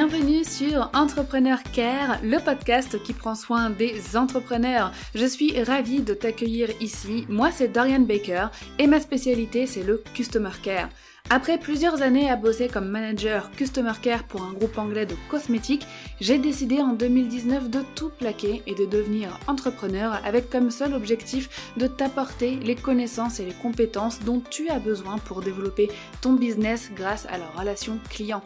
Bienvenue 0.00 0.44
sur 0.44 0.92
Entrepreneur 0.94 1.60
Care, 1.72 2.20
le 2.22 2.38
podcast 2.38 3.02
qui 3.02 3.12
prend 3.12 3.34
soin 3.34 3.68
des 3.68 4.16
entrepreneurs. 4.16 4.92
Je 5.16 5.26
suis 5.26 5.60
ravie 5.60 6.02
de 6.02 6.14
t'accueillir 6.14 6.68
ici. 6.80 7.26
Moi, 7.28 7.50
c'est 7.50 7.66
Dorian 7.66 8.02
Baker 8.02 8.46
et 8.78 8.86
ma 8.86 9.00
spécialité, 9.00 9.66
c'est 9.66 9.82
le 9.82 10.00
Customer 10.14 10.52
Care. 10.62 10.88
Après 11.30 11.58
plusieurs 11.58 12.00
années 12.00 12.30
à 12.30 12.36
bosser 12.36 12.68
comme 12.68 12.86
manager 12.86 13.50
Customer 13.50 13.94
Care 14.00 14.22
pour 14.22 14.42
un 14.44 14.52
groupe 14.52 14.78
anglais 14.78 15.04
de 15.04 15.16
cosmétiques, 15.28 15.86
j'ai 16.20 16.38
décidé 16.38 16.80
en 16.80 16.92
2019 16.92 17.68
de 17.68 17.80
tout 17.96 18.10
plaquer 18.10 18.62
et 18.68 18.76
de 18.76 18.86
devenir 18.86 19.36
entrepreneur 19.48 20.20
avec 20.24 20.48
comme 20.48 20.70
seul 20.70 20.94
objectif 20.94 21.72
de 21.76 21.88
t'apporter 21.88 22.54
les 22.62 22.76
connaissances 22.76 23.40
et 23.40 23.46
les 23.46 23.52
compétences 23.52 24.20
dont 24.20 24.40
tu 24.48 24.68
as 24.68 24.78
besoin 24.78 25.18
pour 25.18 25.40
développer 25.40 25.90
ton 26.20 26.34
business 26.34 26.92
grâce 26.94 27.26
à 27.26 27.36
la 27.36 27.48
relation 27.58 27.98
client. 28.08 28.44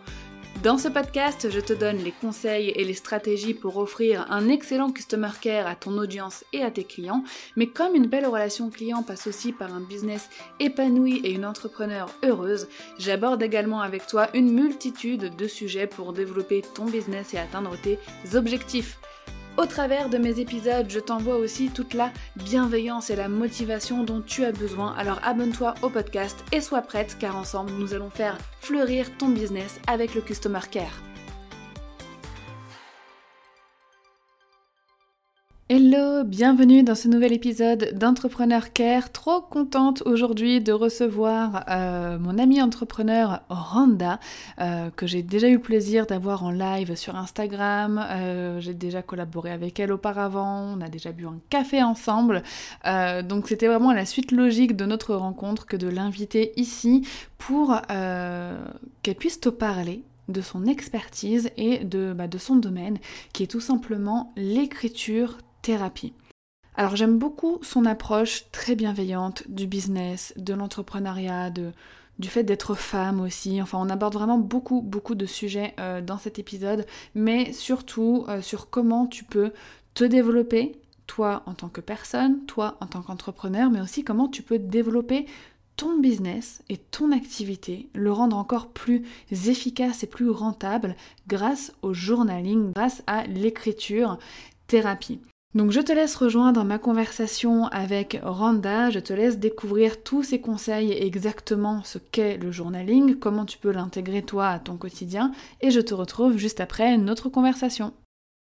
Dans 0.60 0.78
ce 0.78 0.86
podcast, 0.86 1.50
je 1.50 1.58
te 1.58 1.72
donne 1.72 1.96
les 1.98 2.12
conseils 2.12 2.68
et 2.68 2.84
les 2.84 2.94
stratégies 2.94 3.54
pour 3.54 3.78
offrir 3.78 4.26
un 4.30 4.48
excellent 4.48 4.92
customer 4.92 5.30
care 5.40 5.66
à 5.66 5.74
ton 5.74 5.98
audience 5.98 6.44
et 6.52 6.62
à 6.62 6.70
tes 6.70 6.84
clients, 6.84 7.24
mais 7.56 7.66
comme 7.66 7.96
une 7.96 8.06
belle 8.06 8.26
relation 8.26 8.70
client 8.70 9.02
passe 9.02 9.26
aussi 9.26 9.52
par 9.52 9.74
un 9.74 9.80
business 9.80 10.28
épanoui 10.60 11.20
et 11.24 11.32
une 11.32 11.44
entrepreneur 11.44 12.08
heureuse, 12.22 12.68
j'aborde 12.96 13.42
également 13.42 13.80
avec 13.80 14.06
toi 14.06 14.28
une 14.34 14.52
multitude 14.52 15.34
de 15.34 15.48
sujets 15.48 15.88
pour 15.88 16.12
développer 16.12 16.62
ton 16.74 16.84
business 16.84 17.34
et 17.34 17.38
atteindre 17.38 17.76
tes 17.82 17.98
objectifs. 18.36 18.98
Au 19.58 19.66
travers 19.66 20.08
de 20.08 20.16
mes 20.16 20.40
épisodes, 20.40 20.86
je 20.88 20.98
t'envoie 20.98 21.36
aussi 21.36 21.68
toute 21.68 21.92
la 21.92 22.10
bienveillance 22.36 23.10
et 23.10 23.16
la 23.16 23.28
motivation 23.28 24.02
dont 24.02 24.22
tu 24.22 24.44
as 24.44 24.52
besoin. 24.52 24.94
Alors 24.96 25.20
abonne-toi 25.22 25.74
au 25.82 25.90
podcast 25.90 26.42
et 26.52 26.62
sois 26.62 26.80
prête 26.80 27.16
car 27.18 27.36
ensemble 27.36 27.72
nous 27.72 27.92
allons 27.92 28.10
faire 28.10 28.38
fleurir 28.60 29.14
ton 29.18 29.28
business 29.28 29.78
avec 29.86 30.14
le 30.14 30.22
Customer 30.22 30.60
Care. 30.70 31.11
Hello, 35.74 36.22
bienvenue 36.22 36.82
dans 36.82 36.94
ce 36.94 37.08
nouvel 37.08 37.32
épisode 37.32 37.94
d'Entrepreneur 37.94 38.74
Care. 38.74 39.10
Trop 39.10 39.40
contente 39.40 40.02
aujourd'hui 40.04 40.60
de 40.60 40.70
recevoir 40.70 41.64
euh, 41.70 42.18
mon 42.18 42.36
ami 42.36 42.60
entrepreneur 42.60 43.40
Randa, 43.48 44.20
euh, 44.60 44.90
que 44.90 45.06
j'ai 45.06 45.22
déjà 45.22 45.48
eu 45.48 45.58
plaisir 45.58 46.04
d'avoir 46.04 46.44
en 46.44 46.50
live 46.50 46.94
sur 46.94 47.16
Instagram. 47.16 48.04
Euh, 48.06 48.60
j'ai 48.60 48.74
déjà 48.74 49.00
collaboré 49.00 49.50
avec 49.50 49.80
elle 49.80 49.92
auparavant, 49.92 50.76
on 50.76 50.82
a 50.82 50.90
déjà 50.90 51.10
bu 51.10 51.24
un 51.24 51.38
café 51.48 51.82
ensemble. 51.82 52.42
donc 53.24 53.48
c'était 53.48 53.66
vraiment 53.66 53.94
la 53.94 54.04
suite 54.04 54.30
logique 54.30 54.76
de 54.76 54.84
notre 54.84 55.14
rencontre 55.14 55.64
que 55.64 55.78
de 55.78 55.88
l'inviter 55.88 56.52
ici 56.60 57.08
pour 57.38 57.80
qu'elle 57.88 59.16
puisse 59.18 59.40
te 59.40 59.48
parler 59.48 60.02
de 60.28 60.42
son 60.42 60.66
expertise 60.66 61.50
et 61.56 61.78
de, 61.78 62.12
bah, 62.12 62.28
de 62.28 62.36
son 62.36 62.56
domaine, 62.56 62.98
qui 63.32 63.42
est 63.42 63.46
tout 63.46 63.60
simplement 63.60 64.34
l'écriture 64.36 65.38
thérapie. 65.62 66.12
Alors 66.74 66.96
j'aime 66.96 67.18
beaucoup 67.18 67.58
son 67.62 67.84
approche 67.84 68.50
très 68.50 68.74
bienveillante 68.74 69.44
du 69.48 69.66
business, 69.66 70.32
de 70.36 70.54
l'entrepreneuriat, 70.54 71.50
du 71.50 72.28
fait 72.28 72.44
d'être 72.44 72.74
femme 72.74 73.20
aussi. 73.20 73.60
Enfin, 73.60 73.78
on 73.80 73.90
aborde 73.90 74.14
vraiment 74.14 74.38
beaucoup, 74.38 74.80
beaucoup 74.80 75.14
de 75.14 75.26
sujets 75.26 75.74
euh, 75.80 76.00
dans 76.00 76.18
cet 76.18 76.38
épisode, 76.38 76.86
mais 77.14 77.52
surtout 77.52 78.24
euh, 78.28 78.40
sur 78.40 78.70
comment 78.70 79.06
tu 79.06 79.24
peux 79.24 79.52
te 79.94 80.04
développer, 80.04 80.72
toi 81.06 81.42
en 81.46 81.52
tant 81.52 81.68
que 81.68 81.82
personne, 81.82 82.46
toi 82.46 82.78
en 82.80 82.86
tant 82.86 83.02
qu'entrepreneur, 83.02 83.70
mais 83.70 83.80
aussi 83.80 84.02
comment 84.02 84.28
tu 84.28 84.42
peux 84.42 84.58
développer 84.58 85.26
ton 85.76 85.98
business 85.98 86.62
et 86.68 86.76
ton 86.76 87.12
activité, 87.12 87.88
le 87.94 88.12
rendre 88.12 88.36
encore 88.36 88.68
plus 88.68 89.02
efficace 89.30 90.04
et 90.04 90.06
plus 90.06 90.30
rentable 90.30 90.96
grâce 91.28 91.72
au 91.82 91.92
journaling, 91.92 92.72
grâce 92.72 93.02
à 93.06 93.26
l'écriture 93.26 94.18
thérapie. 94.66 95.20
Donc 95.54 95.70
je 95.70 95.80
te 95.80 95.92
laisse 95.92 96.16
rejoindre 96.16 96.64
ma 96.64 96.78
conversation 96.78 97.66
avec 97.66 98.18
Randa, 98.22 98.88
je 98.88 99.00
te 99.00 99.12
laisse 99.12 99.38
découvrir 99.38 100.02
tous 100.02 100.22
ces 100.22 100.40
conseils 100.40 100.92
et 100.92 101.04
exactement 101.04 101.82
ce 101.84 101.98
qu'est 101.98 102.38
le 102.38 102.50
journaling, 102.50 103.18
comment 103.18 103.44
tu 103.44 103.58
peux 103.58 103.70
l'intégrer 103.70 104.22
toi 104.22 104.48
à 104.48 104.58
ton 104.58 104.78
quotidien, 104.78 105.30
et 105.60 105.70
je 105.70 105.80
te 105.80 105.92
retrouve 105.92 106.38
juste 106.38 106.60
après 106.60 106.96
notre 106.96 107.28
conversation. 107.28 107.92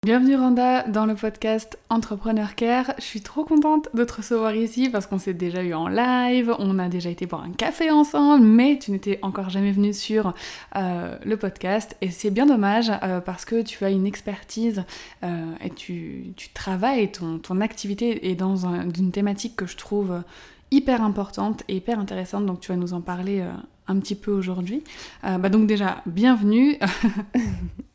Bienvenue 0.05 0.35
Randa 0.35 0.83
dans 0.89 1.07
le 1.07 1.15
podcast 1.15 1.79
Entrepreneur 1.89 2.57
Care. 2.57 2.93
Je 2.99 3.05
suis 3.05 3.21
trop 3.21 3.45
contente 3.45 3.89
de 3.95 4.03
te 4.03 4.15
recevoir 4.15 4.53
ici 4.53 4.91
parce 4.91 5.07
qu'on 5.07 5.21
s'est 5.21 5.33
déjà 5.33 5.63
eu 5.63 5.75
en 5.75 5.87
live, 5.87 6.53
on 6.59 6.81
a 6.81 6.89
déjà 6.89 7.09
été 7.09 7.25
boire 7.27 7.45
un 7.45 7.53
café 7.53 7.89
ensemble, 7.89 8.45
mais 8.45 8.81
tu 8.81 8.91
n'étais 8.91 9.21
encore 9.23 9.49
jamais 9.49 9.71
venue 9.71 9.93
sur 9.93 10.35
euh, 10.75 11.17
le 11.25 11.37
podcast 11.37 11.97
et 12.01 12.11
c'est 12.11 12.31
bien 12.31 12.47
dommage 12.47 12.91
euh, 13.05 13.21
parce 13.21 13.45
que 13.45 13.63
tu 13.63 13.85
as 13.85 13.91
une 13.91 14.05
expertise 14.05 14.83
euh, 15.23 15.53
et 15.63 15.71
tu, 15.71 16.35
travailles, 16.53 17.13
ton, 17.13 17.61
activité 17.61 18.29
est 18.29 18.35
dans 18.35 18.67
une 18.67 19.13
thématique 19.13 19.55
que 19.55 19.67
je 19.67 19.77
trouve 19.77 20.25
hyper 20.73 21.05
importante 21.05 21.63
et 21.69 21.77
hyper 21.77 22.01
intéressante, 22.01 22.45
donc 22.45 22.59
tu 22.59 22.73
vas 22.73 22.77
nous 22.77 22.93
en 22.93 23.03
parler 23.03 23.45
un 23.87 24.01
petit 24.01 24.17
peu 24.17 24.33
aujourd'hui. 24.33 24.83
bah 25.23 25.49
donc 25.49 25.69
déjà, 25.69 26.03
bienvenue. 26.07 26.77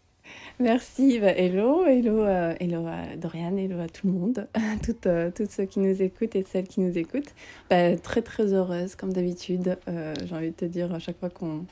Merci, 0.60 1.20
bah, 1.20 1.34
hello, 1.38 1.86
hello, 1.86 2.24
euh, 2.24 2.56
hello 2.60 2.88
à 2.88 3.16
Dorian, 3.16 3.56
hello 3.58 3.80
à 3.80 3.88
tout 3.88 4.08
le 4.08 4.14
monde, 4.14 4.48
toutes, 4.84 5.06
euh, 5.06 5.30
toutes 5.30 5.52
ceux 5.52 5.66
qui 5.66 5.80
nous 5.80 6.02
écoutent 6.02 6.36
et 6.36 6.42
celles 6.42 6.68
qui 6.68 6.80
nous 6.80 6.98
écoutent. 6.98 7.36
Bah, 7.70 7.96
très 7.96 8.24
très 8.24 8.54
heureuse 8.54 8.96
comme 8.96 9.14
d'habitude, 9.14 9.78
euh, 9.88 10.16
j'ai 10.26 10.36
envie 10.36 10.50
de 10.50 10.56
te 10.56 10.66
dire 10.66 10.92
à 10.92 10.98
chaque 10.98 11.20
fois 11.20 11.30
qu'on 11.30 11.66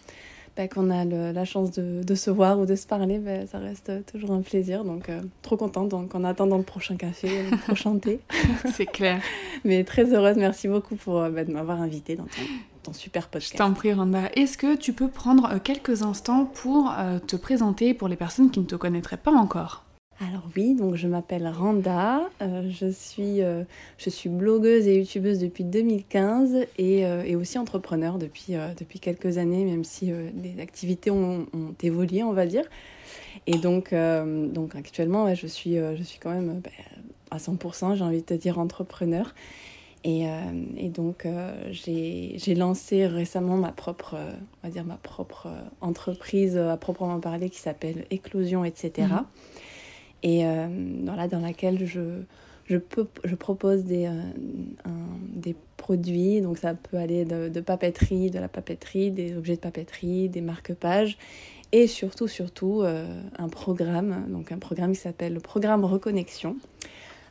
bah, 0.55 0.67
qu'on 0.67 0.91
a 0.91 1.03
la 1.03 1.45
chance 1.45 1.71
de, 1.71 2.03
de, 2.03 2.15
se 2.15 2.29
voir 2.29 2.59
ou 2.59 2.67
de 2.67 2.75
se 2.75 2.85
parler, 2.85 3.17
bah, 3.17 3.47
ça 3.47 3.57
reste 3.57 3.91
toujours 4.05 4.31
un 4.31 4.41
plaisir. 4.41 4.83
Donc, 4.85 5.09
trop 5.41 5.57
contente. 5.57 5.89
Donc, 5.89 6.13
en 6.13 6.23
attendant 6.23 6.57
le 6.57 6.63
prochain 6.63 6.95
café, 6.95 7.27
le 7.51 7.57
prochain 7.57 7.97
thé. 7.97 8.19
C'est 8.73 8.85
clair. 8.85 9.19
Mais 9.65 9.83
très 9.83 10.13
heureuse. 10.13 10.37
Merci 10.37 10.67
beaucoup 10.67 10.95
pour 10.95 11.23
de 11.23 11.51
m'avoir 11.51 11.81
invitée 11.81 12.15
dans 12.15 12.23
ton, 12.23 12.41
super 12.93 13.27
podcast. 13.27 13.53
Je 13.53 13.57
t'en 13.57 13.73
prie, 13.73 13.93
Randa. 13.93 14.29
Est-ce 14.35 14.57
que 14.57 14.75
tu 14.75 14.93
peux 14.93 15.07
prendre 15.07 15.49
euh, 15.51 15.59
quelques 15.63 16.01
instants 16.01 16.45
pour 16.45 16.91
euh, 16.97 17.19
te 17.19 17.35
présenter 17.35 17.93
pour 17.93 18.07
les 18.07 18.15
personnes 18.15 18.51
qui 18.51 18.59
ne 18.59 18.65
te 18.65 18.75
connaîtraient 18.75 19.17
pas 19.17 19.31
encore? 19.31 19.83
Alors 20.21 20.43
oui, 20.55 20.75
donc 20.75 20.95
je 20.95 21.07
m'appelle 21.07 21.45
Randa, 21.45 22.21
euh, 22.41 22.69
je, 22.69 22.89
suis, 22.89 23.41
je 23.97 24.09
suis 24.09 24.29
blogueuse 24.29 24.87
et 24.87 24.99
youtubeuse 24.99 25.39
depuis 25.39 25.65
2015 25.65 26.67
et, 26.77 26.99
et 27.01 27.35
aussi 27.35 27.59
entrepreneur 27.59 28.17
depuis, 28.17 28.53
depuis 28.77 29.01
quelques 29.01 29.37
années, 29.37 29.65
même 29.65 29.83
si 29.83 30.13
les 30.41 30.61
activités 30.61 31.11
ont, 31.11 31.47
ont, 31.53 31.75
évolué, 31.83 32.23
on 32.23 32.31
va 32.31 32.45
dire. 32.45 32.63
Et 33.45 33.57
donc, 33.57 33.93
donc 33.93 34.77
actuellement, 34.77 35.35
je, 35.35 35.47
suis, 35.47 35.75
je 35.75 36.03
suis 36.03 36.19
quand 36.19 36.31
même 36.31 36.61
bah, 36.61 36.69
à 37.29 37.37
100%, 37.37 37.97
j'ai 37.97 38.03
envie 38.05 38.21
de 38.21 38.25
te 38.25 38.33
dire, 38.33 38.57
entrepreneur. 38.57 39.33
Et, 40.05 40.29
euh, 40.29 40.29
et 40.77 40.89
donc, 40.89 41.25
euh, 41.25 41.51
j'ai 41.71 42.55
lancé 42.55 43.07
récemment 43.07 43.57
ma 43.57 43.71
propre, 43.71 44.13
euh, 44.13 44.33
on 44.61 44.67
va 44.67 44.71
dire 44.71 44.85
ma 44.85 44.97
propre 44.97 45.47
entreprise 45.81 46.57
à 46.57 46.77
proprement 46.77 47.19
parler 47.19 47.49
qui 47.49 47.57
s'appelle 47.57 48.05
Éclosion, 48.11 48.63
etc. 48.63 49.07
Et 50.21 50.45
mhm. 50.45 51.05
voilà, 51.05 51.27
dans 51.27 51.39
laquelle 51.39 51.87
je, 51.87 52.21
je, 52.65 52.77
peux, 52.77 53.07
je 53.23 53.33
propose 53.33 53.83
des, 53.83 54.07
des 55.33 55.55
produits. 55.75 56.39
Donc, 56.41 56.59
ça 56.59 56.75
peut 56.75 56.97
aller 56.97 57.25
de, 57.25 57.49
de, 57.49 57.59
papeterie, 57.59 58.29
de 58.29 58.39
la 58.39 58.47
papeterie, 58.47 59.09
des 59.09 59.35
objets 59.35 59.55
de 59.55 59.61
papeterie, 59.61 60.29
des 60.29 60.41
marque-pages. 60.41 61.17
Et 61.71 61.87
surtout, 61.87 62.27
surtout, 62.27 62.83
un 62.83 63.49
programme, 63.49 64.27
donc 64.29 64.51
un 64.51 64.59
programme 64.59 64.93
qui 64.93 64.99
s'appelle 64.99 65.33
le 65.33 65.39
programme 65.39 65.83
Reconnexion. 65.83 66.57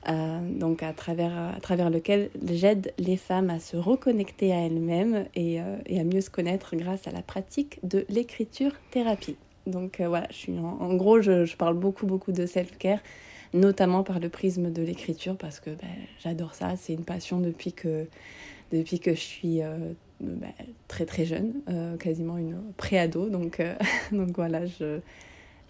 Euh, 0.08 0.40
donc 0.58 0.82
à 0.82 0.92
travers, 0.92 1.90
lequel 1.90 2.30
j'aide 2.50 2.92
les 2.98 3.16
femmes 3.16 3.50
à 3.50 3.58
se 3.58 3.76
reconnecter 3.76 4.52
à 4.52 4.66
elles-mêmes 4.66 5.26
et, 5.34 5.60
euh, 5.60 5.76
et, 5.86 5.98
à 5.98 6.04
mieux 6.04 6.20
se 6.20 6.30
connaître 6.30 6.76
grâce 6.76 7.08
à 7.08 7.10
la 7.10 7.22
pratique 7.22 7.78
de 7.82 8.04
l'écriture-thérapie. 8.08 9.36
Donc 9.66 10.00
euh, 10.00 10.08
voilà, 10.08 10.26
je 10.30 10.36
suis 10.36 10.58
en, 10.58 10.94
gros, 10.94 11.22
je, 11.22 11.56
parle 11.56 11.74
beaucoup, 11.74 12.06
beaucoup 12.06 12.32
de 12.32 12.44
self-care, 12.44 12.98
notamment 13.54 14.02
par 14.02 14.20
le 14.20 14.28
prisme 14.28 14.70
de 14.70 14.82
l'écriture, 14.82 15.36
parce 15.36 15.58
que 15.58 15.70
ben, 15.70 15.88
j'adore 16.22 16.54
ça, 16.54 16.74
c'est 16.76 16.92
une 16.92 17.04
passion 17.04 17.40
depuis 17.40 17.72
que, 17.72 18.06
depuis 18.72 19.00
que 19.00 19.14
je 19.14 19.20
suis 19.20 19.60
ben, 20.20 20.52
très 20.86 21.06
très 21.06 21.24
jeune, 21.24 21.54
quasiment 21.98 22.36
une 22.36 22.56
préado, 22.76 23.30
donc 23.30 23.62
voilà, 24.12 24.66
je 24.66 25.00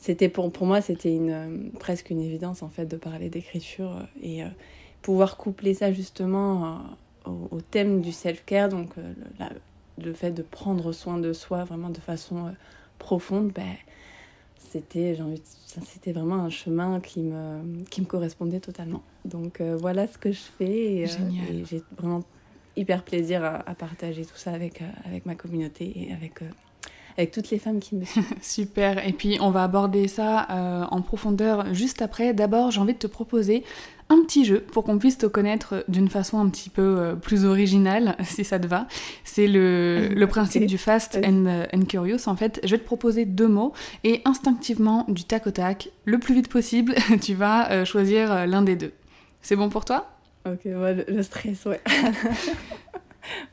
c'était 0.04 0.28
pour, 0.28 0.52
pour 0.52 0.66
moi, 0.66 0.82
c'était 0.82 1.14
une, 1.14 1.30
euh, 1.30 1.70
presque 1.80 2.10
une 2.10 2.20
évidence 2.20 2.62
en 2.62 2.68
fait 2.68 2.84
de 2.84 2.98
parler 2.98 3.30
d'écriture 3.30 3.90
euh, 3.90 4.20
et 4.20 4.44
euh, 4.44 4.48
pouvoir 5.00 5.38
coupler 5.38 5.72
ça 5.72 5.94
justement 5.94 6.82
au, 7.24 7.62
thème 7.62 8.02
du 8.02 8.12
self-care, 8.12 8.68
donc 8.68 8.90
le, 8.96 10.04
le, 10.04 10.12
fait 10.12 10.30
de 10.30 10.42
prendre 10.42 10.92
soin 10.92 11.16
de 11.16 11.32
soi 11.32 11.64
vraiment 11.64 11.88
de 11.88 12.00
façon 12.00 12.54
profonde, 12.98 13.50
ben, 13.54 13.72
c'était 14.58 15.16
c'était 15.66 16.12
vraiment 16.12 16.36
un 16.36 16.50
chemin 16.50 17.00
qui 17.00 17.20
me, 17.20 17.82
qui 17.84 18.02
me 18.02 18.06
correspondait 18.06 18.60
totalement. 18.60 19.02
Donc 19.24 19.62
voilà 19.62 20.06
ce 20.06 20.18
que 20.18 20.32
je 20.32 20.42
fais 20.58 20.96
et, 20.96 21.06
j'ai 21.06 21.82
vraiment 21.96 22.22
hyper 22.76 23.04
plaisir 23.04 23.42
à, 23.42 23.68
à, 23.68 23.74
partager 23.74 24.26
tout 24.26 24.36
ça 24.36 24.52
avec, 24.52 24.82
avec 25.06 25.24
ma 25.24 25.34
communauté 25.34 25.92
et 25.96 26.12
avec 26.12 26.40
avec 27.16 27.30
toutes 27.30 27.50
les 27.50 27.58
femmes 27.58 27.80
qui 27.80 27.94
me 27.96 28.04
suivent. 28.04 28.24
Super. 28.42 29.06
Et 29.06 29.12
puis 29.12 29.38
on 29.40 29.50
va 29.50 29.64
aborder 29.64 30.08
ça 30.08 30.46
euh, 30.50 30.84
en 30.90 31.02
profondeur 31.02 31.72
juste 31.72 32.02
après. 32.02 32.34
D'abord, 32.34 32.70
j'ai 32.70 32.80
envie 32.80 32.94
de 32.94 32.98
te 32.98 33.06
proposer 33.06 33.64
un 34.10 34.22
petit 34.22 34.44
jeu 34.44 34.60
pour 34.60 34.84
qu'on 34.84 34.98
puisse 34.98 35.16
te 35.16 35.26
connaître 35.26 35.84
d'une 35.88 36.08
façon 36.08 36.38
un 36.38 36.48
petit 36.48 36.68
peu 36.68 36.82
euh, 36.82 37.14
plus 37.14 37.44
originale, 37.44 38.16
si 38.24 38.44
ça 38.44 38.58
te 38.58 38.66
va. 38.66 38.86
C'est 39.24 39.46
le, 39.46 40.08
le 40.14 40.26
principe 40.26 40.66
du 40.66 40.78
fast 40.78 41.18
and, 41.24 41.46
euh, 41.46 41.66
and, 41.72 41.84
curious. 41.84 42.26
En 42.26 42.36
fait, 42.36 42.60
je 42.64 42.70
vais 42.72 42.78
te 42.78 42.84
proposer 42.84 43.24
deux 43.24 43.48
mots 43.48 43.72
et 44.02 44.20
instinctivement, 44.24 45.04
du 45.08 45.24
tac 45.24 45.46
au 45.46 45.50
tac, 45.50 45.90
le 46.04 46.18
plus 46.18 46.34
vite 46.34 46.48
possible, 46.48 46.94
tu 47.22 47.34
vas 47.34 47.84
choisir 47.84 48.46
l'un 48.46 48.62
des 48.62 48.76
deux. 48.76 48.92
C'est 49.40 49.56
bon 49.56 49.68
pour 49.68 49.84
toi? 49.84 50.10
Ok, 50.46 50.60
le, 50.64 51.22
stress, 51.22 51.64
ouais. 51.64 51.80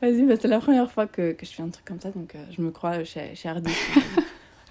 Vas-y, 0.00 0.22
bah, 0.22 0.34
c'est 0.40 0.48
la 0.48 0.60
première 0.60 0.90
fois 0.90 1.06
que, 1.06 1.32
que, 1.32 1.46
je 1.46 1.52
fais 1.52 1.62
un 1.62 1.68
truc 1.68 1.84
comme 1.84 2.00
ça, 2.00 2.10
donc 2.10 2.34
je 2.56 2.62
me 2.62 2.70
crois 2.70 3.04
chez, 3.04 3.34
chez 3.34 3.48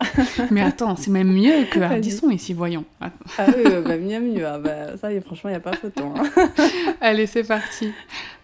Mais 0.52 0.62
attends, 0.62 0.96
c'est 0.96 1.12
même 1.12 1.32
mieux 1.32 1.66
que 1.66 1.80
Ardisson 1.80 2.30
ici, 2.30 2.54
voyons. 2.54 2.86
ah 3.00 3.10
oui, 3.56 3.64
bah, 3.86 3.98
mieux, 3.98 4.20
mieux. 4.20 4.46
Ah, 4.46 4.58
bah, 4.58 4.98
ça, 4.98 5.10
franchement, 5.22 5.50
il 5.50 5.54
n'y 5.54 5.58
a 5.58 5.60
pas 5.60 5.74
photo. 5.74 6.14
Hein. 6.16 6.50
Allez, 7.02 7.28
c'est 7.28 7.44
parti. 7.44 7.92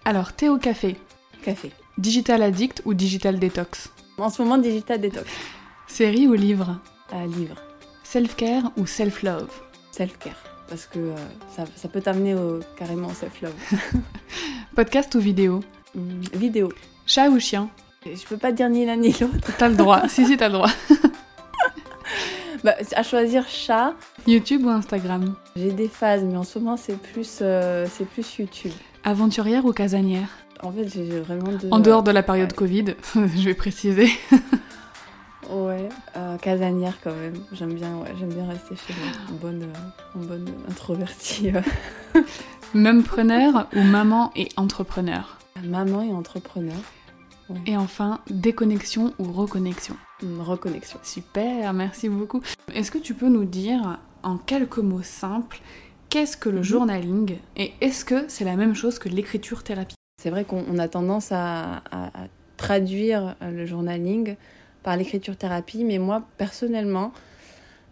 Alors, 0.06 0.34
thé 0.34 0.50
ou 0.50 0.58
café 0.58 0.96
Café. 1.42 1.72
Digital 1.98 2.42
addict 2.42 2.82
ou 2.86 2.94
digital 2.94 3.40
détox? 3.40 3.92
En 4.18 4.30
ce 4.30 4.42
moment, 4.42 4.58
digital 4.58 5.00
détox. 5.00 5.30
Série 5.88 6.28
ou 6.28 6.34
livre? 6.34 6.80
Euh, 7.14 7.26
Livre. 7.26 7.56
Self-care 8.04 8.72
ou 8.78 8.86
self-love? 8.86 9.50
Self-care. 9.92 10.38
Parce 10.68 10.86
que 10.86 11.00
euh, 11.00 11.16
ça, 11.56 11.64
ça, 11.76 11.88
peut 11.88 12.02
t'amener 12.02 12.36
au, 12.36 12.60
carrément 12.78 13.08
au 13.08 13.14
self-love. 13.14 13.56
Podcast 14.76 15.16
ou 15.16 15.20
vidéo? 15.20 15.62
Mmh, 15.96 16.22
Vidéo. 16.34 16.72
Chat 17.06 17.30
ou 17.30 17.40
chien 17.40 17.70
Je 18.06 18.26
peux 18.28 18.38
pas 18.38 18.52
dire 18.52 18.70
ni 18.70 18.86
l'un 18.86 18.98
ni 18.98 19.12
l'autre. 19.20 19.52
T'as 19.58 19.70
le 19.70 19.76
droit. 19.76 20.08
si, 20.08 20.26
si, 20.26 20.38
t'as 20.38 20.48
le 20.48 20.54
droit. 20.54 20.70
Bah, 22.64 22.74
à 22.96 23.04
choisir 23.04 23.48
chat. 23.48 23.94
YouTube 24.26 24.66
ou 24.66 24.70
Instagram 24.70 25.36
J'ai 25.56 25.72
des 25.72 25.88
phases, 25.88 26.24
mais 26.24 26.36
en 26.38 26.44
ce 26.44 26.60
moment 26.60 26.76
c'est 26.76 26.98
plus, 26.98 27.40
euh, 27.42 27.86
c'est 27.90 28.06
plus 28.06 28.38
YouTube. 28.38 28.72
Aventurière 29.04 29.66
ou 29.66 29.72
casanière 29.72 30.30
En 30.64 30.72
fait, 30.72 30.88
j'ai 30.88 31.20
vraiment 31.20 31.52
de... 31.52 31.70
En 31.72 31.80
dehors 31.80 32.04
de 32.04 32.12
la 32.12 32.24
période 32.24 32.54
Covid, 32.54 32.96
je 33.16 33.46
vais 33.46 33.54
préciser. 33.54 34.10
ouais, 35.50 35.88
euh, 36.16 36.38
casanière 36.38 36.98
quand 37.04 37.14
même. 37.14 37.36
J'aime 37.52 37.74
bien, 37.74 37.96
ouais, 37.98 38.14
j'aime 38.20 38.34
bien 38.34 38.48
rester 38.48 38.76
chez 38.76 38.94
moi. 39.00 39.12
En 39.30 39.40
bonne, 39.40 39.68
en 40.16 40.20
bonne 40.26 40.50
introvertie. 40.70 41.52
Même 42.74 43.04
preneur 43.04 43.68
ou 43.76 43.82
maman 43.82 44.32
et 44.36 44.50
entrepreneur 44.58 45.38
Maman 45.64 46.02
et 46.04 46.14
entrepreneur. 46.14 46.78
Et 47.66 47.78
enfin, 47.78 48.20
déconnexion 48.30 49.14
ou 49.20 49.32
reconnexion 49.32 49.96
Une 50.22 50.42
reconnexion. 50.42 51.00
Super, 51.04 51.72
merci 51.74 52.10
beaucoup. 52.10 52.42
Est-ce 52.74 52.92
que 52.92 52.98
tu 52.98 53.14
peux 53.14 53.30
nous 53.30 53.46
dire 53.46 54.00
en 54.24 54.38
quelques 54.38 54.80
mots 54.80 55.04
simples 55.04 55.62
qu'est-ce 56.10 56.38
que 56.38 56.50
le 56.50 56.58
mhm. 56.58 56.64
journaling 56.64 57.38
et 57.56 57.74
est-ce 57.82 58.06
que 58.06 58.26
c'est 58.28 58.46
la 58.46 58.56
même 58.56 58.76
chose 58.76 59.00
que 59.00 59.10
l'écriture 59.10 59.64
thérapie? 59.64 59.96
C'est 60.22 60.30
vrai 60.30 60.46
qu'on 60.46 60.78
a 60.80 60.88
tendance 60.88 61.32
à, 61.32 61.84
traduire 62.58 63.36
le 63.42 63.68
journaling 63.68 64.36
par 64.82 64.98
l'écriture 64.98 65.38
thérapie, 65.38 65.84
mais 65.84 66.00
moi 66.00 66.24
personnellement, 66.38 67.14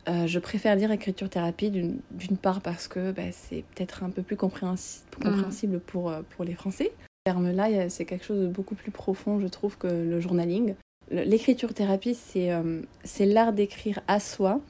euh, 0.09 0.25
je 0.25 0.39
préfère 0.39 0.75
dire 0.75 0.91
écriture 0.91 1.29
thérapie 1.29 1.69
d'une 1.69 2.37
part 2.41 2.61
parce 2.61 2.87
que 2.87 3.11
bah, 3.11 3.31
c'est 3.31 3.63
peut-être 3.75 4.03
un 4.03 4.09
peu 4.09 4.23
plus 4.23 4.35
compréhensible, 4.35 5.05
mhm. 5.17 5.23
compréhensible 5.23 5.79
pour, 5.79 6.09
euh, 6.09 6.21
pour 6.35 6.45
les 6.45 6.55
Français 6.55 6.91
terme-là, 7.25 7.89
c'est 7.89 8.05
quelque 8.05 8.23
chose 8.23 8.39
de 8.39 8.47
beaucoup 8.47 8.75
plus 8.75 8.91
profond, 8.91 9.39
je 9.39 9.47
trouve, 9.47 9.79
que 9.79 9.87
le 9.87 10.21
journaling. 10.21 10.75
L'écriture 11.09 11.73
thérapie, 11.73 12.15
euh, 12.35 12.83
c'est 13.03 13.25
l'art 13.25 13.51
d'écrire 13.51 13.99
à 14.07 14.19
soi 14.19 14.61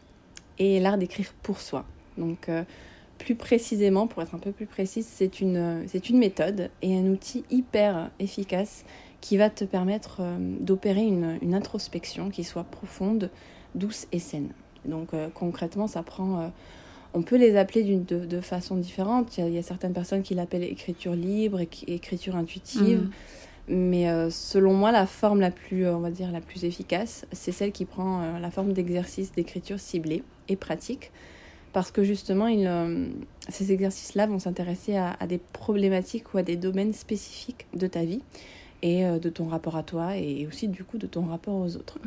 et 0.57 0.79
l'art 0.79 0.97
d'écrire 0.97 1.33
pour 1.43 1.59
soi. 1.59 1.83
Donc, 2.17 2.47
euh, 2.47 2.63
plus 3.17 3.35
précisément, 3.35 4.07
pour 4.07 4.21
être 4.21 4.35
un 4.35 4.39
peu 4.39 4.53
plus 4.53 4.67
précise, 4.67 5.05
c'est 5.05 5.41
une, 5.41 5.85
une 6.09 6.17
méthode 6.17 6.69
et 6.81 6.97
un 6.97 7.07
outil 7.07 7.43
hyper 7.51 8.09
efficace 8.19 8.85
qui 9.19 9.35
va 9.35 9.49
te 9.49 9.65
permettre 9.65 10.19
euh, 10.21 10.37
d'opérer 10.61 11.03
une, 11.03 11.37
une, 11.41 11.55
introspection 11.55 12.29
qui 12.29 12.45
soit 12.45 12.63
profonde, 12.63 13.31
douce 13.75 14.07
et 14.13 14.19
saine. 14.19 14.53
Donc, 14.85 15.09
concrètement, 15.33 15.87
ça 15.87 16.03
prend 16.03 16.51
on 17.15 17.21
peut 17.21 17.37
les 17.37 17.55
appeler 17.55 17.83
de, 17.83 18.25
de, 18.25 18.41
façon 18.41 18.75
différente. 18.75 19.37
Il 19.37 19.49
y, 19.49 19.57
a, 19.57 19.63
certaines 19.63 19.93
personnes 19.93 20.21
qui 20.21 20.35
l'appellent 20.35 20.63
écriture 20.63 21.13
libre, 21.13 21.61
et 21.61 21.69
écriture 21.87 22.35
intuitive. 22.35 23.03
Mm. 23.03 23.09
Mais 23.67 24.09
euh, 24.09 24.29
selon 24.29 24.73
moi, 24.73 24.91
la 24.91 25.07
forme 25.07 25.39
la 25.39 25.49
plus, 25.49 25.85
euh, 25.85 25.95
on 25.95 25.99
va 25.99 26.11
dire, 26.11 26.31
la 26.31 26.41
plus 26.41 26.65
efficace, 26.65 27.25
c'est 27.31 27.53
celle 27.53 27.71
qui 27.71 27.85
prend 27.85 28.21
euh, 28.21 28.39
la 28.39 28.51
forme 28.51 28.73
d'exercice 28.73 29.31
d'écriture 29.31 29.79
ciblée 29.79 30.23
et 30.49 30.57
pratique. 30.57 31.11
Parce 31.71 31.89
que 31.89 32.03
justement, 32.03 32.47
il, 32.47 32.69
ces 33.49 33.73
exercices-là 33.73 34.27
vont 34.27 34.39
s'intéresser 34.39 34.95
à, 34.95 35.17
des 35.27 35.39
problématiques 35.39 36.33
ou 36.33 36.37
à 36.37 36.43
des 36.43 36.55
domaines 36.55 36.93
spécifiques 36.93 37.65
de 37.73 37.87
ta 37.87 38.05
vie 38.05 38.21
et 38.81 39.03
de 39.03 39.29
ton 39.29 39.47
rapport 39.47 39.75
à 39.75 39.83
toi 39.83 40.15
et 40.15 40.47
aussi 40.47 40.69
du 40.69 40.85
coup 40.85 40.97
de 40.97 41.05
ton 41.05 41.25
rapport 41.25 41.55
aux 41.55 41.75
autres. 41.75 41.99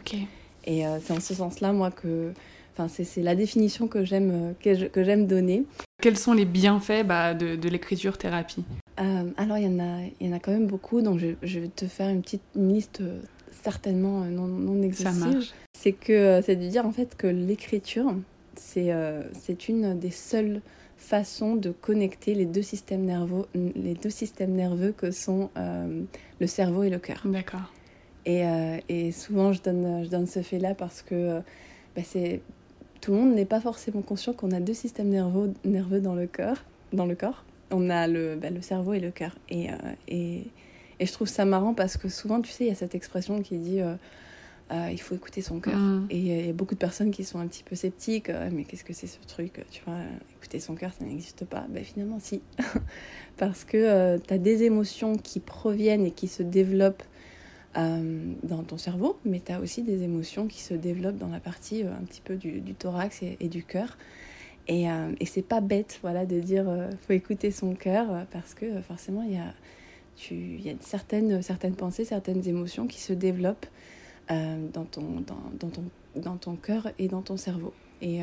Et 0.65 0.85
c'est 1.03 1.13
en 1.13 1.21
ce 1.21 1.35
sens-là, 1.35 1.75
moi, 1.75 1.91
que 1.91 2.33
c'est 2.87 3.23
la 3.23 3.35
définition 3.35 3.89
que 3.89 4.05
j'aime 4.05 4.55
que 4.61 5.03
j'aime 5.03 5.27
donner. 5.27 5.65
Quels 6.01 6.17
sont 6.17 6.33
les 6.33 6.45
bienfaits 6.45 7.05
bah, 7.05 7.35
de, 7.35 7.69
l'écriture 7.69 8.19
thérapie? 8.19 8.65
Euh, 9.01 9.25
Alors, 9.37 9.59
il 9.59 9.65
y, 9.65 9.67
en 9.67 9.81
a, 9.81 10.03
il 10.21 10.29
y 10.29 10.31
en 10.31 10.37
a 10.37 10.39
quand 10.39 10.53
même 10.53 10.69
beaucoup, 10.69 11.03
donc 11.03 11.19
je, 11.19 11.59
vais 11.59 11.69
te 11.69 11.87
faire 11.87 12.09
une 12.09 12.23
petite 12.23 12.43
liste 12.55 13.01
euh, 13.01 13.21
certainement 13.65 14.23
euh, 14.23 14.29
non, 14.29 14.47
non 14.47 14.81
exhaustive. 14.81 15.51
C'est 15.77 15.93
que 15.93 16.41
c'est 16.45 16.55
de 16.55 16.69
dire 16.69 16.87
en 16.87 16.93
fait 16.93 17.17
que 17.17 17.27
l'écriture, 17.27 18.15
c'est 18.55 18.93
c'est 19.33 19.69
une 19.69 19.99
des 19.99 20.11
seules 20.11 20.61
façons 20.97 21.55
de 21.55 21.71
connecter 21.71 22.35
les 22.35 22.47
deux 22.47 22.63
systèmes 22.63 23.05
nerveux, 23.05 23.47
les 23.55 23.95
deux 23.95 24.11
systèmes 24.11 24.53
nerveux 24.53 24.93
que 24.93 25.13
sont 25.13 25.51
le 25.55 26.47
cerveau 26.49 26.83
et 26.83 26.91
le 26.91 26.99
cœur. 26.99 27.23
D'accord. 27.25 27.73
Et, 28.27 28.43
et, 28.89 29.13
souvent, 29.13 29.53
je 29.53 29.63
donne, 29.63 30.05
je 30.05 30.09
donne 30.09 30.27
ce 30.27 30.43
fait-là 30.43 30.75
parce 30.75 31.03
que 31.03 31.41
bah, 31.95 32.03
c'est 32.05 32.41
tout 33.01 33.13
le 33.13 33.19
monde 33.19 33.35
n'est 33.35 33.45
pas 33.45 33.61
forcément 33.61 34.03
conscient 34.03 34.33
qu'on 34.33 34.51
a 34.51 34.61
deux 34.61 34.75
systèmes 34.75 35.09
nerveux, 35.09 35.53
nerveux 35.65 36.01
dans, 36.01 36.15
le 36.15 36.27
cœur, 36.27 36.65
dans 36.93 37.07
le 37.07 37.15
corps. 37.15 37.45
On 37.71 37.91
a 37.91 38.07
le, 38.07 38.37
bah, 38.37 38.51
le 38.51 38.63
cerveau 38.63 38.95
et 38.95 39.01
le 39.01 39.11
cœur. 39.11 39.37
Et, 39.49 39.71
euh, 39.71 39.75
et, 40.09 40.47
et, 41.01 41.07
je 41.07 41.13
trouve 41.13 41.29
ça 41.29 41.45
marrant 41.45 41.75
parce 41.75 41.97
que 41.97 42.09
souvent, 42.09 42.41
tu 42.41 42.51
sais, 42.51 42.65
il 42.65 42.69
y 42.69 42.73
a 42.73 42.75
cette 42.75 42.95
expression 42.95 43.43
qui 43.43 43.59
dit 43.59 43.81
euh, 43.81 43.95
euh, 44.73 44.89
il 44.91 45.01
faut 45.01 45.15
écouter 45.15 45.43
son 45.43 45.61
cœur. 45.61 45.77
Mm. 45.77 46.07
Et 46.11 46.19
il 46.19 46.47
y 46.47 46.49
a 46.49 46.53
beaucoup 46.53 46.75
de 46.75 46.81
personnes 46.81 47.11
qui 47.11 47.25
sont 47.25 47.39
un 47.39 47.47
petit 47.47 47.63
peu 47.63 47.77
sceptiques. 47.77 48.31
mais 48.53 48.65
qu'est-ce 48.65 48.85
que 48.85 48.95
c'est 48.95 49.07
ce 49.07 49.19
truc 49.27 49.65
Tu 49.71 49.83
vois, 49.87 49.99
écouter 50.37 50.61
son 50.61 50.75
cœur, 50.75 50.93
ça 50.99 51.05
n'existe 51.05 51.45
pas. 51.45 51.67
Ben, 51.69 51.85
finalement, 51.85 52.19
si. 52.21 52.41
parce 53.37 53.65
que 53.65 54.19
tu 54.19 54.35
as 54.35 54.39
des 54.39 54.63
émotions 54.65 55.17
qui 55.17 55.41
proviennent 55.41 56.07
et 56.07 56.11
qui 56.11 56.29
se 56.29 56.43
développent 56.43 57.05
euh, 57.77 58.33
dans 58.45 58.63
ton 58.63 58.79
cerveau, 58.79 59.19
mais 59.27 59.43
tu 59.45 59.53
as 59.53 59.61
aussi 59.61 59.83
des 59.83 60.03
émotions 60.03 60.47
qui 60.47 60.63
se 60.63 60.73
développent 60.73 61.19
dans 61.19 61.29
la 61.29 61.39
partie 61.39 61.85
euh, 61.85 61.93
un 61.93 62.05
petit 62.05 62.23
peu 62.23 62.37
du, 62.37 62.63
thorax 62.75 63.23
et, 63.23 63.49
du 63.49 63.63
cœur. 63.63 63.99
Et, 64.69 64.91
euh, 64.91 65.13
et 65.21 65.27
c'est 65.27 65.43
pas 65.43 65.61
bête 65.61 65.99
voilà, 66.01 66.25
de 66.25 66.41
dire 66.41 66.65
faut 67.07 67.13
écouter 67.13 67.51
son 67.51 67.75
cœur 67.75 68.27
parce 68.31 68.55
que 68.55 68.81
forcément 68.81 69.23
il 69.23 69.35
y 69.35 69.39
a, 70.71 70.75
certaines, 70.81 71.43
pensées, 71.77 72.05
certaines 72.07 72.47
émotions 72.49 72.87
qui 72.87 73.01
se 73.01 73.13
développent 73.13 73.67
dans, 74.29 74.85
ton, 74.85 76.57
cœur 76.57 76.89
et 76.99 77.09
dans 77.09 77.23
ton 77.23 77.37
cerveau. 77.37 77.73
Et, 78.01 78.21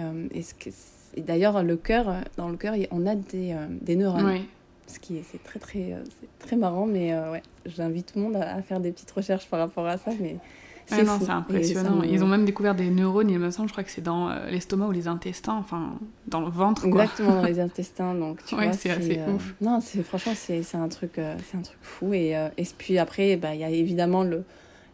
d'ailleurs, 1.17 1.63
le 1.63 1.77
cœur, 1.77 2.15
dans 2.35 2.49
le 2.49 2.57
cœur, 2.57 2.75
on 2.91 3.05
a 3.05 3.15
des 3.15 3.95
neurones. 3.95 4.41
Ce 4.87 4.99
qui 4.99 5.17
est, 5.17 5.23
c'est 5.31 5.43
très, 5.43 5.59
très, 5.59 5.93
euh, 5.93 6.03
très 6.39 6.55
marrant, 6.55 6.85
mais 6.85 7.13
euh, 7.13 7.31
ouais, 7.31 7.41
j'invite 7.65 8.13
tout 8.13 8.19
le 8.19 8.25
monde 8.25 8.35
à, 8.35 8.61
faire 8.61 8.79
des 8.79 8.91
petites 8.91 9.09
recherches 9.11 9.47
par 9.47 9.59
rapport 9.59 9.87
à 9.87 9.97
ça, 9.97 10.11
mais 10.19 10.37
c'est 10.85 11.03
c'est 11.03 11.29
impressionnant. 11.31 12.03
Ils 12.03 12.23
ont 12.23 12.27
même 12.27 12.45
découvert 12.45 12.75
des 12.75 12.91
neurones, 12.91 13.31
il 13.31 13.39
me 13.39 13.49
semble, 13.49 13.67
je 13.67 13.73
crois 13.73 13.83
que 13.83 13.89
c'est 13.89 14.03
dans 14.03 14.29
euh, 14.29 14.47
l'estomac 14.51 14.87
ou 14.87 14.91
les 14.91 15.07
intestins, 15.07 15.55
enfin, 15.55 15.93
dans 16.27 16.41
le 16.41 16.49
ventre, 16.49 16.87
quoi. 16.87 17.03
Exactement, 17.03 17.41
dans 17.41 17.47
les 17.47 17.59
intestins, 17.59 18.13
donc 18.13 18.45
tu 18.45 18.53
ouais, 18.55 18.73
c'est 18.73 18.91
assez 18.91 19.19
ouf. 19.27 19.55
Non, 19.59 19.79
c'est, 19.81 20.03
franchement, 20.03 20.33
c'est, 20.35 20.63
un, 20.75 20.87
truc, 20.87 21.13
c'est 21.15 21.57
un 21.57 21.61
truc 21.61 21.79
fou. 21.81 22.13
Et, 22.13 22.33
et 22.57 22.67
puis 22.77 22.99
après, 22.99 23.37
bah, 23.37 23.55
il 23.55 23.61
y 23.61 23.63
a 23.63 23.69
évidemment 23.71 24.23
le, 24.23 24.43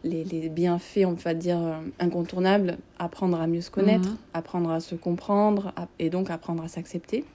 les, 0.04 0.24
les, 0.24 0.48
bienfaits, 0.48 1.04
on 1.04 1.12
va 1.12 1.34
dire, 1.34 1.60
incontournables. 2.00 2.78
Apprendre 2.98 3.38
à 3.38 3.46
mieux 3.46 3.60
se 3.60 3.70
connaître, 3.70 4.08
mhm. 4.08 4.16
apprendre 4.32 4.70
à 4.70 4.80
se 4.80 4.94
comprendre, 4.94 5.74
et 5.98 6.08
donc 6.08 6.30
apprendre 6.30 6.62
à 6.62 6.68
s'accepter. 6.68 7.26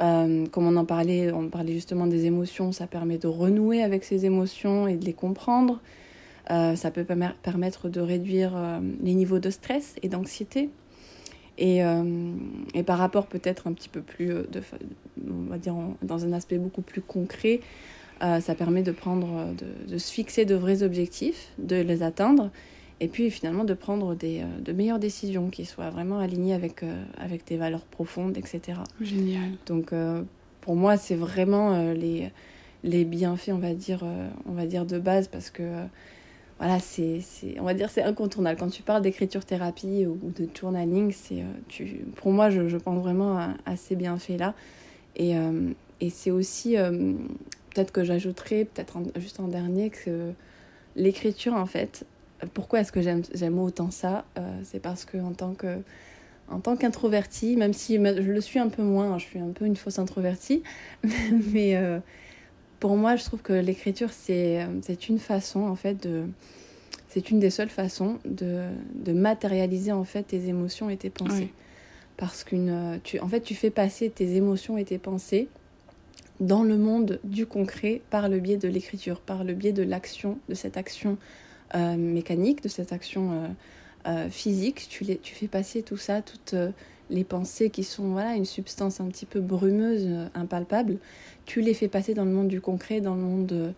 Euh, 0.00 0.46
comme 0.46 0.66
on 0.66 0.76
en 0.76 0.84
parlait, 0.84 1.32
on 1.32 1.48
parlait 1.48 1.72
justement 1.72 2.06
des 2.06 2.26
émotions, 2.26 2.72
ça 2.72 2.86
permet 2.86 3.18
de 3.18 3.26
renouer 3.26 3.82
avec 3.82 4.04
ces 4.04 4.26
émotions 4.26 4.86
et 4.86 4.96
de 4.96 5.04
les 5.04 5.12
comprendre. 5.12 5.80
Euh, 6.50 6.76
ça 6.76 6.90
peut 6.90 7.04
permettre 7.04 7.88
de 7.88 8.00
réduire 8.00 8.52
euh, 8.56 8.80
les 9.02 9.14
niveaux 9.14 9.38
de 9.38 9.50
stress 9.50 9.96
et 10.02 10.08
d'anxiété. 10.08 10.70
Et, 11.60 11.80
et, 12.74 12.82
par 12.84 12.98
rapport 12.98 13.26
peut-être 13.26 13.66
un 13.66 13.72
petit 13.72 13.88
peu 13.88 14.00
plus, 14.00 14.28
de, 14.28 14.62
on 15.28 15.50
va 15.50 15.58
dire 15.58 15.74
dans 16.02 16.24
un 16.24 16.32
aspect 16.32 16.56
beaucoup 16.56 16.82
plus 16.82 17.00
concret, 17.00 17.58
ça 18.20 18.54
permet 18.54 18.84
de 18.84 18.92
prendre, 18.92 19.52
de, 19.54 19.92
de, 19.92 19.98
se 19.98 20.12
fixer 20.12 20.44
de 20.44 20.54
vrais 20.54 20.84
objectifs, 20.84 21.50
de 21.58 21.74
les 21.74 22.04
atteindre 22.04 22.52
et 23.00 23.08
puis 23.08 23.30
finalement 23.30 23.64
de 23.64 23.74
prendre 23.74 24.14
des, 24.14 24.42
de 24.60 24.72
meilleures 24.72 24.98
décisions 24.98 25.50
qui 25.50 25.64
soient 25.64 25.90
vraiment 25.90 26.18
alignées 26.18 26.54
avec, 26.54 26.84
avec 27.16 27.44
tes 27.44 27.56
valeurs 27.56 27.84
profondes, 27.84 28.36
etc. 28.36 28.80
Génial. 29.00 29.50
Donc 29.66 29.92
pour 30.60 30.76
moi, 30.76 30.96
c'est 30.96 31.14
vraiment 31.14 31.92
les, 31.92 32.30
les 32.82 33.04
bienfaits, 33.04 33.50
on 33.50 33.58
va 33.58 33.74
dire, 33.74 34.04
on 34.46 34.52
va 34.52 34.66
dire 34.66 34.84
de 34.84 34.98
base, 34.98 35.28
parce 35.28 35.50
que 35.50 35.62
voilà, 36.58 36.80
c'est, 36.80 37.22
on 37.60 37.62
va 37.62 37.74
dire, 37.74 37.88
c'est 37.88 38.02
incontournable. 38.02 38.58
Quand 38.58 38.68
tu 38.68 38.82
parles 38.82 39.02
d'écriture 39.02 39.44
thérapie 39.44 40.04
ou, 40.04 40.18
de 40.36 40.48
journaling, 40.52 41.12
c'est, 41.12 41.44
tu, 41.68 42.04
pour 42.16 42.32
moi, 42.32 42.50
je, 42.50 42.68
je 42.68 42.76
pense 42.76 43.00
vraiment 43.00 43.38
à, 43.64 43.76
ces 43.76 43.94
bienfaits-là. 43.94 44.54
Et, 45.14 45.34
et 46.00 46.10
c'est 46.10 46.32
aussi, 46.32 46.74
peut-être 47.78 47.92
que 47.92 48.04
j'ajouterais, 48.04 48.64
peut-être 48.64 48.98
juste 49.16 49.40
en 49.40 49.48
dernier, 49.48 49.90
que 49.90 50.32
l'écriture, 50.96 51.54
en 51.54 51.66
fait, 51.66 52.04
pourquoi 52.54 52.80
est-ce 52.80 52.92
que 52.92 53.02
j'aime, 53.02 53.22
j'aime 53.34 53.58
autant 53.58 53.90
ça 53.90 54.24
C'est 54.62 54.80
parce 54.80 55.04
que 55.04 55.18
en 55.18 55.32
tant 55.32 55.54
que 55.54 55.78
en 56.50 56.60
tant 56.60 56.76
qu'introvertie, 56.76 57.56
même 57.56 57.74
si 57.74 57.96
je 57.96 58.00
le 58.00 58.40
suis 58.40 58.58
un 58.58 58.68
peu 58.68 58.82
moins, 58.82 59.12
hein, 59.12 59.18
je 59.18 59.24
suis 59.26 59.38
un 59.38 59.50
peu 59.50 59.66
une 59.66 59.76
fausse 59.76 59.98
introvertie, 59.98 60.62
mais 61.52 61.76
pour 62.80 62.96
moi, 62.96 63.16
je 63.16 63.24
trouve 63.24 63.42
que 63.42 63.52
l'écriture, 63.52 64.10
c'est, 64.12 64.66
c'est 64.82 65.08
une 65.08 65.18
façon, 65.18 65.60
en 65.60 65.76
fait, 65.76 66.02
de... 66.02 66.26
C'est 67.08 67.30
une 67.30 67.40
des 67.40 67.50
seules 67.50 67.70
façons 67.70 68.18
de, 68.26 68.64
de 68.94 69.12
matérialiser, 69.12 69.92
en 69.92 70.04
fait, 70.04 70.24
tes 70.24 70.46
émotions 70.46 70.90
et 70.90 70.96
tes 70.96 71.10
pensées. 71.10 71.52
Parce 72.16 72.44
qu'une... 72.44 73.00
Tu, 73.02 73.18
en 73.20 73.28
fait, 73.28 73.40
tu 73.40 73.54
fais 73.54 73.70
passer 73.70 74.10
tes 74.10 74.36
émotions 74.36 74.78
et 74.78 74.84
tes 74.84 74.98
pensées 74.98 75.48
dans 76.38 76.62
le 76.62 76.76
monde 76.76 77.18
du 77.24 77.46
concret 77.46 78.00
par 78.10 78.28
le 78.28 78.38
biais 78.38 78.58
de 78.58 78.68
l'écriture, 78.68 79.20
par 79.20 79.42
le 79.42 79.54
biais 79.54 79.72
de 79.72 79.82
l'action, 79.82 80.38
de 80.48 80.54
cette 80.54 80.76
action 80.76 81.12
euh, 81.12 81.47
mécanique, 81.74 82.62
de 82.62 82.68
cette 82.68 82.92
action 82.92 83.32
euh, 83.32 83.46
euh, 84.06 84.30
physique. 84.30 84.86
Tu, 84.88 85.04
les, 85.04 85.18
tu 85.18 85.34
fais 85.34 85.48
passer 85.48 85.82
tout 85.82 85.96
ça, 85.96 86.22
toutes 86.22 86.54
les 87.10 87.24
pensées 87.24 87.70
qui 87.70 87.84
sont 87.84 88.08
voilà, 88.10 88.34
une 88.34 88.44
substance 88.44 89.00
un 89.00 89.06
petit 89.06 89.26
peu 89.26 89.40
brumeuse, 89.40 90.08
impalpable 90.34 90.98
tu 91.48 91.62
les 91.62 91.72
fais 91.72 91.88
passer 91.88 92.12
dans 92.12 92.26
le 92.26 92.30
monde 92.30 92.48
du 92.48 92.60
concret, 92.60 93.00
dans 93.00 93.14
le 93.14 93.22
monde 93.22 93.74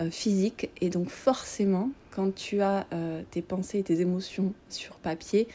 euh, 0.00 0.10
physique. 0.10 0.70
Et 0.80 0.90
donc 0.90 1.08
forcément, 1.08 1.90
quand 2.10 2.34
tu 2.34 2.60
as 2.60 2.86
euh, 2.92 3.22
tes 3.30 3.42
pensées 3.42 3.78
et 3.78 3.82
tes 3.84 4.00
émotions 4.00 4.52
sur 4.68 4.96
papier, 4.96 5.46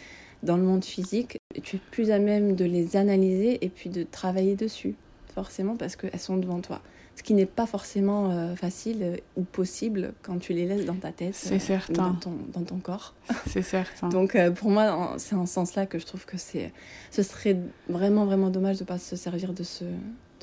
dans 0.44 0.56
le 0.56 0.64
monde 0.64 0.86
physique, 0.86 1.38
tu 1.64 1.76
es 1.76 1.80
plus 1.92 2.12
à 2.12 2.20
même 2.20 2.56
de 2.56 2.64
les 2.64 2.96
analyser 2.96 3.64
et 3.66 3.70
puis 3.70 3.90
de 3.90 4.04
travailler 4.04 4.56
dessus, 4.56 4.96
forcément, 5.34 5.76
parce 5.76 5.98
qu'elles 5.98 6.20
sont 6.20 6.38
devant 6.38 6.62
toi. 6.62 6.82
Ce 7.18 7.24
qui 7.24 7.34
n'est 7.34 7.46
pas 7.46 7.66
forcément 7.66 8.30
euh, 8.30 8.56
facile 8.56 9.20
ou 9.36 9.44
possible 9.44 10.14
quand 10.22 10.38
tu 10.38 10.54
les 10.54 10.66
laisses 10.66 10.86
dans 10.86 10.96
ta 10.96 11.12
tête, 11.12 11.36
c'est 11.36 11.60
certain. 11.60 12.10
Dans, 12.10 12.14
ton, 12.14 12.34
dans 12.54 12.64
ton 12.64 12.78
corps. 12.78 13.14
C'est 13.48 13.64
certain. 13.64 14.08
Donc 14.10 14.38
pour 14.56 14.70
moi, 14.70 15.16
c'est 15.18 15.36
en 15.36 15.46
ce 15.46 15.54
sens-là 15.54 15.86
que 15.86 16.00
je 16.00 16.06
trouve 16.06 16.26
que 16.26 16.38
c'est, 16.38 16.72
ce 17.12 17.24
serait 17.24 17.58
vraiment, 17.90 18.26
vraiment 18.26 18.50
dommage 18.50 18.78
de 18.78 18.84
ne 18.84 18.88
pas 18.88 19.00
se 19.00 19.16
servir 19.16 19.54
de 19.54 19.64
ce, 19.64 19.84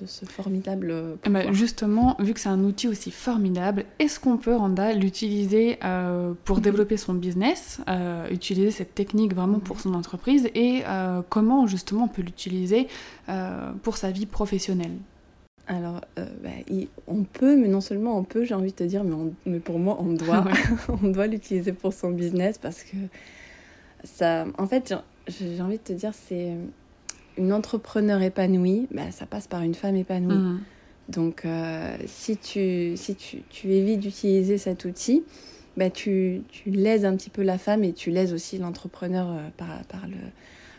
de 0.00 0.06
ce 0.06 0.24
formidable 0.24 1.16
eh 1.24 1.30
ben, 1.30 1.52
justement, 1.52 2.16
vu 2.18 2.34
que 2.34 2.40
c'est 2.40 2.48
un 2.48 2.62
outil 2.64 2.88
aussi 2.88 3.10
formidable, 3.10 3.84
est-ce 3.98 4.18
qu'on 4.18 4.36
peut, 4.36 4.54
Randa, 4.54 4.92
l'utiliser 4.92 5.78
euh, 5.84 6.32
pour 6.44 6.56
mhm. 6.56 6.62
développer 6.62 6.96
son 6.96 7.14
business, 7.14 7.80
euh, 7.88 8.28
utiliser 8.30 8.70
cette 8.70 8.94
technique 8.94 9.34
vraiment 9.34 9.58
pour 9.58 9.80
son 9.80 9.94
entreprise, 9.94 10.48
et 10.54 10.82
euh, 10.86 11.22
comment 11.28 11.66
justement 11.66 12.04
on 12.04 12.08
peut 12.08 12.22
l'utiliser 12.22 12.88
pour 13.82 13.96
sa 13.96 14.10
vie 14.10 14.26
professionnelle? 14.26 14.96
Alors, 15.66 16.00
bah, 16.16 16.50
on 17.06 17.24
peut, 17.24 17.56
mais 17.56 17.68
non 17.68 17.80
seulement 17.80 18.18
on 18.18 18.24
peut, 18.24 18.44
j'ai 18.44 18.54
envie 18.54 18.70
de 18.70 18.76
te 18.76 18.84
dire, 18.84 19.04
mais, 19.04 19.16
mais 19.46 19.60
pour 19.60 19.78
moi, 19.78 19.96
on 20.00 20.12
doit, 20.12 20.44
on 21.02 21.08
doit 21.08 21.26
l'utiliser 21.26 21.72
pour 21.72 21.92
son 21.92 22.10
business 22.10 22.58
parce 22.58 22.82
que 22.82 22.96
ça, 24.04 24.44
en 24.58 24.66
fait, 24.66 24.94
j'ai 25.28 25.60
envie 25.62 25.78
de 25.78 25.82
te 25.82 25.92
dire, 25.92 26.12
c'est 26.14 26.52
une 27.36 27.52
entrepreneur 27.52 28.22
épanouie, 28.22 28.86
bah, 28.92 29.10
ça 29.10 29.26
passe 29.26 29.46
par 29.46 29.62
une 29.62 29.74
femme 29.74 29.96
épanouie. 29.96 30.34
Mm. 30.34 30.60
Donc, 31.08 31.44
euh, 31.44 31.96
si, 32.06 32.36
tu, 32.36 32.96
si 32.96 33.14
tu, 33.14 33.42
tu 33.50 33.72
évites 33.72 34.00
d'utiliser 34.00 34.58
cet 34.58 34.84
outil, 34.84 35.24
bah, 35.76 35.90
tu, 35.90 36.42
tu 36.48 36.70
un 36.70 37.16
petit 37.16 37.30
peu 37.30 37.42
la 37.42 37.58
femme 37.58 37.84
et 37.84 37.92
tu 37.92 38.10
lèses 38.10 38.32
aussi 38.32 38.58
l'entrepreneur 38.58 39.28
euh, 39.30 39.48
par, 39.56 39.82
par, 39.88 40.06
le, 40.06 40.16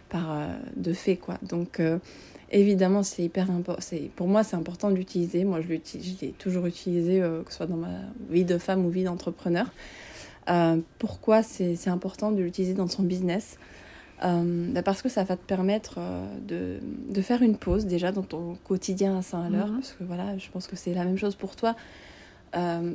par 0.09 0.31
euh, 0.31 0.47
de 0.77 0.93
fait. 0.93 1.17
Quoi. 1.17 1.37
Donc, 1.43 1.81
évidemment, 2.51 3.03
c'est 3.03 3.23
hyper 3.23 3.49
important. 3.51 3.81
Pour 4.15 4.27
moi, 4.27 4.43
c'est 4.43 4.55
important 4.55 4.89
de 4.89 4.95
l'utiliser. 4.95 5.43
Moi, 5.43 5.61
je 5.61 5.67
l'ai 5.67 6.31
toujours 6.37 6.65
utilisé, 6.65 7.19
que 7.19 7.51
ce 7.51 7.57
soit 7.57 7.67
dans 7.67 7.77
ma 7.77 7.99
vie 8.29 8.45
de 8.45 8.57
femme 8.57 8.85
ou 8.85 8.89
vie 8.89 9.03
d'entrepreneur. 9.03 9.71
pourquoi 10.99 11.43
c'est 11.43 11.87
important 11.87 12.31
de 12.31 12.41
l'utiliser 12.41 12.73
dans 12.73 12.87
son 12.87 13.03
business? 13.03 13.57
Euh, 14.23 14.71
bah, 14.71 14.81
parce 14.81 15.01
que 15.01 15.09
ça 15.09 15.23
va 15.23 15.35
te 15.35 15.45
permettre 15.45 15.95
euh, 15.97 16.25
de, 16.39 16.79
de, 17.13 17.21
faire 17.21 17.41
une 17.41 17.57
pause 17.57 17.85
déjà 17.85 18.13
dans 18.13 18.23
ton 18.23 18.55
quotidien 18.63 19.17
à 19.17 19.21
Saint-L'heure, 19.21 19.67
mhm. 19.67 19.75
parce 19.75 19.91
que 19.91 20.03
voilà, 20.05 20.37
je 20.37 20.49
pense 20.49 20.67
que 20.67 20.77
c'est 20.77 20.93
la 20.93 21.03
même 21.03 21.17
chose 21.17 21.35
pour 21.35 21.55
toi. 21.57 21.75
Euh, 22.55 22.93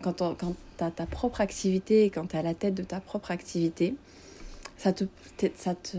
quand 0.00 0.12
tu 0.12 0.84
as 0.84 0.90
ta 0.92 1.06
propre 1.06 1.40
activité 1.40 2.04
et 2.04 2.10
quand 2.10 2.28
tu 2.28 2.36
es 2.36 2.38
à 2.38 2.42
la 2.42 2.54
tête 2.54 2.74
de 2.74 2.84
ta 2.84 3.00
propre 3.00 3.32
activité, 3.32 3.96
ça 4.76 4.92
te, 4.92 5.04
ça 5.54 5.74
te, 5.74 5.96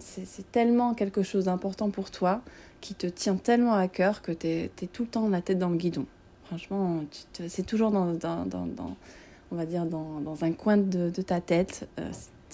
c'est 0.00 0.50
tellement 0.50 0.94
quelque 0.94 1.22
chose 1.22 1.44
d'important 1.44 1.90
pour 1.90 2.10
toi 2.10 2.42
qui 2.80 2.94
te 2.94 3.06
tient 3.06 3.36
tellement 3.36 3.74
à 3.74 3.88
cœur 3.88 4.22
que 4.22 4.32
tu 4.32 4.46
es, 4.46 4.70
tout 4.92 5.02
le 5.04 5.08
temps 5.08 5.28
la 5.28 5.40
tête 5.40 5.58
dans 5.58 5.70
le 5.70 5.76
guidon. 5.76 6.06
Franchement, 6.44 7.02
c'est 7.48 7.66
toujours 7.66 7.90
dans, 7.90 8.12
dans, 8.12 8.44
dans, 8.44 8.66
dans, 8.66 8.96
on 9.50 9.56
va 9.56 9.64
dire 9.66 9.86
dans, 9.86 10.44
un 10.44 10.52
coin 10.52 10.76
de, 10.76 11.10
de 11.10 11.22
ta 11.22 11.40
tête 11.40 11.88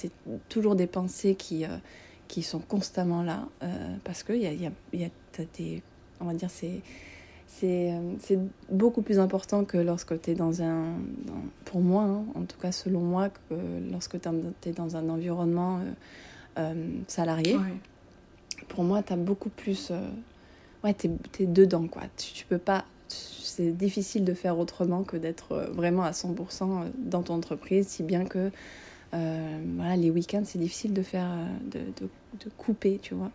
c'est 0.00 0.10
toujours 0.48 0.76
des 0.76 0.86
pensées 0.86 1.34
qui, 1.34 1.64
euh, 1.64 1.76
qui 2.28 2.42
sont 2.42 2.60
constamment 2.60 3.22
là, 3.22 3.46
euh, 3.62 3.96
parce 4.04 4.22
que 4.22 4.32
y 4.32 4.46
a, 4.46 4.52
y 4.52 5.04
a, 5.04 5.10
des, 5.58 5.82
on 6.20 6.24
va 6.24 6.34
dire, 6.34 6.50
c'est 6.50 6.66
euh, 6.68 6.78
c'est 7.58 8.38
beaucoup 8.70 9.02
plus 9.02 9.18
important 9.18 9.64
que 9.64 9.76
lorsque 9.76 10.20
tu 10.22 10.30
es 10.30 10.34
dans 10.34 10.62
un, 10.62 10.94
pour 11.64 11.80
moi, 11.80 12.04
hein, 12.04 12.24
en 12.34 12.44
tout 12.44 12.58
cas 12.58 12.72
selon 12.72 13.00
moi, 13.00 13.28
que 13.28 13.54
lorsque 13.90 14.20
tu 14.20 14.28
es 14.68 14.72
dans 14.72 14.96
un 14.96 15.08
environnement 15.08 15.80
salarié. 17.06 17.56
Pour 18.68 18.84
moi, 18.84 19.02
tu 19.02 19.12
as 19.12 19.16
beaucoup 19.16 19.48
plus... 19.48 19.90
ouais, 20.84 20.94
tu 20.94 21.08
es, 21.40 21.46
dedans, 21.46 21.86
quoi. 21.86 22.02
Tu, 22.16 22.32
tu 22.32 22.44
peux 22.46 22.58
pas... 22.58 22.84
C'est 23.08 23.76
difficile 23.76 24.24
de 24.24 24.34
faire 24.34 24.58
autrement 24.58 25.02
que 25.02 25.16
d'être 25.16 25.70
vraiment 25.72 26.04
à 26.04 26.12
100% 26.12 26.90
dans 26.96 27.22
ton 27.22 27.34
entreprise, 27.34 27.88
si 27.88 28.02
bien 28.02 28.24
que 28.24 28.50
euh, 29.14 29.58
voilà, 29.76 29.96
les 29.96 30.10
week-ends, 30.10 30.42
c'est 30.44 30.58
difficile 30.58 30.92
de 30.92 31.02
faire, 31.02 31.30
de, 31.64 31.80
de, 31.80 32.08
de, 32.44 32.50
couper, 32.56 32.98
tu 33.02 33.14
vois. 33.14 33.30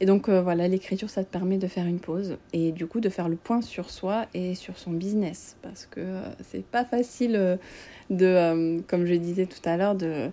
Et 0.00 0.06
donc 0.06 0.28
euh, 0.28 0.42
voilà, 0.42 0.68
l'écriture, 0.68 1.10
ça 1.10 1.24
te 1.24 1.30
permet 1.30 1.58
de 1.58 1.66
faire 1.66 1.86
une 1.86 2.00
pause 2.00 2.36
et 2.52 2.72
du 2.72 2.86
coup 2.86 3.00
de 3.00 3.08
faire 3.08 3.28
le 3.28 3.36
point 3.36 3.62
sur 3.62 3.90
soi 3.90 4.26
et 4.34 4.54
sur 4.54 4.78
son 4.78 4.90
business. 4.90 5.56
Parce 5.62 5.86
que 5.86 6.00
euh, 6.00 6.22
c'est 6.42 6.64
pas 6.64 6.84
facile 6.84 7.58
de, 8.10 8.80
comme 8.88 9.06
je 9.06 9.14
disais 9.14 9.46
tout 9.46 9.68
à 9.68 9.76
l'heure, 9.76 9.94
de, 9.94 10.30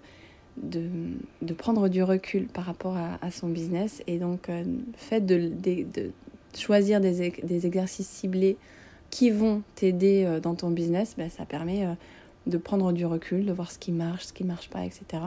de, 0.57 1.53
prendre 1.53 1.89
du 1.89 2.03
recul 2.03 2.47
par 2.47 2.65
rapport 2.65 2.97
à, 2.97 3.31
son 3.31 3.49
business. 3.49 4.03
Et 4.07 4.17
donc, 4.17 4.47
le 4.47 4.65
fait 4.95 5.21
de, 5.21 5.49
de, 5.49 6.11
choisir 6.57 6.99
des, 6.99 7.31
des, 7.43 7.65
exercices 7.65 8.09
ciblés 8.09 8.57
qui 9.09 9.29
vont 9.29 9.61
t'aider 9.75 10.39
dans 10.41 10.55
ton 10.55 10.69
business, 10.71 11.15
ben, 11.17 11.29
ça 11.29 11.45
permet 11.45 11.85
de 12.47 12.57
prendre 12.57 12.91
du 12.91 13.05
recul, 13.05 13.45
de 13.45 13.53
voir 13.53 13.71
ce 13.71 13.79
qui 13.79 13.91
marche, 13.91 14.25
ce 14.25 14.33
qui 14.33 14.43
marche 14.43 14.69
pas, 14.69 14.83
etc. 14.83 15.23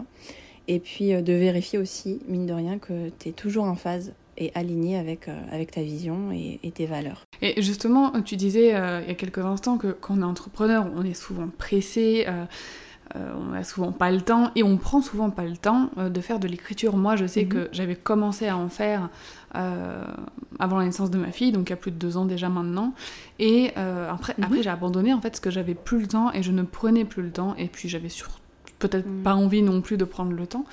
Et 0.68 0.80
puis 0.80 1.12
euh, 1.12 1.22
de 1.22 1.32
vérifier 1.32 1.78
aussi, 1.78 2.20
mine 2.28 2.46
de 2.46 2.52
rien, 2.52 2.78
que 2.78 3.10
tu 3.18 3.28
es 3.28 3.32
toujours 3.32 3.64
en 3.64 3.74
phase 3.74 4.12
et 4.36 4.52
aligné 4.54 4.96
avec, 4.98 5.28
euh, 5.28 5.40
avec 5.50 5.72
ta 5.72 5.82
vision 5.82 6.30
et, 6.32 6.70
tes 6.74 6.86
valeurs. 6.86 7.24
Et 7.42 7.60
justement, 7.62 8.10
tu 8.22 8.36
disais 8.36 8.74
euh, 8.74 9.00
il 9.02 9.08
y 9.08 9.10
a 9.10 9.14
quelques 9.14 9.38
instants 9.38 9.78
que 9.78 9.88
quand 9.88 10.18
on 10.18 10.20
est 10.22 10.24
entrepreneur, 10.24 10.86
on 10.96 11.04
est 11.04 11.14
souvent 11.14 11.48
pressé. 11.48 12.26
on 13.14 13.52
n'a 13.52 13.62
souvent 13.64 13.92
pas 13.92 14.10
le 14.10 14.22
temps 14.22 14.50
et 14.56 14.62
on 14.62 14.76
prend 14.76 15.00
souvent 15.00 15.30
pas 15.30 15.44
le 15.44 15.56
temps 15.56 15.90
de 15.96 16.20
faire 16.20 16.40
de 16.40 16.48
l'écriture. 16.48 16.96
Moi, 16.96 17.16
je 17.16 17.26
sais 17.26 17.44
mhm. 17.44 17.48
que 17.48 17.68
j'avais 17.70 17.94
commencé 17.94 18.48
à 18.48 18.56
en 18.56 18.68
faire 18.68 19.08
euh, 19.56 20.02
avant 20.58 20.78
la 20.78 20.86
naissance 20.86 21.10
de 21.10 21.18
ma 21.18 21.30
fille, 21.30 21.52
donc 21.52 21.68
il 21.68 21.70
y 21.70 21.74
a 21.74 21.76
plus 21.76 21.92
de 21.92 21.96
deux 21.96 22.16
ans 22.16 22.24
déjà 22.24 22.48
maintenant. 22.48 22.92
Et 23.38 23.70
euh, 23.76 24.10
après, 24.10 24.34
mhm. 24.36 24.44
après 24.44 24.62
j'ai 24.62 24.70
abandonné 24.70 25.12
en 25.12 25.20
fait 25.20 25.30
parce 25.30 25.40
que 25.40 25.50
j'avais 25.50 25.74
plus 25.74 26.00
le 26.00 26.06
temps 26.08 26.32
et 26.32 26.42
je 26.42 26.50
ne 26.50 26.62
prenais 26.62 27.04
plus 27.04 27.22
le 27.22 27.30
temps. 27.30 27.54
Et 27.56 27.68
puis 27.68 27.88
j'avais 27.88 28.08
peut-être 28.78 29.06
mhm. 29.06 29.22
pas 29.22 29.34
envie 29.34 29.62
non 29.62 29.80
plus 29.80 29.96
de 29.96 30.04
prendre 30.04 30.32
le 30.32 30.46
temps. 30.46 30.64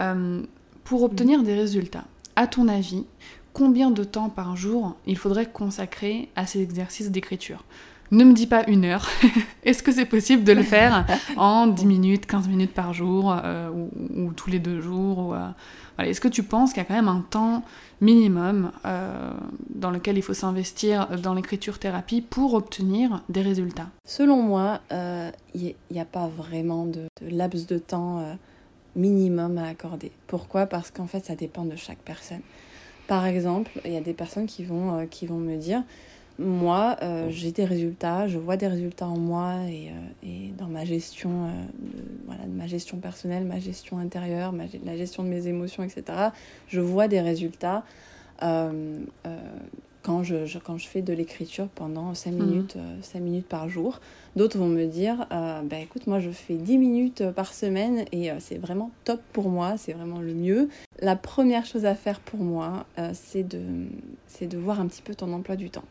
Euh, 0.00 0.42
pour 0.84 1.02
obtenir 1.02 1.42
des 1.42 1.54
résultats, 1.54 2.04
à 2.38 2.46
ton 2.46 2.68
avis, 2.68 3.04
combien 3.52 3.90
de 3.90 4.04
temps 4.04 4.28
par 4.28 4.54
jour 4.54 4.94
il 5.08 5.18
faudrait 5.18 5.46
consacrer 5.46 6.28
à 6.36 6.46
ces 6.46 6.62
exercices 6.62 7.10
d'écriture? 7.10 7.64
Ne 8.12 8.22
me 8.22 8.32
dis 8.32 8.46
pas 8.46 8.64
une 8.68 8.84
heure. 8.84 9.08
Est-ce 9.64 9.82
que 9.82 9.90
c'est 9.90 10.04
possible 10.04 10.44
de 10.44 10.52
le 10.52 10.62
faire 10.74 11.04
en 11.36 11.66
10 11.66 11.84
minutes, 11.84 12.26
15 12.26 12.46
minutes 12.46 12.72
par 12.72 12.94
jour 12.94 13.36
euh, 13.44 13.70
ou, 13.70 14.32
tous 14.34 14.50
les 14.50 14.60
deux 14.60 14.80
jours 14.80 15.34
euh, 15.34 16.04
Est-ce 16.04 16.20
que 16.20 16.28
tu 16.28 16.44
penses 16.44 16.72
qu'il 16.72 16.78
y 16.80 16.82
a 16.82 16.84
quand 16.84 16.94
même 16.94 17.08
un 17.08 17.24
temps 17.28 17.64
minimum 18.00 18.70
euh, 18.86 19.32
dans 19.74 19.90
lequel 19.90 20.16
il 20.16 20.22
faut 20.22 20.32
s'investir 20.32 21.08
dans 21.20 21.34
l'écriture-thérapie 21.34 22.20
pour 22.20 22.54
obtenir 22.54 23.24
des 23.28 23.42
résultats? 23.42 23.88
Selon 24.04 24.44
moi, 24.44 24.80
il 24.92 25.74
n'y 25.90 26.00
a 26.00 26.04
pas 26.04 26.28
vraiment 26.28 26.86
de, 26.86 27.08
de 27.20 27.36
laps 27.36 27.66
de 27.66 27.78
temps 27.78 28.38
minimum 28.98 29.56
à 29.56 29.68
accorder. 29.68 30.12
Pourquoi? 30.26 30.66
Parce 30.66 30.90
qu'en 30.90 31.06
fait, 31.06 31.24
ça 31.24 31.34
dépend 31.34 31.64
de 31.64 31.76
chaque 31.76 31.98
personne. 31.98 32.42
Par 33.06 33.24
exemple, 33.24 33.70
il 33.86 33.92
y 33.92 33.96
a 33.96 34.02
des 34.02 34.12
personnes 34.12 34.46
qui 34.46 34.64
vont, 34.64 35.06
qui 35.06 35.26
vont 35.26 35.38
me 35.38 35.56
dire 35.56 35.82
moi, 36.38 36.96
euh, 37.02 37.26
j'ai 37.30 37.50
des 37.50 37.64
résultats, 37.64 38.28
je 38.28 38.38
vois 38.38 38.56
des 38.56 38.68
résultats 38.68 39.08
en 39.08 39.18
moi 39.18 39.56
et, 39.68 39.88
euh, 39.88 40.50
dans 40.56 40.68
ma 40.68 40.84
gestion, 40.84 41.46
euh, 41.46 41.48
voilà, 42.26 42.44
de 42.44 42.52
ma 42.52 42.68
gestion 42.68 42.98
personnelle, 42.98 43.44
ma 43.44 43.58
gestion 43.58 43.98
intérieure, 43.98 44.52
ma, 44.52 44.64
la 44.84 44.96
gestion 44.96 45.24
de 45.24 45.28
mes 45.28 45.48
émotions, 45.48 45.82
etc. 45.82 46.04
Je 46.68 46.80
vois 46.80 47.08
des 47.08 47.20
résultats 47.20 47.82
quand 50.08 50.22
je, 50.22 50.58
quand 50.58 50.78
je 50.78 50.88
fais 50.88 51.02
de 51.02 51.12
l'écriture 51.12 51.68
pendant 51.68 52.14
5 52.14 52.30
mhm. 52.30 52.46
minutes, 52.46 52.78
5 53.02 53.20
minutes 53.20 53.46
par 53.46 53.68
jour. 53.68 54.00
D'autres 54.36 54.56
vont 54.56 54.66
me 54.66 54.86
dire, 54.86 55.26
bah, 55.30 55.78
écoute, 55.82 56.06
moi 56.06 56.18
je 56.18 56.30
fais 56.30 56.54
10 56.54 56.78
minutes 56.78 57.30
par 57.32 57.52
semaine 57.52 58.06
et 58.10 58.30
c'est 58.38 58.56
vraiment 58.56 58.90
top 59.04 59.20
pour 59.34 59.50
moi, 59.50 59.76
c'est 59.76 59.92
vraiment 59.92 60.20
le 60.20 60.32
mieux. 60.32 60.70
La 61.02 61.14
première 61.14 61.66
chose 61.66 61.84
à 61.84 61.94
faire 61.94 62.20
pour 62.20 62.40
moi, 62.40 62.86
c'est 63.12 63.42
de, 63.42 63.60
de 64.40 64.56
voir 64.56 64.80
un 64.80 64.86
petit 64.86 65.02
peu 65.02 65.14
ton 65.14 65.30
emploi 65.34 65.56
du 65.56 65.68
temps 65.68 65.84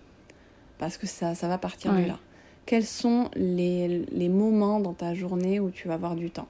parce 0.79 0.97
que 0.97 1.07
ça, 1.07 1.36
ça 1.36 1.47
va 1.47 1.59
partir 1.59 1.93
de 1.93 2.05
là. 2.05 2.19
Quels 2.65 2.86
sont 2.86 3.29
les, 3.36 4.05
les, 4.12 4.29
moments 4.29 4.79
dans 4.79 4.93
ta 4.93 5.13
journée 5.13 5.59
où 5.59 5.69
tu 5.69 5.88
vas 5.88 5.93
avoir 5.93 6.15
du 6.15 6.29
temps? 6.31 6.47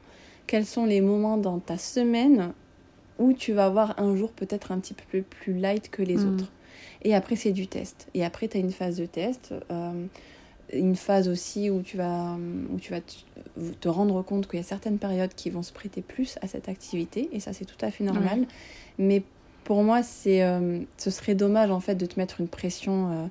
Quels 0.47 0.65
sont 0.65 0.85
les 0.85 1.01
moments 1.01 1.37
dans 1.37 1.59
ta 1.59 1.77
semaine 1.77 2.53
où 3.19 3.33
tu 3.33 3.53
vas 3.53 3.65
avoir 3.65 3.99
un 3.99 4.15
jour 4.15 4.31
peut-être 4.31 4.71
un 4.71 4.79
petit 4.79 4.95
peu 4.95 5.21
plus 5.21 5.53
light 5.53 5.91
que 5.91 6.01
les 6.01 6.17
mm. 6.17 6.33
autres? 6.33 6.51
Et 7.03 7.15
après, 7.15 7.35
c'est 7.35 7.51
du 7.51 7.67
test. 7.67 8.07
Et 8.13 8.25
après, 8.25 8.47
tu 8.47 8.57
as 8.57 8.59
une 8.59 8.71
phase 8.71 8.97
de 8.97 9.05
test. 9.05 9.53
Euh, 9.71 10.05
une 10.73 10.95
phase 10.95 11.29
aussi 11.29 11.69
où 11.69 11.81
tu 11.81 11.97
vas, 11.97 12.35
où 12.73 12.79
tu 12.79 12.91
vas 12.91 12.99
te, 13.79 13.87
rendre 13.87 14.21
compte 14.21 14.47
qu'il 14.47 14.59
y 14.59 14.61
a 14.61 14.65
certaines 14.65 14.97
périodes 14.97 15.33
qui 15.33 15.49
vont 15.49 15.63
se 15.63 15.71
prêter 15.71 16.01
plus 16.01 16.37
à 16.41 16.47
cette 16.47 16.67
activité, 16.67 17.29
et 17.31 17.39
ça 17.39 17.53
c'est 17.53 17.65
tout 17.65 17.77
à 17.85 17.89
fait 17.91 18.03
normal. 18.03 18.45
Mais 18.97 19.23
pour 19.63 19.83
moi, 19.83 20.03
c'est, 20.03 20.43
euh, 20.43 20.79
ce 20.97 21.09
serait 21.09 21.35
dommage 21.35 21.71
en 21.71 21.79
fait 21.79 21.95
de 21.95 22.05
te 22.05 22.19
mettre 22.19 22.41
une 22.41 22.47
pression 22.47 23.11
euh, 23.11 23.27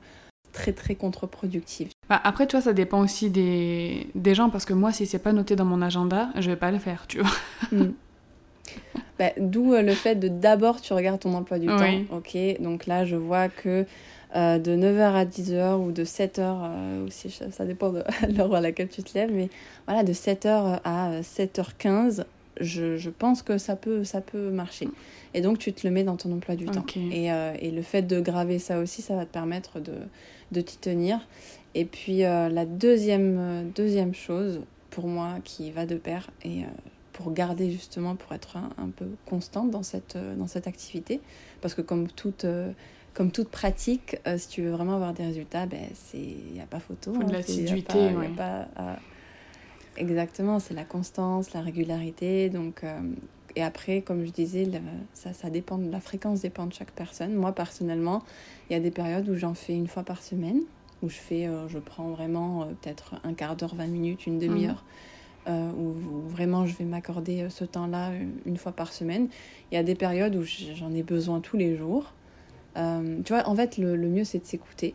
très 0.52 0.73
très 0.73 0.94
contre-productive. 0.94 1.88
Bah, 2.08 2.20
après, 2.25 2.46
tu 2.46 2.56
vois, 2.56 2.62
ça 2.62 2.73
dépend 2.73 3.00
aussi 3.00 3.30
des, 3.30 4.08
des 4.14 4.35
gens, 4.35 4.49
parce 4.49 4.64
que 4.64 4.73
moi, 4.73 4.92
si 4.92 5.06
c'est 5.06 5.18
pas 5.18 5.32
noté 5.32 5.56
dans 5.56 5.64
mon 5.64 5.82
agenda, 5.82 6.30
je 6.37 6.50
vais 6.50 6.56
pas 6.56 6.70
le 6.70 6.78
faire, 6.78 7.06
tu 7.06 7.20
vois. 7.20 7.30
Hmm. 7.73 7.92
Bah, 9.18 9.30
d'où 9.38 9.73
euh, 9.73 9.82
le 9.82 9.92
fait 9.92 10.14
de 10.14 10.28
d'abord 10.28 10.80
tu 10.80 10.92
regardes 10.92 11.20
ton 11.20 11.35
emploi 11.35 11.58
du 11.58 11.66
temps. 11.66 12.02
Ok, 12.12 12.37
donc 12.61 12.87
là, 12.87 13.04
je 13.04 13.16
vois 13.16 13.49
que 13.49 13.87
euh, 14.35 14.58
de 14.58 14.76
9h 14.76 15.14
à 15.14 15.25
10h 15.25 15.76
ou 15.76 15.92
de 15.92 16.04
7h, 16.04 16.40
euh, 16.40 17.06
aussi, 17.06 17.30
ça 17.30 17.64
dépend 17.64 17.90
de 17.90 18.02
l'heure 18.37 18.54
à 18.54 18.61
laquelle 18.61 18.88
tu 18.88 19.02
te 19.02 19.16
lèves, 19.16 19.32
mais 19.32 19.49
voilà, 19.87 20.02
de 20.02 20.12
7h 20.12 20.80
à 20.85 21.20
7h15, 21.20 22.25
je, 22.61 22.96
je, 22.96 23.11
pense 23.11 23.42
que 23.42 23.58
ça 23.58 23.76
peut, 23.76 24.04
ça 24.04 24.20
peut 24.20 24.50
marcher. 24.50 24.88
Et 25.35 25.40
donc, 25.42 25.58
tu 25.58 25.73
te 25.73 25.87
le 25.87 25.92
mets 25.92 26.04
dans 26.04 26.16
ton 26.16 26.32
emploi 26.32 26.56
du 26.56 26.64
temps. 26.64 26.87
Et, 26.96 27.26
et, 27.26 27.70
le 27.70 27.82
fait 27.82 28.02
de 28.02 28.18
graver 28.20 28.58
ça 28.58 28.78
aussi, 28.78 29.02
ça 29.02 29.14
va 29.14 29.26
te 29.26 29.32
permettre 29.32 29.78
de, 29.80 29.92
de 30.52 30.61
t'y 30.62 30.78
tenir. 30.78 31.20
Et 31.76 31.85
puis 31.85 32.25
euh, 32.25 32.49
la 32.49 32.64
deuxième, 32.64 33.70
deuxième 33.75 34.14
chose 34.14 34.62
pour 34.88 35.08
moi 35.08 35.35
qui 35.44 35.70
va 35.70 35.85
de 35.85 35.96
pair 35.96 36.30
et 36.42 36.62
euh, 36.62 36.66
pour 37.16 37.32
garder 37.32 37.70
justement, 37.70 38.14
pour 38.14 38.32
être 38.32 38.56
un, 38.56 38.90
peu 38.90 39.06
constante 39.26 39.70
dans 39.70 39.82
cette, 39.82 40.16
dans 40.16 40.46
cette 40.46 40.66
activité, 40.66 41.20
parce 41.61 41.75
que 41.75 41.80
comme 41.82 42.08
toute, 42.08 42.46
comme 43.14 43.30
toute 43.30 43.49
pratique, 43.49 44.18
si 44.37 44.49
tu 44.49 44.62
veux 44.62 44.70
vraiment 44.70 44.94
avoir 44.94 45.14
des 45.14 45.25
résultats, 45.25 45.64
ben, 45.66 45.80
il 46.12 46.52
n'y 46.52 46.61
a 46.61 46.66
pas 46.66 46.78
photo. 46.78 47.14
Faut 47.14 47.23
de 47.23 47.28
hein, 47.28 47.32
l'assiduité, 47.32 48.11
Exactement, 49.99 50.61
c'est 50.61 50.75
la 50.75 50.85
constance, 50.85 51.54
la 51.54 51.62
régularité. 51.62 52.50
Donc, 52.50 52.84
et 53.56 53.62
après, 53.62 54.02
comme 54.02 54.25
je 54.25 54.30
disais, 54.30 54.71
ça, 55.14 55.32
ça 55.32 55.49
dépend, 55.49 55.78
la 55.78 56.00
fréquence 56.00 56.43
dépend 56.43 56.67
de 56.67 56.75
chaque 56.75 56.90
personne. 56.93 57.34
Moi, 57.34 57.52
personnellement, 57.52 58.23
il 58.69 58.75
y 58.75 58.76
a 58.76 58.80
des 58.80 58.90
périodes 58.90 59.28
où 59.30 59.34
j'en 59.34 59.54
fais 59.54 59.73
une 59.73 59.88
fois 59.88 60.02
par 60.02 60.23
semaine, 60.23 60.60
où 61.02 61.08
je 61.08 61.17
fais, 61.17 61.47
euh, 61.47 61.67
je 61.67 61.78
prends 61.78 62.10
vraiment 62.10 62.62
euh, 62.62 62.67
peut-être 62.82 63.14
un 63.25 63.32
quart 63.32 63.56
d'heure, 63.56 63.75
20 63.75 63.86
minutes, 63.86 64.26
une 64.26 64.38
demi-heure, 64.38 64.84
mhm. 64.84 65.15
Euh, 65.47 65.71
où, 65.73 65.95
vraiment 66.28 66.67
je 66.67 66.75
vais 66.76 66.85
m'accorder 66.85 67.47
ce 67.50 67.65
temps-là 67.65 68.13
une 68.45 68.56
fois 68.56 68.73
par 68.73 68.93
semaine. 68.93 69.28
Il 69.71 69.75
y 69.75 69.78
a 69.78 69.82
des 69.82 69.95
périodes 69.95 70.37
où 70.37 70.43
j'en 70.43 70.93
ai 70.93 71.02
besoin 71.02 71.41
tous 71.41 71.56
les 71.56 71.76
jours. 71.76 72.13
tu 72.75 73.32
vois, 73.32 73.49
en 73.49 73.54
fait, 73.54 73.78
le, 73.78 73.97
mieux, 73.97 74.25
c'est 74.25 74.39
de 74.39 74.45
s'écouter. 74.45 74.95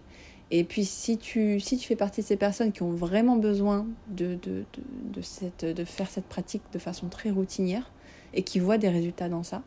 Et 0.54 0.66
puis, 0.66 0.84
si 0.84 1.18
tu, 1.18 1.60
si 1.62 1.78
tu 1.78 1.88
fais 1.88 1.96
partie 1.96 2.22
de 2.22 2.26
ces 2.26 2.36
personnes 2.36 2.74
qui 2.74 2.84
ont 2.84 2.92
vraiment 2.92 3.38
besoin 3.38 3.88
de, 4.10 4.36
de, 4.44 4.66
de, 5.14 5.22
cette, 5.22 5.64
de 5.64 5.84
faire 5.86 6.10
cette 6.10 6.26
pratique 6.26 6.62
de 6.74 6.80
façon 6.80 7.08
très 7.08 7.30
routinière, 7.32 7.90
et 8.34 8.44
qui 8.44 8.60
voient 8.60 8.78
des 8.78 8.90
résultats 8.90 9.30
dans 9.30 9.44
ça, 9.44 9.62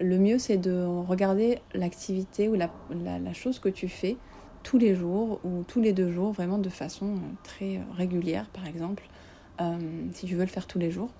le 0.00 0.18
mieux 0.18 0.38
c'est 0.38 0.56
de 0.56 0.84
regarder 1.06 1.58
l'activité 1.74 2.48
ou 2.48 2.54
la, 2.54 2.70
la, 2.90 3.32
chose 3.32 3.58
que 3.58 3.68
tu 3.68 3.88
fais 3.88 4.16
tous 4.62 4.78
les 4.78 4.94
jours 4.94 5.40
ou 5.44 5.64
tous 5.66 5.80
les 5.80 5.92
deux 5.92 6.10
jours, 6.10 6.32
vraiment 6.32 6.58
de 6.58 6.68
façon 6.68 7.06
euh, 7.06 7.18
très 7.42 7.76
euh, 7.76 7.80
régulière 7.96 8.48
par 8.52 8.66
exemple. 8.66 9.04
Euh, 9.60 9.78
si 10.12 10.26
tu 10.26 10.34
veux 10.34 10.42
le 10.42 10.50
faire 10.50 10.66
tous 10.66 10.78
les 10.78 10.90
jours, 10.90 11.10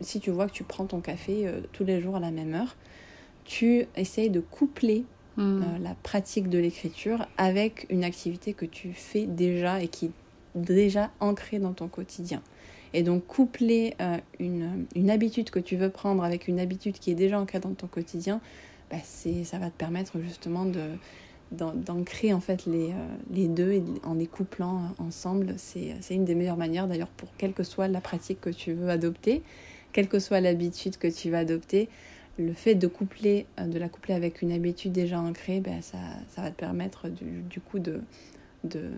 si 0.00 0.20
tu 0.20 0.30
vois 0.30 0.46
que 0.46 0.52
tu 0.52 0.64
prends 0.64 0.86
ton 0.86 1.00
café 1.00 1.48
tous 1.72 1.84
les 1.84 2.00
jours 2.00 2.16
à 2.16 2.20
la 2.20 2.30
même 2.30 2.54
heure, 2.54 2.76
tu 3.44 3.86
essayes 3.96 4.30
de 4.30 4.40
coupler 4.40 5.04
hmm. 5.36 5.62
la 5.80 5.94
pratique 5.94 6.48
de 6.48 6.58
l'écriture 6.58 7.26
avec 7.38 7.86
une 7.90 8.04
activité 8.04 8.54
que 8.54 8.66
tu 8.66 8.92
fais 8.92 9.26
déjà 9.26 9.80
et 9.80 9.88
qui 9.88 10.06
est 10.06 10.12
déjà 10.54 11.10
ancrée 11.20 11.58
dans 11.58 11.72
ton 11.72 11.88
quotidien. 11.88 12.42
Et 12.92 13.02
donc 13.02 13.26
coupler 13.26 13.94
euh, 14.00 14.18
une, 14.38 14.86
une, 14.94 15.10
habitude 15.10 15.50
que 15.50 15.58
tu 15.58 15.76
veux 15.76 15.90
prendre 15.90 16.22
avec 16.22 16.46
une 16.46 16.60
habitude 16.60 16.98
qui 16.98 17.10
est 17.10 17.16
déjà 17.16 17.40
ancrée 17.40 17.58
dans 17.58 17.74
ton 17.74 17.88
quotidien, 17.88 18.40
bah 18.90 18.98
ça 19.02 19.58
va 19.58 19.70
te 19.70 19.76
permettre 19.76 20.20
justement 20.20 20.64
de 20.64 20.90
d'ancrer 21.54 22.32
en 22.32 22.40
fait 22.40 22.66
les, 22.66 22.92
euh, 22.92 23.48
deux 23.48 23.82
en 24.02 24.14
les 24.14 24.26
couplant 24.26 24.94
ensemble. 24.98 25.54
C'est 25.56 25.94
une 26.10 26.24
des 26.24 26.34
meilleures 26.34 26.56
manières 26.56 26.86
d'ailleurs 26.86 27.08
pour 27.08 27.28
quelle 27.36 27.52
que 27.52 27.62
soit 27.62 27.88
la 27.88 28.00
pratique 28.00 28.40
que 28.40 28.50
tu 28.50 28.72
veux 28.72 28.88
adopter, 28.88 29.42
quelle 29.92 30.08
que 30.08 30.18
soit 30.18 30.40
l'habitude 30.40 30.96
que 30.96 31.08
tu 31.08 31.30
vas 31.30 31.38
adopter. 31.38 31.88
Le 32.36 32.52
fait 32.52 32.74
de 32.74 32.88
coupler, 32.88 33.46
euh, 33.60 33.66
de 33.66 33.78
la 33.78 33.88
coupler 33.88 34.14
avec 34.14 34.42
une 34.42 34.52
habitude 34.52 34.92
déjà 34.92 35.20
ancrée, 35.20 35.60
bah, 35.60 35.80
ça, 35.80 35.98
va 36.36 36.50
te 36.50 36.56
permettre 36.56 37.08
du, 37.08 37.60
coup 37.60 37.78
de, 37.78 38.00
de, 38.64 38.90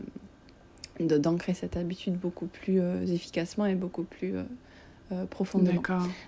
d'ancrer 1.01 1.55
cette 1.55 1.77
habitude 1.77 2.17
beaucoup 2.17 2.47
plus 2.47 2.81
euh, 2.81 3.05
efficacement 3.07 3.67
et 3.67 3.75
beaucoup 3.75 4.05
plus 4.05 4.37
euh, 4.37 4.43
euh, 4.43 4.45
profondément. 5.31 5.83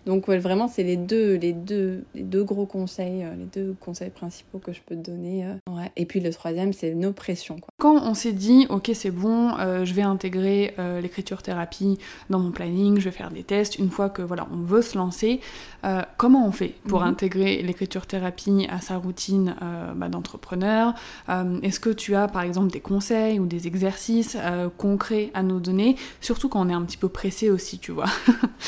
Donc 0.07 0.29
vraiment, 0.29 0.69
c'est 0.69 0.83
les 0.83 0.97
deux, 0.97 1.35
les, 1.35 1.53
deux, 1.53 2.05
les 2.14 2.23
deux 2.23 2.45
gros 2.45 2.67
conseils, 2.67 3.25
les 3.38 3.62
deux 3.62 3.75
conseils 3.81 4.11
principaux 4.11 4.59
que 4.59 4.73
je 4.73 4.81
peux 4.85 4.95
te 4.95 5.11
donner. 5.11 5.47
Ouais. 5.69 5.91
Et 5.97 6.07
puis 6.07 6.21
le 6.21 6.33
troisième, 6.33 6.73
c'est 6.73 6.95
nos 6.95 7.12
pressions. 7.12 7.57
Quoi. 7.57 7.69
Quand 7.79 8.03
on 8.03 8.14
s'est 8.14 8.33
dit, 8.33 8.67
ok, 8.69 8.91
c'est 8.95 9.11
bon, 9.11 9.57
je 9.85 9.93
vais 9.95 10.03
intégrer 10.03 10.75
l'écriture 11.03 11.43
thérapie 11.43 11.99
dans 12.31 12.38
mon 12.38 12.51
planning, 12.51 12.99
je 12.99 13.05
vais 13.05 13.17
faire 13.17 13.31
des 13.31 13.43
tests, 13.43 13.79
une 13.79 13.91
fois 13.91 14.11
que 14.11 14.23
voilà, 14.23 14.47
on 14.53 14.62
veut 14.62 14.83
se 14.83 14.97
lancer, 14.97 15.41
euh, 15.85 16.03
comment 16.17 16.47
on 16.47 16.53
fait 16.53 16.75
pour 16.88 17.01
mhm. 17.01 17.09
intégrer 17.09 17.62
l'écriture 17.62 18.07
thérapie 18.07 18.67
à 18.69 18.81
sa 18.81 18.97
routine 18.97 19.55
euh, 19.62 19.93
bah, 19.95 20.09
d'entrepreneur 20.09 20.95
euh, 21.29 21.61
Est-ce 21.62 21.79
que 21.79 21.91
tu 21.91 22.14
as 22.17 22.27
par 22.27 22.43
exemple 22.43 22.71
des 22.73 22.81
conseils 22.81 23.38
ou 23.38 23.47
des 23.47 23.67
exercices 23.67 24.37
concrets 24.77 25.31
à 25.35 25.43
nous 25.43 25.61
donner 25.61 25.97
Surtout 26.21 26.49
quand 26.49 26.64
on 26.64 26.69
est 26.69 26.75
un 26.75 26.83
petit 26.83 26.97
peu 26.97 27.09
pressé 27.09 27.51
aussi, 27.51 27.79
tu 27.79 27.93
vois? 27.93 28.07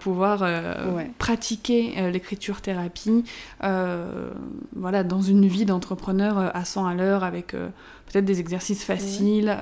pouvoir 0.00 0.44
pratiquer 1.18 2.10
l'écriture 2.10 2.60
thérapie 2.60 3.24
voilà, 3.60 5.04
dans 5.04 5.22
une 5.22 5.46
vie 5.46 5.64
d'entrepreneur 5.64 6.54
à 6.54 6.64
100 6.64 6.86
à 6.86 6.94
l'heure 6.94 7.24
avec 7.24 7.52
peut-être 7.52 8.24
des 8.24 8.40
exercices 8.40 8.84
faciles 8.84 9.54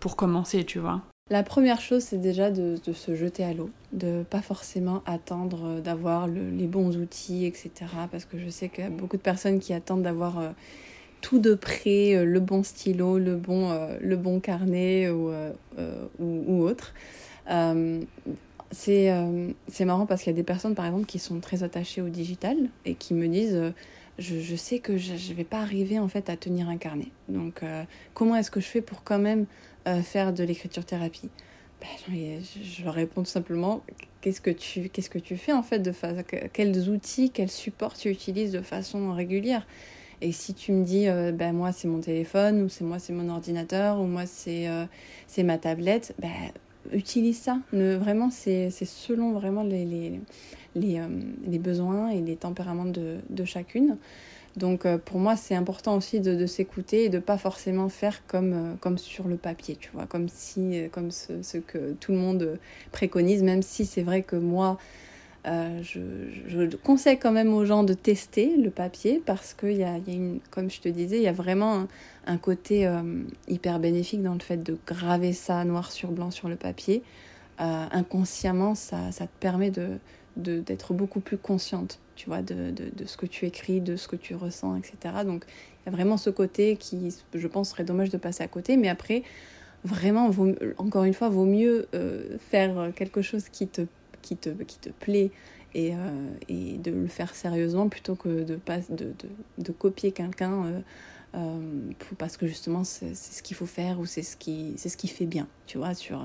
pour 0.00 0.16
commencer, 0.16 0.64
tu 0.64 0.78
vois. 0.78 1.02
La 1.30 1.42
première 1.42 1.80
chose, 1.80 2.04
c'est 2.04 2.20
déjà 2.20 2.50
de, 2.50 2.76
se 2.92 3.14
jeter 3.14 3.44
à 3.44 3.52
l'eau, 3.52 3.68
de 3.92 4.22
pas 4.22 4.40
forcément 4.40 5.02
attendre 5.04 5.80
d'avoir 5.80 6.26
les 6.26 6.66
bons 6.66 6.96
outils, 6.96 7.44
etc. 7.44 7.70
Parce 8.10 8.24
que 8.24 8.38
je 8.38 8.48
sais 8.48 8.70
qu'il 8.70 8.84
y 8.84 8.86
a 8.86 8.90
beaucoup 8.90 9.18
de 9.18 9.22
personnes 9.22 9.60
qui 9.60 9.74
attendent 9.74 10.02
d'avoir 10.02 10.38
euh, 10.38 10.48
tout 11.20 11.38
de 11.38 11.54
près, 11.54 12.14
euh, 12.14 12.24
le 12.24 12.40
bon 12.40 12.62
stylo, 12.62 13.18
le 13.18 13.36
bon, 13.36 13.70
euh, 13.70 13.98
le 14.00 14.16
bon 14.16 14.40
carnet 14.40 15.10
ou, 15.10 15.30
ou, 16.18 16.62
autre. 16.62 16.94
C'est 18.70 19.84
marrant 19.84 20.06
parce 20.06 20.22
qu'il 20.22 20.30
y 20.30 20.34
a 20.34 20.36
des 20.36 20.42
personnes, 20.42 20.74
par 20.74 20.86
exemple, 20.86 21.06
qui 21.06 21.18
sont 21.18 21.40
très 21.40 21.62
attachées 21.62 22.02
au 22.02 22.08
digital 22.08 22.56
et 22.84 22.94
qui 22.94 23.14
me 23.14 23.28
disent 23.28 23.72
je, 24.18 24.56
sais 24.56 24.80
que 24.80 24.96
je 24.96 25.12
ne 25.12 25.34
vais 25.34 25.44
pas 25.44 25.60
arriver 25.60 25.98
en 25.98 26.08
fait 26.08 26.28
à 26.28 26.36
tenir 26.36 26.68
un 26.68 26.76
carnet. 26.76 27.08
Donc 27.28 27.62
comment 28.14 28.36
est-ce 28.36 28.50
que 28.50 28.60
je 28.60 28.66
fais 28.66 28.82
pour 28.82 29.04
quand 29.04 29.18
même 29.18 29.46
faire 30.02 30.32
de 30.32 30.44
l'écriture 30.44 30.84
thérapie? 30.84 31.30
Ben, 31.80 32.40
je, 32.60 32.88
réponds 32.88 33.22
tout 33.22 33.30
simplement 33.30 33.84
qu'est-ce 34.20 34.40
que 34.40 34.50
tu 34.50 34.88
que 34.88 35.18
tu 35.18 35.36
fais 35.36 35.52
en 35.52 35.62
fait 35.62 35.78
de 35.78 35.92
quels 36.52 36.90
outils 36.90 37.30
quels 37.30 37.50
supports 37.50 37.94
tu 37.94 38.10
utilises 38.10 38.52
de 38.52 38.60
façon 38.60 39.12
régulière? 39.12 39.66
Et 40.20 40.32
si 40.32 40.52
tu 40.52 40.72
me 40.72 40.84
dis 40.84 41.06
ben 41.32 41.52
moi 41.52 41.70
c'est 41.70 41.86
mon 41.86 42.00
téléphone 42.00 42.62
ou 42.62 42.68
c'est 42.68 42.82
moi 42.82 42.98
c'est 42.98 43.12
mon 43.12 43.28
ordinateur 43.28 44.00
ou 44.00 44.06
moi 44.06 44.26
c'est 44.26 44.66
c'est 45.28 45.44
ma 45.44 45.56
tablette 45.56 46.14
ben 46.18 46.32
utilise 46.92 47.38
ça. 47.38 47.58
Ne, 47.72 47.96
vraiment, 47.96 48.30
c'est 48.30 48.70
selon 48.70 49.32
vraiment 49.32 49.64
euh, 49.64 50.20
les, 50.74 51.58
besoins 51.58 52.10
et 52.10 52.20
les 52.20 52.36
tempéraments 52.36 52.84
de, 52.84 53.44
chacune. 53.44 53.96
Donc 54.56 54.86
euh, 54.86 54.98
pour 54.98 55.18
moi, 55.20 55.36
c'est 55.36 55.54
important 55.54 55.96
aussi 55.96 56.20
de, 56.20 56.46
s'écouter 56.46 57.04
et 57.04 57.08
de 57.08 57.18
pas 57.18 57.38
forcément 57.38 57.88
faire 57.88 58.26
comme, 58.26 58.52
euh, 58.52 58.74
comme 58.80 58.98
sur 58.98 59.28
le 59.28 59.36
papier, 59.36 59.76
tu 59.76 59.90
vois, 59.92 60.06
comme, 60.06 60.28
si, 60.28 60.88
comme 60.90 61.10
ce, 61.10 61.58
que 61.58 61.92
tout 62.00 62.12
le 62.12 62.18
monde 62.18 62.58
préconise, 62.92 63.42
même 63.42 63.62
si 63.62 63.86
c'est 63.86 64.02
vrai 64.02 64.22
que 64.22 64.36
moi, 64.36 64.78
je, 65.46 66.76
conseille 66.76 67.18
quand 67.18 67.32
même 67.32 67.54
aux 67.54 67.64
gens 67.64 67.82
de 67.82 67.94
tester 67.94 68.56
le 68.56 68.70
papier 68.70 69.22
parce 69.24 69.54
que, 69.54 69.66
y 69.66 69.82
a, 69.82 69.96
y 69.96 70.10
a 70.10 70.14
une, 70.14 70.40
comme 70.50 70.70
je 70.70 70.80
te 70.80 70.88
disais, 70.88 71.16
il 71.16 71.22
y 71.22 71.28
a 71.28 71.32
vraiment 71.32 71.86
côté 72.36 72.86
euh, 72.86 73.22
hyper 73.48 73.78
bénéfique 73.78 74.22
dans 74.22 74.34
le 74.34 74.40
fait 74.40 74.58
de 74.58 74.76
graver 74.86 75.32
ça 75.32 75.64
noir 75.64 75.90
sur 75.90 76.10
blanc 76.10 76.30
sur 76.30 76.48
le 76.48 76.56
papier. 76.56 77.02
Euh, 77.60 77.86
inconsciemment, 77.90 78.74
ça, 78.74 79.10
ça, 79.10 79.26
te 79.26 79.38
permet 79.40 79.70
de, 79.70 79.98
d'être 80.36 80.94
beaucoup 80.94 81.18
plus 81.20 81.38
consciente, 81.38 81.98
tu 82.14 82.26
vois, 82.26 82.42
de, 82.42 82.70
de, 82.70 83.06
ce 83.06 83.16
que 83.16 83.26
tu 83.26 83.46
écris, 83.46 83.80
de 83.80 83.96
ce 83.96 84.06
que 84.06 84.14
tu 84.14 84.36
ressens, 84.36 84.76
etc. 84.76 85.24
Donc, 85.24 85.44
il 85.46 85.86
y 85.86 85.88
a 85.88 85.90
vraiment 85.92 86.16
ce 86.16 86.30
côté 86.30 86.76
qui, 86.76 87.12
je 87.34 87.48
pense, 87.48 87.70
serait 87.70 87.82
dommage 87.84 88.10
de 88.10 88.16
passer 88.16 88.44
à 88.44 88.48
côté. 88.48 88.76
Mais 88.76 88.88
après, 88.88 89.24
vraiment, 89.82 90.30
vaut, 90.30 90.54
encore 90.76 91.02
une 91.02 91.14
fois, 91.14 91.30
vaut 91.30 91.46
mieux 91.46 91.88
faire 92.38 92.92
quelque 92.94 93.22
chose 93.22 93.48
qui 93.48 93.66
te 93.66 93.82
qui 94.22 94.36
te, 94.36 94.50
qui 94.50 94.78
te 94.78 94.90
plaît 94.90 95.30
et, 95.74 95.94
euh, 95.94 95.96
et 96.48 96.78
de 96.78 96.90
le 96.90 97.06
faire 97.06 97.34
sérieusement 97.34 97.88
plutôt 97.88 98.14
que 98.14 98.42
de, 98.44 98.56
pas, 98.56 98.78
de, 98.90 99.12
de 99.58 99.72
copier 99.72 100.12
quelqu'un 100.12 100.82
euh, 101.34 101.38
euh, 101.38 102.14
parce 102.16 102.36
que 102.36 102.46
justement 102.46 102.84
c'est 102.84 103.14
ce 103.14 103.42
qu'il 103.42 103.56
faut 103.56 103.66
faire 103.66 104.00
ou 104.00 104.06
c'est 104.06 104.22
ce, 104.22 104.36
qui, 104.36 104.74
ce 104.76 104.96
qui 104.96 105.08
fait 105.08 105.26
bien, 105.26 105.46
tu 105.66 105.78
vois, 105.78 105.94
sur, 105.94 106.22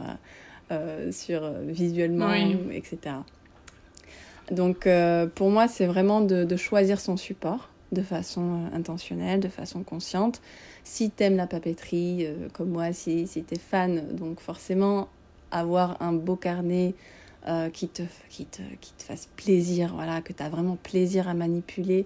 sur 1.11 1.51
visuellement, 1.67 2.33
etc. 2.33 3.17
Donc 4.51 4.87
pour 5.35 5.49
moi, 5.49 5.67
c'est 5.67 5.85
vraiment 5.85 6.21
de, 6.21 6.43
de, 6.43 6.55
choisir 6.55 6.99
son 6.99 7.17
support 7.17 7.69
de 7.91 8.01
façon 8.01 8.61
intentionnelle, 8.73 9.39
de 9.39 9.49
façon 9.49 9.83
consciente. 9.83 10.41
Si 10.83 11.11
t'aimes 11.11 11.37
la 11.37 11.45
papeterie, 11.45 12.27
comme 12.53 12.69
moi, 12.69 12.91
si, 12.91 13.27
si 13.27 13.43
t'es 13.43 13.59
fan, 13.59 14.15
donc 14.15 14.39
forcément 14.39 15.09
avoir 15.51 16.01
un 16.01 16.13
beau 16.13 16.35
carnet 16.35 16.95
euh, 17.47 17.69
qui, 17.69 17.89
te, 17.89 18.03
qui, 18.29 18.45
te, 18.45 18.61
qui 18.79 18.93
te 18.93 19.03
fasse 19.03 19.27
plaisir, 19.35 19.91
voilà, 19.95 20.21
que 20.21 20.31
tu 20.31 20.41
as 20.41 20.47
vraiment 20.47 20.77
plaisir 20.77 21.27
à 21.27 21.33
manipuler, 21.33 22.05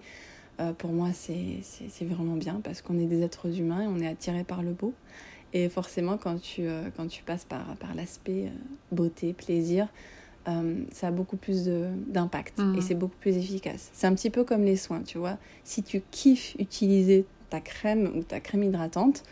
euh, 0.60 0.74
pour 0.74 0.92
moi, 0.92 1.10
c'est 1.14 2.06
vraiment 2.06 2.36
bien 2.36 2.62
parce 2.64 2.82
qu'on 2.82 2.98
est 2.98 3.06
des 3.06 3.22
êtres 3.22 3.60
humains 3.60 3.84
et 3.84 3.88
on 3.88 4.00
est 4.00 4.08
attirés 4.08 4.44
par 4.44 4.64
le 4.64 4.72
beau. 4.72 4.94
Et 5.54 5.70
forcément, 5.70 6.18
quand 6.18 6.40
tu, 6.42 6.62
euh, 6.64 6.90
quand 6.96 7.08
tu 7.08 7.24
passes 7.24 7.46
par, 7.46 7.76
par 7.78 7.96
l'aspect 7.96 8.52
beauté, 8.92 9.34
plaisir, 9.34 9.88
ça 10.92 11.08
a 11.08 11.12
beaucoup 11.12 11.36
plus 11.36 11.68
d'impact 11.68 12.58
et 12.60 12.62
mmh. 12.62 12.82
c'est 12.82 12.96
beaucoup 12.96 13.18
plus 13.20 13.36
efficace. 13.36 13.90
C'est 13.92 14.08
un 14.08 14.16
petit 14.16 14.30
peu 14.30 14.46
comme 14.46 14.64
les 14.64 14.78
soins, 14.78 15.02
tu 15.02 15.18
vois. 15.18 15.38
Si 15.66 15.84
tu 15.84 16.02
kiffes 16.10 16.56
utiliser 16.58 17.26
ta 17.50 17.60
crème 17.60 18.14
ou 18.16 18.24
ta 18.24 18.40
crème 18.40 18.64
hydratante, 18.64 19.24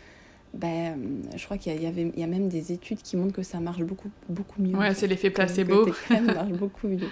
ben, 0.52 1.22
je 1.34 1.44
crois 1.44 1.58
qu'il 1.58 1.74
y, 1.74 1.82
y, 1.82 1.86
avait, 1.86 2.10
il 2.14 2.20
y 2.20 2.22
a 2.22 2.26
même 2.26 2.48
des 2.48 2.72
études 2.72 2.98
qui 2.98 3.16
montrent 3.16 3.32
que 3.32 3.42
ça 3.42 3.60
marche 3.60 3.82
beaucoup, 3.82 4.10
beaucoup 4.28 4.60
mieux. 4.60 4.76
Ouais, 4.76 4.94
c'est 4.94 5.06
l'effet 5.06 5.30
placebo. 5.30 5.86
Ça 6.08 6.20
marche 6.20 6.52
beaucoup 6.52 6.88
mieux. 6.88 7.08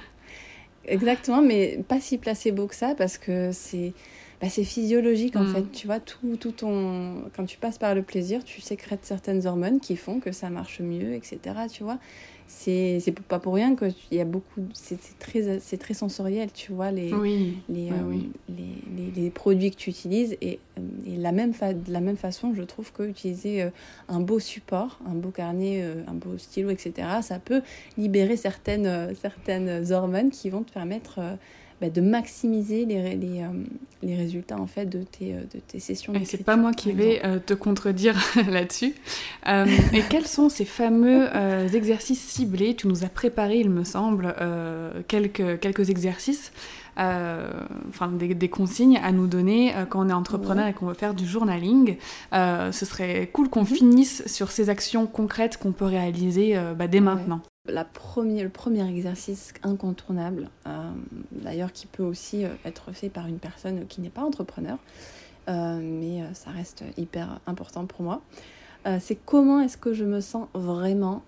Exactement, 0.87 1.43
mais 1.43 1.81
pas 1.89 2.01
si 2.01 2.19
placebo 2.19 2.67
que 2.67 2.75
ça 2.75 2.95
parce 2.95 3.19
que 3.19 3.51
c'est 3.53 3.93
bah, 4.41 4.49
c'est 4.51 4.65
physiologique 4.65 5.37
en 5.37 5.45
mm. 5.45 5.55
fait. 5.55 5.73
Tu 5.73 5.87
vois, 5.87 6.01
tout, 6.01 6.37
tout 6.37 6.53
ton... 6.53 7.25
quand 7.35 7.47
tu 7.47 7.57
passes 7.57 7.79
par 7.79 7.95
le 7.95 8.03
plaisir, 8.03 8.45
tu 8.45 8.61
sécrètes 8.61 9.05
certaines 9.05 9.47
hormones 9.47 9.81
qui 9.81 9.97
font 9.97 10.21
que 10.21 10.33
ça 10.33 10.51
marche 10.51 10.81
mieux, 10.81 11.15
etc. 11.15 11.39
Tu 11.73 11.83
vois, 11.83 11.99
c'est 12.47 13.15
pas 13.29 13.39
pour 13.39 13.55
rien 13.55 13.75
que 13.75 13.87
il 14.11 14.19
y 14.19 14.21
a 14.21 14.25
beaucoup 14.25 14.63
c'est 14.75 14.99
très 15.19 15.61
c'est 15.61 15.79
très 15.79 15.95
sensoriel 15.95 16.51
tu 16.53 16.73
vois 16.73 16.91
les 16.91 17.11
les, 17.69 17.91
euh, 17.91 17.93
les, 18.49 18.65
les, 18.97 19.11
les, 19.15 19.31
produits 19.31 19.71
que 19.71 19.77
tu 19.77 19.91
utilises 19.91 20.37
et, 20.41 20.59
euh, 20.79 20.83
et 21.07 21.17
la 21.17 21.33
même 21.33 21.53
de 21.53 21.93
la 21.93 22.01
même 22.01 22.17
façon 22.17 22.55
je 22.55 22.63
trouve 22.63 22.93
que 22.93 23.03
utiliser 23.03 23.63
euh, 23.63 23.71
un 24.09 24.21
beau 24.21 24.39
support 24.39 24.99
un 25.07 25.15
beau 25.15 25.31
carnet 25.31 25.83
un 26.07 26.15
beau 26.15 26.37
stylo 26.39 26.71
etc 26.71 27.09
ça 27.23 27.39
peut 27.39 27.63
libérer 27.99 28.37
certaines 28.37 29.15
certaines 29.15 29.93
hormones 29.93 30.31
qui 30.31 30.51
vont 30.51 30.63
te 30.63 30.73
permettre 30.73 31.21
bah, 31.81 31.91
de 31.91 32.01
maximiser 32.01 32.85
les, 32.85 33.17
les, 33.17 33.41
euh, 33.41 33.49
les, 34.03 34.15
résultats 34.15 34.59
en 34.59 34.67
fait 34.67 34.87
de 34.87 35.03
tes, 35.03 35.35
euh, 35.35 35.41
de 35.53 35.59
tes 35.59 35.81
sessions. 35.81 36.15
Et 36.15 36.25
c'est 36.25 36.45
pas 36.45 36.57
moi 36.57 36.73
qui 36.73 36.93
vais 36.93 37.21
euh, 37.25 37.41
te 37.45 37.53
contredire 37.53 38.17
là-dessus. 38.49 38.95
et 39.47 40.03
quels 40.09 40.27
sont 40.27 40.49
ces 40.49 40.65
fameux 40.65 41.29
exercices 41.75 42.21
ciblés? 42.21 42.77
Tu 42.77 42.87
nous 42.87 43.05
as 43.05 43.09
préparé, 43.09 43.59
il 43.59 43.71
me 43.71 43.83
semble, 43.85 44.35
quelques, 45.09 45.59
quelques 45.59 45.91
exercices. 45.91 46.53
Enfin 46.97 48.09
des, 48.13 48.35
des, 48.35 48.49
consignes 48.49 48.99
à 49.03 49.13
nous 49.13 49.27
donner 49.27 49.75
quand 49.89 50.07
on 50.07 50.09
est 50.09 50.13
entrepreneur 50.13 50.67
et 50.67 50.73
qu'on 50.73 50.87
veut 50.87 50.95
faire 50.95 51.15
du 51.15 51.27
journaling. 51.27 51.97
ce 52.33 52.71
serait 52.73 53.29
cool 53.33 53.49
qu'on 53.49 53.61
mhm. 53.61 53.67
finisse 53.67 54.27
sur 54.27 54.51
ces 54.51 54.71
actions 54.71 55.07
concrètes 55.07 55.57
qu'on 55.57 55.73
peut 55.73 55.85
réaliser 55.85 56.59
bah, 56.77 56.87
dès 56.87 57.01
maintenant. 57.01 57.41
La 57.67 57.87
le 58.17 58.49
premier 58.49 58.87
exercice 58.87 59.55
incontournable, 59.63 60.51
euh, 60.67 60.91
d'ailleurs 61.33 61.73
qui 61.73 61.87
peut 61.87 62.03
aussi 62.03 62.45
euh, 62.45 62.51
être 62.67 62.93
fait 62.93 63.09
par 63.09 63.27
une 63.27 63.39
personne 63.39 63.87
qui 63.87 64.03
n'est 64.03 64.11
pas 64.11 64.23
entrepreneur, 64.23 64.77
euh, 65.49 65.81
mais 65.83 66.23
ça 66.35 66.51
reste 66.51 66.85
hyper 66.99 67.41
important 67.47 67.87
pour 67.87 68.03
moi, 68.03 68.21
c'est 69.01 69.17
comment 69.17 69.61
est-ce 69.61 69.79
que 69.79 69.95
je 69.95 70.05
me 70.05 70.21
sens 70.21 70.47
vraiment 70.53 71.23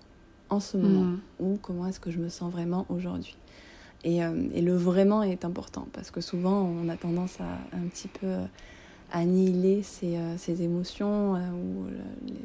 en 0.49 0.59
ce 0.59 0.77
moment, 0.77 1.05
hmm. 1.05 1.19
ou 1.39 1.57
comment 1.59 1.87
est-ce 1.87 1.99
que 1.99 2.11
je 2.11 2.19
me 2.19 2.29
sens 2.29 2.51
vraiment 2.51 2.85
aujourd'hui. 2.89 3.35
Et, 4.03 4.17
et, 4.17 4.61
le 4.61 4.75
vraiment 4.75 5.23
est 5.23 5.43
important, 5.43 5.87
parce 5.91 6.11
que 6.11 6.21
souvent 6.21 6.61
on 6.61 6.87
a 6.87 6.95
tendance 6.95 7.41
à 7.41 7.75
un 7.75 7.87
petit 7.87 8.07
peu 8.07 8.27
annihiler 9.11 9.83
ses, 9.83 10.17
ses 10.37 10.61
émotions 10.61 11.33
ou 11.33 11.87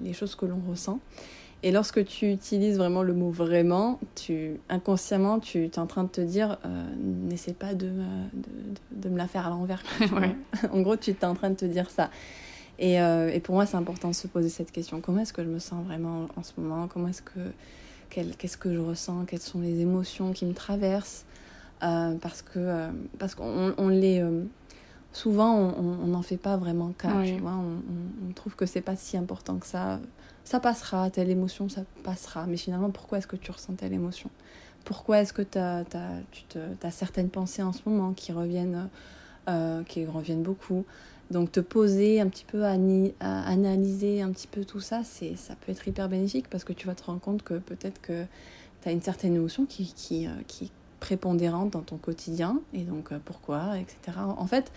les 0.03 0.13
choses 0.13 0.35
que 0.35 0.47
l'on 0.47 0.61
ressent. 0.69 0.99
Et 1.65 1.71
lorsque 1.71 2.05
tu 2.05 2.31
utilises 2.33 2.77
vraiment 2.77 3.03
le 3.03 3.15
mot 3.15 3.31
vraiment, 3.31 4.01
tu, 4.17 4.61
inconsciemment, 4.69 5.39
tu 5.39 5.65
es 5.65 5.79
en 5.79 5.87
train 5.87 6.03
de 6.05 6.09
te 6.09 6.21
dire 6.21 6.59
euh, 6.65 6.85
n'essaie 6.99 7.53
pas 7.53 7.75
de 7.75 7.87
me, 7.87 8.05
de, 8.33 8.49
de, 9.03 9.09
me 9.09 9.17
la 9.17 9.29
faire 9.29 9.47
à 9.47 9.51
l'envers. 9.51 9.83
en 10.73 10.81
gros, 10.81 10.97
tu 10.97 11.11
es 11.11 11.25
en 11.25 11.35
train 11.35 11.51
de 11.51 11.55
te 11.55 11.65
dire 11.65 11.89
ça. 11.89 12.11
Et, 12.81 13.01
euh, 13.01 13.31
et 13.33 13.39
pour 13.39 13.55
moi, 13.55 13.65
c'est 13.65 13.77
important 13.77 14.09
de 14.09 14.15
se 14.15 14.27
poser 14.27 14.49
cette 14.49 14.73
question. 14.73 15.01
Comment 15.01 15.21
est-ce 15.21 15.33
que 15.33 15.45
je 15.45 15.49
me 15.49 15.61
sens 15.61 15.85
vraiment 15.85 16.27
en 16.37 16.43
ce 16.43 16.53
moment? 16.57 16.89
Comment 16.89 17.09
est-ce 17.09 17.23
que 17.23 17.41
qu'est-ce 18.11 18.57
que 18.59 18.75
je 18.75 18.81
ressens? 18.81 19.25
Quelles 19.27 19.41
sont 19.41 19.61
les 19.61 19.81
émotions 19.81 20.33
qui 20.33 20.47
me 20.47 20.55
traversent? 20.55 21.25
euh, 21.25 21.42
Parce 22.21 22.43
que 22.43 22.89
parce 23.19 23.35
qu'on 23.35 23.75
on 23.77 23.89
les 23.89 24.25
souvent 25.13 25.55
on 25.57 26.07
n'en 26.07 26.23
fait 26.23 26.37
pas 26.37 26.57
vraiment 26.57 26.93
cas. 26.93 27.25
Tu 27.25 27.39
vois 27.39 27.53
on, 27.53 27.83
on, 28.29 28.33
trouve 28.33 28.55
que 28.55 28.67
c'est 28.67 28.81
pas 28.81 28.97
si 28.97 29.17
important 29.17 29.59
que 29.59 29.67
ça 29.67 29.99
ça 30.45 30.61
passera, 30.61 31.11
telle 31.11 31.31
émotion, 31.31 31.69
ça 31.69 31.83
passera. 32.03 32.47
Mais 32.47 32.57
finalement, 32.57 32.91
pourquoi 32.91 33.19
est-ce 33.19 33.27
que 33.27 33.37
tu 33.37 33.51
ressens 33.51 33.75
telle 33.75 33.93
émotion? 33.93 34.31
Pourquoi 34.85 35.21
est-ce 35.21 35.33
que 35.33 35.43
as, 35.57 35.85
tu 36.49 36.59
as 36.83 36.91
certaines 36.91 37.29
pensées 37.29 37.63
en 37.63 37.73
ce 37.73 37.81
moment 37.87 38.13
qui 38.13 38.33
reviennent, 38.33 38.89
euh, 39.49 39.83
qui 39.85 40.05
reviennent 40.05 40.43
beaucoup? 40.43 40.85
Donc 41.31 41.53
te 41.53 41.61
poser 41.61 42.21
un 42.21 42.29
petit 42.29 42.45
peu, 42.45 42.65
à, 42.65 42.73
analyser 43.21 44.21
un 44.21 44.31
petit 44.33 44.49
peu 44.49 44.65
tout 44.65 44.81
ça, 44.81 45.03
c'est 45.05 45.37
ça 45.37 45.55
peut 45.55 45.73
être 45.73 45.87
hyper 45.87 46.09
bénéfique 46.09 46.51
parce 46.51 46.65
que 46.65 46.73
tu 46.73 46.87
vas 46.87 46.95
te 46.95 47.05
rendre 47.05 47.21
compte 47.21 47.43
que 47.43 47.55
peut-être 47.55 48.03
que 48.03 48.25
tu 48.83 48.89
as 48.89 48.93
une 48.93 49.01
certaine 49.01 49.35
émotion 49.37 49.65
qui, 49.65 49.93
qui, 49.95 50.27
euh, 50.27 50.31
prépondérante 51.03 51.71
dans 51.71 51.81
ton 51.81 51.97
quotidien 51.97 52.61
et 52.73 52.85
donc 52.85 53.11
euh, 53.11 53.19
pourquoi, 53.25 53.77
etc. 53.77 54.19
En 54.39 54.47
fait, 54.47 54.71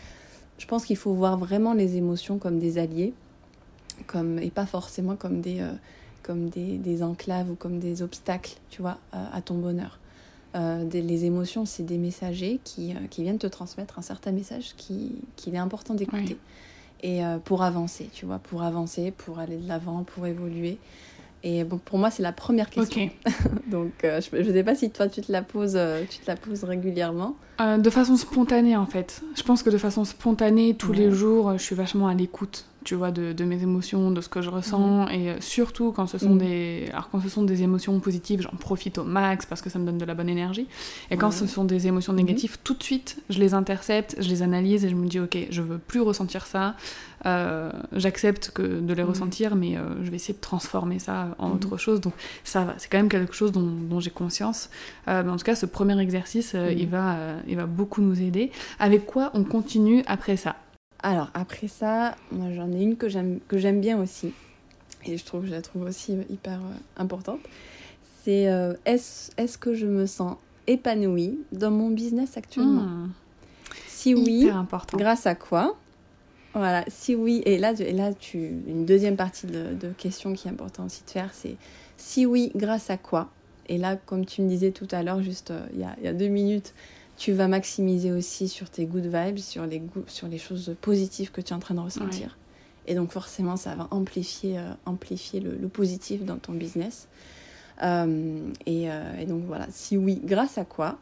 je 0.57 0.65
pense 0.65 0.83
qu'il 0.83 0.97
faut 0.97 1.13
voir 1.13 1.37
vraiment 1.37 1.73
les 1.75 1.97
émotions 1.97 2.39
comme 2.39 2.57
des 2.57 2.79
alliés 2.79 3.13
comme, 4.07 4.39
et 4.39 4.49
pas 4.49 4.65
forcément 4.65 5.15
comme 5.15 5.39
des, 5.39 5.61
euh, 5.61 5.71
comme 6.23 6.49
des, 6.49 6.79
des, 6.79 7.03
enclaves 7.03 7.51
ou 7.51 7.55
comme 7.55 7.77
des 7.77 8.01
obstacles, 8.01 8.55
tu 8.71 8.81
vois, 8.81 8.97
à, 9.11 9.39
ton 9.41 9.53
bonheur. 9.53 9.99
Euh, 10.55 10.83
les 10.89 11.25
émotions, 11.25 11.65
c'est 11.65 11.83
des 11.83 11.99
messagers 11.99 12.59
qui, 12.63 12.95
qui, 13.11 13.21
viennent 13.21 13.37
te 13.37 13.47
transmettre 13.47 13.99
un 13.99 14.01
certain 14.01 14.31
message 14.31 14.73
qu'il 14.75 15.11
qui 15.35 15.51
est 15.51 15.57
important 15.57 15.93
d'écouter. 15.93 16.37
Et 17.03 17.21
pour 17.43 17.61
avancer, 17.61 18.09
tu 18.11 18.25
vois, 18.25 18.39
pour 18.39 18.63
avancer, 18.63 19.11
pour 19.11 19.37
aller 19.37 19.57
de 19.57 19.67
l'avant, 19.67 20.03
pour 20.03 20.25
évoluer. 20.25 20.79
Et 21.47 21.63
bon, 21.63 21.77
pour 21.77 21.99
moi, 21.99 22.09
c'est 22.09 22.23
la 22.23 22.31
première 22.31 22.71
question. 22.71 23.07
Donc, 23.71 23.91
euh, 24.03 24.19
je 24.19 24.37
ne 24.37 24.51
sais 24.51 24.63
pas 24.63 24.73
si 24.73 24.89
toi, 24.89 25.07
tu 25.07 25.21
te 25.21 25.31
la 25.31 25.43
poses, 25.43 25.75
euh, 25.75 26.01
tu 26.09 26.17
te 26.17 26.25
la 26.25 26.35
poses 26.35 26.63
régulièrement. 26.63 27.35
Euh, 27.61 27.77
de 27.77 27.89
façon 27.91 28.17
spontanée, 28.17 28.75
en 28.75 28.87
fait. 28.87 29.21
Je 29.37 29.43
pense 29.43 29.61
que 29.61 29.69
de 29.69 29.77
façon 29.77 30.05
spontanée, 30.05 30.73
tous 30.73 30.91
les 30.91 31.11
jours, 31.11 31.53
je 31.53 31.63
suis 31.63 31.75
vachement 31.75 32.07
à 32.07 32.15
l'écoute 32.15 32.65
tu 32.85 32.93
vois, 32.93 33.11
de, 33.11 33.33
de, 33.33 33.43
mes 33.43 33.61
émotions, 33.63 34.11
de 34.11 34.21
ce 34.21 34.29
que 34.29 34.41
je 34.41 34.49
ressens, 34.49 35.07
mhm. 35.07 35.11
et 35.11 35.29
euh, 35.31 35.41
surtout 35.41 35.91
quand 35.91 36.05
ce 36.07 36.17
sont 36.19 36.35
mhm. 36.35 36.37
des, 36.37 36.89
alors 36.93 37.09
quand 37.09 37.19
ce 37.19 37.29
sont 37.29 37.43
des 37.43 37.63
émotions 37.63 37.99
positives, 37.99 38.41
j'en 38.41 38.55
profite 38.57 38.99
au 38.99 39.03
max 39.03 39.45
parce 39.45 39.61
que 39.61 39.71
ça 39.71 39.79
me 39.79 39.85
donne 39.85 39.97
de 39.97 40.05
la 40.05 40.13
bonne 40.13 40.29
énergie, 40.29 40.67
et 41.09 41.17
quand 41.17 41.31
ce 41.31 41.47
sont 41.47 41.65
des 41.65 41.87
émotions 41.87 42.13
mhm. 42.13 42.19
négatives, 42.19 42.57
tout 42.63 42.75
de 42.75 42.83
suite, 42.83 43.17
je 43.29 43.39
les 43.39 43.55
intercepte, 43.55 44.15
je 44.19 44.29
les 44.29 44.43
analyse 44.43 44.85
et 44.85 44.89
je 44.89 44.95
me 44.95 45.07
dis, 45.07 45.19
ok, 45.19 45.35
je 45.49 45.61
veux 45.63 45.79
plus 45.79 45.99
ressentir 45.99 46.45
ça, 46.45 46.75
euh, 47.25 47.71
j'accepte 47.91 48.51
que 48.51 48.61
de 48.61 48.93
les 48.93 49.03
ressentir, 49.03 49.55
mais 49.55 49.77
euh, 49.77 50.03
je 50.03 50.11
vais 50.11 50.17
essayer 50.17 50.35
de 50.35 50.41
transformer 50.41 50.99
ça 50.99 51.35
en 51.39 51.51
autre 51.51 51.77
chose, 51.77 51.99
donc 52.01 52.13
ça 52.43 52.65
va, 52.65 52.75
c'est 52.77 52.87
quand 52.87 52.99
même 52.99 53.09
quelque 53.09 53.33
chose 53.33 53.51
dont, 53.51 53.65
dont 53.65 53.99
j'ai 53.99 54.11
conscience, 54.11 54.69
mais 55.07 55.27
en 55.27 55.37
tout 55.37 55.43
cas, 55.43 55.55
ce 55.55 55.65
premier 55.65 55.99
exercice, 55.99 56.55
il 56.77 56.87
va, 56.87 57.17
il 57.47 57.55
va 57.55 57.65
beaucoup 57.65 58.01
nous 58.01 58.21
aider. 58.21 58.51
Avec 58.79 59.05
quoi 59.05 59.31
on 59.33 59.43
continue 59.43 60.03
après 60.07 60.37
ça? 60.37 60.55
Alors 61.05 61.29
après 61.35 61.67
ça, 61.67 62.15
moi 62.31 62.51
j'en 62.51 62.71
ai 62.71 62.81
une 62.81 62.97
que 62.97 63.09
j'aime 63.09 63.39
que 63.47 63.57
j'aime 63.59 63.79
bien 63.79 64.01
aussi. 64.01 64.33
Et 65.05 65.17
je 65.17 65.23
trouve 65.23 65.45
je 65.45 65.51
la 65.51 65.61
trouve 65.61 65.83
aussi 65.83 66.17
hyper 66.29 66.59
euh, 66.59 66.73
importante. 66.97 67.41
C'est 68.23 68.49
euh, 68.49 68.73
est-ce 68.85 69.31
est 69.37 69.57
que 69.59 69.75
je 69.75 69.85
me 69.85 70.07
sens 70.07 70.35
épanouie 70.65 71.37
dans 71.51 71.69
mon 71.69 71.91
business 71.91 72.37
actuellement? 72.37 72.81
Hmm. 72.81 73.11
Si 73.87 74.15
oui, 74.15 74.49
grâce 74.93 75.27
à 75.27 75.35
quoi? 75.35 75.75
Voilà, 76.55 76.85
si 76.87 77.15
oui, 77.15 77.43
et 77.45 77.57
là, 77.57 77.73
et 77.73 77.91
là 77.91 78.13
tu, 78.13 78.37
une 78.65 78.85
deuxième 78.85 79.17
partie 79.17 79.45
de, 79.45 79.73
de 79.79 79.89
question 79.89 80.33
qui 80.33 80.47
est 80.47 80.51
importante 80.51 80.87
aussi 80.87 81.03
de 81.05 81.09
faire, 81.09 81.29
c'est 81.33 81.57
si 81.97 82.25
oui, 82.25 82.51
grâce 82.55 82.89
à 82.89 82.97
quoi? 82.97 83.29
Et 83.67 83.77
là, 83.77 83.95
comme 83.95 84.25
tu 84.25 84.41
me 84.41 84.47
disais 84.47 84.71
tout 84.71 84.87
à 84.91 85.03
l'heure, 85.03 85.21
juste 85.21 85.51
euh, 85.51 85.65
il, 85.73 85.79
y 85.79 85.83
a, 85.83 85.95
il 85.97 86.05
y 86.05 86.07
a 86.07 86.13
deux 86.13 86.27
minutes, 86.27 86.73
tu 87.17 87.31
vas 87.33 87.47
maximiser 87.47 88.11
aussi 88.11 88.47
sur 88.47 88.69
tes 88.69 88.85
good 88.85 89.05
vibes, 89.05 89.37
sur 89.37 89.65
les, 89.65 89.81
sur 90.07 90.27
les 90.27 90.37
choses 90.37 90.75
positives 90.81 91.31
que 91.31 91.41
tu 91.41 91.53
es 91.53 91.55
en 91.55 91.59
train 91.59 91.75
de 91.75 91.79
ressentir. 91.79 92.37
Et 92.87 92.95
donc 92.95 93.11
forcément, 93.11 93.57
ça 93.57 93.75
va 93.75 93.87
amplifier, 93.91 94.59
euh, 94.59 94.71
amplifier 94.85 95.39
le, 95.39 95.67
positif 95.67 96.23
dans 96.23 96.37
ton 96.37 96.53
business. 96.53 97.07
Euh, 97.83 98.39
euh, 98.67 99.21
et, 99.21 99.25
donc 99.25 99.43
voilà, 99.45 99.67
si 99.71 99.97
oui, 99.97 100.21
grâce 100.23 100.57
à 100.57 100.65
quoi? 100.65 100.97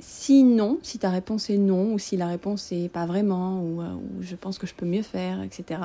Si 0.00 0.42
non, 0.42 0.78
si 0.82 0.98
ta 0.98 1.10
réponse 1.10 1.50
est 1.50 1.56
non, 1.56 1.94
ou 1.94 1.98
si 1.98 2.16
la 2.16 2.26
réponse 2.26 2.72
est 2.72 2.88
pas 2.88 3.06
vraiment, 3.06 3.60
ou, 3.60 3.80
ou 3.80 4.22
je 4.22 4.34
pense 4.34 4.58
que 4.58 4.66
je 4.66 4.74
peux 4.74 4.86
mieux 4.86 5.02
faire, 5.02 5.40
etc., 5.42 5.80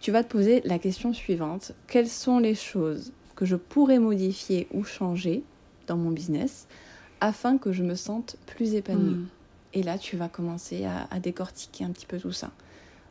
tu 0.00 0.12
vas 0.12 0.22
te 0.22 0.30
poser 0.30 0.62
la 0.64 0.78
question 0.78 1.12
suivante. 1.12 1.72
Quelles 1.88 2.08
sont 2.08 2.38
les 2.38 2.54
choses 2.54 3.12
que 3.34 3.44
je 3.44 3.56
pourrais 3.56 3.98
modifier 3.98 4.68
ou 4.72 4.84
changer 4.84 5.42
dans 5.88 5.96
mon 5.96 6.10
business 6.10 6.68
afin 7.20 7.58
que 7.58 7.72
je 7.72 7.82
me 7.82 7.94
sente 7.94 8.36
plus 8.46 8.74
épanouie. 8.74 9.14
Hmm. 9.14 9.26
Et 9.74 9.82
là, 9.82 9.98
tu 9.98 10.16
vas 10.16 10.28
commencer 10.28 10.86
à, 10.86 11.20
décortiquer 11.20 11.84
un 11.84 11.90
petit 11.90 12.06
peu 12.06 12.18
tout 12.18 12.32
ça. 12.32 12.50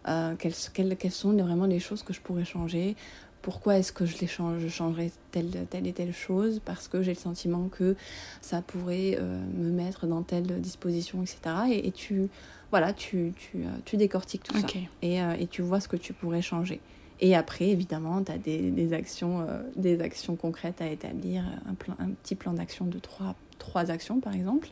Euh, 0.07 0.35
quelles, 0.37 0.97
quelles, 0.97 1.11
sont 1.11 1.33
vraiment 1.33 1.65
les 1.65 1.79
choses 1.79 2.01
que 2.01 2.13
je 2.13 2.21
pourrais 2.21 2.45
changer? 2.45 2.95
Pourquoi 3.41 3.77
est-ce 3.77 3.93
que 3.93 4.05
je, 4.05 4.17
les 4.17 4.27
change, 4.27 4.59
je 4.59 4.67
changerais 4.67 5.11
telle, 5.31 5.51
telle 5.69 5.85
et 5.85 5.93
telle 5.93 6.13
chose? 6.13 6.59
Parce 6.65 6.87
que 6.87 7.03
j'ai 7.03 7.13
le 7.13 7.19
sentiment 7.19 7.67
que 7.67 7.95
ça 8.41 8.61
pourrait 8.61 9.17
euh, 9.19 9.39
me 9.55 9.69
mettre 9.69 10.07
dans 10.07 10.23
telle 10.23 10.61
disposition, 10.61 11.21
etc. 11.21 11.39
Et, 11.71 11.91
tu, 11.91 12.27
voilà, 12.71 12.93
tu, 12.93 13.33
tu, 13.37 13.57
euh, 13.57 13.69
tu 13.85 13.97
décortiques 13.97 14.43
tout 14.43 14.57
ça. 14.57 14.67
Et, 15.01 15.17
et, 15.17 15.47
tu 15.47 15.61
vois 15.61 15.79
ce 15.79 15.87
que 15.87 15.97
tu 15.97 16.13
pourrais 16.13 16.41
changer. 16.41 16.81
Et 17.19 17.35
après, 17.35 17.69
évidemment, 17.69 18.23
tu 18.23 18.31
as 18.31 18.37
des, 18.37 18.71
des 18.71 18.93
actions, 18.93 19.45
des 19.75 20.01
actions 20.01 20.35
concrètes 20.35 20.81
à 20.81 20.87
établir, 20.87 21.43
un, 21.69 21.73
plan, 21.75 21.95
un 21.99 22.09
petit 22.09 22.35
plan 22.35 22.53
d'action 22.53 22.85
de 22.85 22.99
trois 22.99 23.35
trois 23.57 23.91
actions 23.91 24.19
par 24.19 24.33
exemple, 24.33 24.69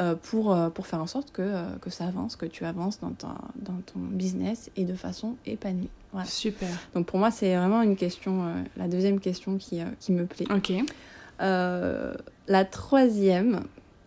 euh, 0.00 0.14
pour, 0.14 0.54
euh, 0.54 0.70
pour 0.70 0.86
faire 0.86 1.00
en 1.00 1.06
sorte 1.06 1.30
que, 1.30 1.42
euh, 1.42 1.62
que 1.82 1.90
ça 1.90 2.06
avance, 2.06 2.34
que 2.34 2.46
tu 2.46 2.64
avances 2.64 3.00
dans, 3.00 3.12
dans 3.18 3.80
ton 3.84 3.98
business 3.98 4.70
et 4.76 4.84
de 4.84 4.94
façon 4.94 5.36
épanouie. 5.44 5.90
Super. 6.24 6.70
Donc 6.94 7.06
pour 7.06 7.18
moi, 7.18 7.30
c'est 7.30 7.54
vraiment 7.54 7.82
une 7.82 7.96
question, 7.96 8.64
la 8.78 8.88
deuxième 8.88 9.20
question 9.20 9.58
qui, 9.58 9.80
qui 9.98 10.12
me 10.12 10.24
plaît. 10.24 10.46
Ok. 10.50 10.72
la 11.38 12.64
troisième, 12.64 13.64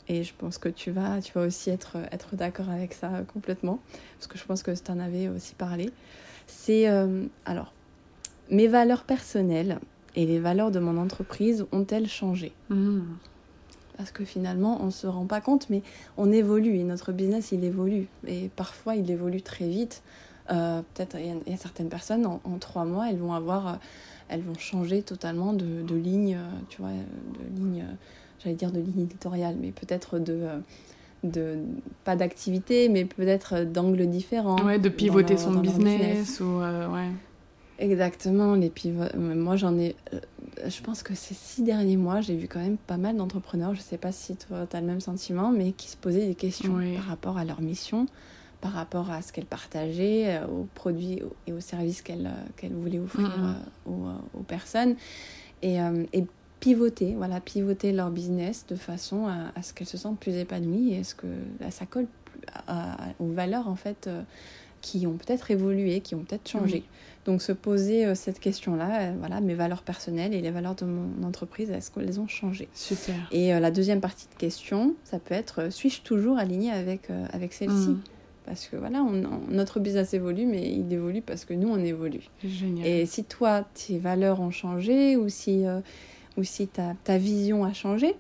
et 0.08 0.24
je 0.24 0.34
pense 0.36 0.58
que 0.58 0.70
tu 0.70 0.89
vas, 0.89 1.22
tu 1.22 1.32
vas 1.34 1.46
aussi 1.46 1.70
être, 1.70 1.98
être 2.12 2.36
d'accord 2.36 2.70
avec 2.70 2.94
ça 2.94 3.10
complètement, 3.32 3.80
parce 4.18 4.28
que 4.28 4.38
je 4.39 4.46
pense 4.46 4.63
que 4.63 4.72
tu 4.72 4.92
en 4.92 5.00
avais 5.00 5.28
aussi 5.28 5.54
parlé, 5.54 5.92
c'est 6.48 6.88
alors, 7.46 7.72
mes 8.50 8.68
valeurs 8.68 9.04
personnelles 9.04 9.80
et 10.16 10.26
les 10.26 10.39
valeurs 10.39 10.72
de 10.72 10.80
mon 10.80 10.98
entreprise 10.98 11.66
ont-elles 11.72 12.10
changé? 12.10 12.52
Mmh 12.70 13.02
parce 13.98 14.12
que 14.12 14.26
finalement 14.26 14.80
on 14.82 14.88
ne 14.88 14.92
se 14.92 15.08
rend 15.08 15.26
pas 15.26 15.42
compte, 15.42 15.70
mais 15.70 15.82
on 16.18 16.32
évolue 16.32 16.78
et 16.78 16.84
notre 16.84 17.12
business 17.12 17.52
il 17.52 17.64
évolue. 17.64 18.08
Et 18.28 18.50
parfois 18.56 18.96
il 18.96 19.10
évolue 19.10 19.42
très 19.42 19.68
vite. 19.68 20.04
Euh, 20.52 20.82
peut-être 20.94 21.18
il 21.18 21.52
y, 21.52 21.54
a 21.54 21.58
certaines 21.58 21.88
personnes 21.88 22.26
en, 22.26 22.40
trois 22.60 22.84
mois 22.84 23.10
elles 23.10 23.18
vont 23.18 23.34
avoir, 23.34 23.68
euh, 23.68 23.76
elles 24.28 24.42
vont 24.42 24.58
changer 24.58 25.02
totalement 25.02 25.54
de, 25.54 25.82
de 25.82 25.96
ligne, 25.96 26.36
euh, 26.36 26.50
tu 26.68 26.82
vois, 26.82 26.92
de 26.92 27.62
ligne, 27.62 27.86
j'allais 28.44 28.56
dire 28.56 28.72
de 28.72 28.80
ligne 28.80 29.04
éditoriale, 29.04 29.56
mais 29.60 29.72
peut-être 29.72 30.20
de 30.20 30.48
de 31.24 31.60
pas 32.04 32.18
d'activité 32.18 32.90
mais 32.90 33.06
peut-être 33.06 33.64
d'angle 33.64 34.08
différent 34.08 34.58
ouais 34.66 34.78
de 34.78 34.90
pivoter 34.90 35.38
son 35.38 35.54
business, 35.54 36.42
ou 36.42 36.58
ouais 36.58 37.08
Exactement, 37.80 38.56
les 38.56 38.70
pivots. 38.70 39.06
Moi, 39.18 39.56
j'en 39.56 39.78
ai. 39.78 39.96
Euh, 40.14 40.20
je 40.68 40.82
pense 40.82 41.02
que 41.02 41.16
ces 41.16 41.34
six 41.34 41.64
derniers 41.64 41.98
mois, 41.98 42.22
j'ai 42.22 42.36
vu 42.36 42.48
quand 42.48 42.60
même 42.60 42.78
pas 42.78 42.98
mal 42.98 43.18
d'entrepreneurs, 43.18 43.74
je 43.74 43.82
sais 43.82 43.98
pas 43.98 44.12
si 44.12 44.36
toi, 44.36 44.68
tu 44.70 44.76
as 44.76 44.82
le 44.82 44.88
même 44.88 45.02
sentiment, 45.02 45.52
mais 45.52 45.72
qui 45.72 45.88
se 45.88 45.98
posaient 45.98 46.28
des 46.28 46.36
questions 46.36 46.80
par 46.96 47.06
rapport 47.06 47.38
à 47.38 47.46
leur 47.46 47.62
mission, 47.62 48.06
par 48.62 48.74
rapport 48.74 49.10
à 49.10 49.22
ce 49.22 49.34
qu'elles 49.34 49.46
partageaient, 49.46 50.38
euh, 50.38 50.48
aux 50.48 50.68
produits 50.76 51.22
et 51.48 51.54
aux 51.54 51.60
services 51.60 52.02
qu'elles 52.02 52.28
euh, 52.28 52.50
qu'elles 52.58 52.74
voulaient 52.74 53.00
offrir 53.00 53.32
aux, 53.88 54.44
personnes. 54.44 54.96
Et, 55.62 55.78
et, 55.78 56.26
pivoter, 56.60 57.14
voilà, 57.16 57.42
pivoter 57.42 57.92
leur 57.92 58.10
business 58.10 58.66
de 58.70 58.76
façon 58.76 59.28
à, 59.28 59.62
ce 59.62 59.74
qu'elles 59.74 59.88
se 59.88 59.98
sentent 59.98 60.20
plus 60.20 60.36
épanouies 60.36 60.94
et 60.94 61.04
ce 61.04 61.14
que 61.14 61.28
ça 61.70 61.86
colle 61.86 62.08
aux 63.20 63.32
valeurs, 63.32 63.68
en 63.68 63.76
fait 63.76 64.10
qui 64.84 65.08
ont 65.08 65.14
peut-être 65.14 65.50
évolué, 65.50 66.02
qui 66.02 66.14
ont 66.14 66.20
peut-être 66.20 66.48
changé. 66.48 66.84
Donc 67.26 67.42
se 67.42 67.52
poser 67.52 68.06
euh, 68.06 68.16
cette 68.16 68.40
question-là, 68.40 69.02
euh, 69.02 69.14
voilà, 69.18 69.40
mes 69.40 69.54
valeurs 69.54 69.84
personnelles 69.84 70.34
et 70.34 70.42
les 70.42 70.52
valeurs 70.52 70.76
de 70.76 70.86
mon 70.86 71.26
entreprise, 71.26 71.72
est-ce 71.72 71.90
qu'elles 71.90 72.20
ont 72.20 72.28
changé? 72.28 72.68
Super. 72.74 73.16
Et 73.32 73.54
euh, 73.54 73.60
la 73.60 73.72
deuxième 73.72 74.02
partie 74.02 74.28
de 74.28 74.38
question, 74.38 74.96
ça 75.06 75.20
peut 75.20 75.34
être, 75.34 75.72
suis-je 75.72 76.02
toujours 76.02 76.38
alignée 76.38 76.72
avec, 76.72 77.10
avec 77.32 77.54
celle-ci? 77.54 77.90
Mm. 77.90 78.02
Parce 78.46 78.68
que 78.68 78.76
voilà, 78.76 79.02
on, 79.02 79.24
notre 79.50 79.80
business 79.80 80.14
évolue, 80.14 80.46
mais 80.46 80.70
il 80.70 80.92
évolue 80.92 81.22
parce 81.22 81.46
que 81.46 81.54
nous, 81.54 81.70
on 81.70 81.78
évolue. 81.78 82.28
Génial. 82.44 82.86
Et 82.86 83.06
si 83.06 83.24
toi, 83.24 83.66
tes 83.74 84.00
valeurs 84.00 84.42
ont 84.42 84.52
changé 84.52 85.16
ou 85.16 85.30
si, 85.30 85.64
ou 86.36 86.44
si 86.44 86.68
ta, 86.68 86.94
ta 87.06 87.18
vision 87.18 87.64
a 87.64 87.72
changé, 87.72 88.16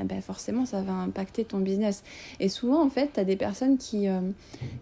eh 0.00 0.04
ben 0.04 0.20
forcément 0.20 0.66
ça 0.66 0.82
va 0.82 0.92
impacter 0.92 1.44
ton 1.44 1.58
business. 1.58 2.02
Et 2.40 2.48
souvent 2.48 2.82
en 2.82 2.90
fait, 2.90 3.12
tu 3.14 3.20
as 3.20 3.24
des 3.24 3.36
personnes 3.36 3.78
qui, 3.78 4.08
euh, 4.08 4.20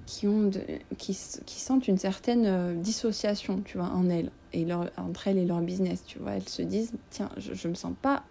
qui, 0.06 0.26
ont 0.28 0.50
qui, 0.98 1.18
qui, 1.46 1.60
sentent 1.60 1.88
une 1.88 1.98
certaine 1.98 2.46
euh, 2.46 2.74
dissociation, 2.74 3.60
tu 3.64 3.78
vois, 3.78 3.88
en 3.88 4.08
elles, 4.08 4.30
et 4.52 4.64
leur, 4.64 4.90
entre 4.96 5.28
elles 5.28 5.38
et 5.38 5.44
leur 5.44 5.60
business, 5.60 6.04
tu 6.06 6.18
vois. 6.18 6.32
Elles 6.32 6.48
se 6.48 6.62
disent, 6.62 6.92
tiens, 7.10 7.30
je, 7.36 7.54
je 7.54 7.68
me 7.68 7.74
sens 7.74 7.92
pas 8.00 8.24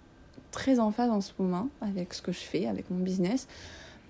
très 0.52 0.80
en 0.80 0.92
phase 0.92 1.10
en 1.12 1.22
ce 1.22 1.34
moment 1.38 1.70
avec 1.82 2.14
ce 2.14 2.22
que 2.22 2.32
je 2.32 2.40
fais, 2.40 2.68
avec 2.68 2.90
mon 2.90 3.00
business. 3.00 3.48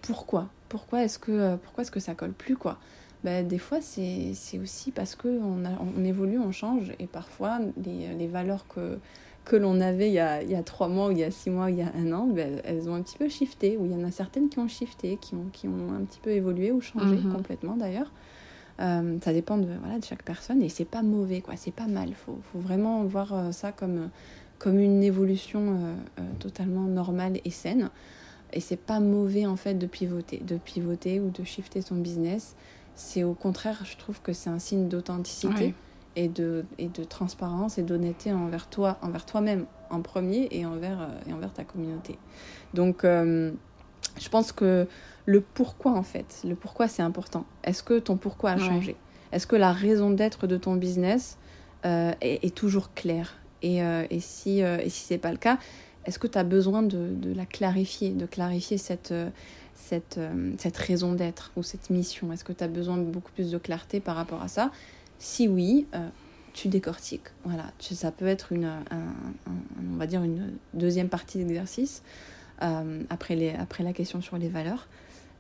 Pourquoi? 0.02 0.50
Pourquoi 0.70 1.04
est-ce 1.04 1.20
que, 1.20 1.32
euh, 1.32 1.58
pourquoi 1.58 1.82
est-ce 1.84 1.92
que 1.92 2.00
ça 2.00 2.16
colle 2.16 2.34
plus, 2.34 2.56
quoi? 2.56 2.78
Ben, 3.26 3.46
des 3.46 3.58
fois, 3.58 3.82
c'est 3.82 4.60
aussi 4.62 4.92
parce 4.92 5.16
qu'on 5.16 5.66
on 5.66 6.04
évolue, 6.06 6.40
on 6.40 6.54
change, 6.54 6.94
et 7.00 7.08
parfois, 7.08 7.60
les 7.84 8.28
valeurs 8.28 8.66
que, 8.68 8.98
que 9.46 9.56
l'on 9.56 9.82
avait 9.82 10.10
il 10.10 10.14
y, 10.14 10.20
a, 10.20 10.44
il 10.44 10.50
y, 10.50 10.56
a, 10.56 10.64
trois 10.64 10.88
mois, 10.88 11.08
ou 11.08 11.12
il 11.12 11.20
y 11.20 11.24
a 11.24 11.32
six 11.32 11.50
mois, 11.50 11.66
ou 11.66 11.70
il 11.70 11.78
y 11.78 11.82
a 11.82 11.92
un 11.96 12.12
an, 12.12 12.28
ben, 12.28 12.62
elles 12.64 12.90
ont 12.90 12.94
un 12.94 13.02
petit 13.02 13.18
peu 13.18 13.30
shifté, 13.30 13.78
ou 13.78 13.86
il 13.86 13.92
y 13.92 13.96
en 13.96 14.04
a 14.04 14.12
certaines 14.12 14.50
qui 14.50 14.60
ont 14.60 14.68
shifté, 14.68 15.18
qui 15.20 15.36
ont, 15.36 15.46
qui 15.52 15.68
ont 15.68 15.94
un 15.94 16.04
petit 16.04 16.20
peu 16.22 16.32
évolué 16.32 16.72
ou 16.72 16.82
changé 16.82 17.16
mhm. 17.16 17.34
complètement 17.34 17.76
d'ailleurs. 17.76 18.12
Euh, 18.80 19.18
ça 19.22 19.34
dépend 19.34 19.58
de, 19.58 19.68
voilà, 19.82 20.00
de 20.00 20.06
chaque 20.06 20.24
personne 20.24 20.62
et 20.62 20.70
c'est 20.70 20.86
pas 20.86 21.02
mauvais, 21.02 21.42
quoi, 21.42 21.56
c'est 21.58 21.74
pas 21.74 21.88
mal. 21.88 22.10
Il 22.10 22.16
faut, 22.16 22.40
faut, 22.54 22.60
vraiment 22.60 23.04
voir 23.04 23.34
euh, 23.34 23.52
ça 23.52 23.72
comme, 23.72 24.10
comme 24.58 24.80
une 24.80 25.04
évolution 25.04 25.96
euh, 26.20 26.24
totalement 26.40 26.84
normale 26.84 27.40
et 27.44 27.52
saine. 27.52 27.90
Et 28.54 28.62
c'est 28.62 28.80
pas 28.80 29.00
mauvais 29.00 29.46
en 29.46 29.58
fait 29.58 29.74
de 29.74 29.86
pivoter, 29.86 30.38
de 30.38 30.58
pivoter 30.58 31.20
ou 31.20 31.30
de 31.30 31.44
shifter 31.44 31.82
son 31.82 31.96
business. 31.96 32.56
C'est 32.96 33.24
au 33.24 33.34
contraire, 33.34 33.82
je 33.84 33.98
trouve 33.98 34.22
que 34.22 34.34
c'est 34.34 34.50
un 34.50 34.60
signe 34.60 34.88
d'authenticité 34.88 35.74
et 36.20 36.28
de, 36.28 36.66
et 36.78 36.90
de 36.90 37.06
transparence 37.06 37.78
et 37.78 37.82
d'honnêteté 37.82 38.34
envers 38.34 38.68
toi, 38.68 38.98
envers 39.02 39.26
toi-même 39.26 39.66
en 39.90 40.02
premier 40.02 40.50
et 40.52 40.66
envers, 40.66 41.02
euh, 41.02 41.30
et 41.30 41.34
envers 41.34 41.54
ta 41.54 41.64
communauté. 41.64 42.20
Donc, 42.74 43.06
euh, 43.06 43.52
je 44.20 44.28
pense 44.28 44.52
que 44.52 44.86
le 45.26 45.40
pourquoi, 45.40 45.94
en 45.94 46.04
fait, 46.04 46.42
le 46.44 46.56
pourquoi, 46.56 46.90
c'est 46.90 47.02
important. 47.02 47.46
Est-ce 47.64 47.84
que 47.84 48.00
ton 48.00 48.18
pourquoi 48.18 48.52
a 48.52 48.58
changé? 48.58 48.98
Est-ce 49.32 49.48
que 49.48 49.56
la 49.56 49.72
raison 49.72 50.10
d'être 50.10 50.46
de 50.46 50.58
ton 50.58 50.76
business 50.76 51.38
euh, 51.86 52.12
est, 52.20 52.54
toujours 52.54 52.94
claire? 52.94 53.38
Et, 53.62 53.78
et 53.78 54.20
si, 54.20 54.60
et 54.60 54.90
si 54.90 55.06
ce 55.06 55.14
n'est 55.14 55.20
pas 55.20 55.32
le 55.32 55.38
cas, 55.38 55.58
est-ce 56.06 56.18
que 56.18 56.28
tu 56.28 56.38
as 56.38 56.44
besoin 56.44 56.82
de, 56.82 57.10
de, 57.14 57.34
la 57.34 57.46
clarifier, 57.46 58.10
de 58.10 58.26
clarifier 58.26 58.78
cette, 58.78 59.14
cette, 59.76 60.20
cette 60.58 60.78
raison 60.78 61.14
d'être 61.14 61.52
ou 61.56 61.64
cette 61.64 61.90
mission? 61.90 62.34
Est-ce 62.34 62.44
que 62.44 62.54
tu 62.54 62.64
as 62.64 62.68
besoin 62.70 62.98
de 62.98 63.04
beaucoup 63.04 63.32
plus 63.32 63.52
de 63.52 63.58
clarté 63.58 64.00
par 64.00 64.16
rapport 64.16 64.42
à 64.42 64.48
ça? 64.48 64.72
Si 65.20 65.48
oui, 65.48 65.86
tu 66.54 66.68
décortiques. 66.68 67.28
Voilà, 67.44 67.66
ça 67.80 68.12
peut 68.12 68.26
être 68.26 68.52
une, 68.52 68.72
on 68.92 69.98
va 69.98 70.08
dire 70.08 70.24
une 70.24 70.54
deuxième 70.74 71.10
partie 71.10 71.38
d'exercice 71.38 72.02
euh, 72.62 73.04
après, 73.10 73.56
après 73.56 73.84
la 73.84 73.94
question 73.94 74.22
sur 74.22 74.38
les 74.38 74.50
valeurs. 74.50 74.88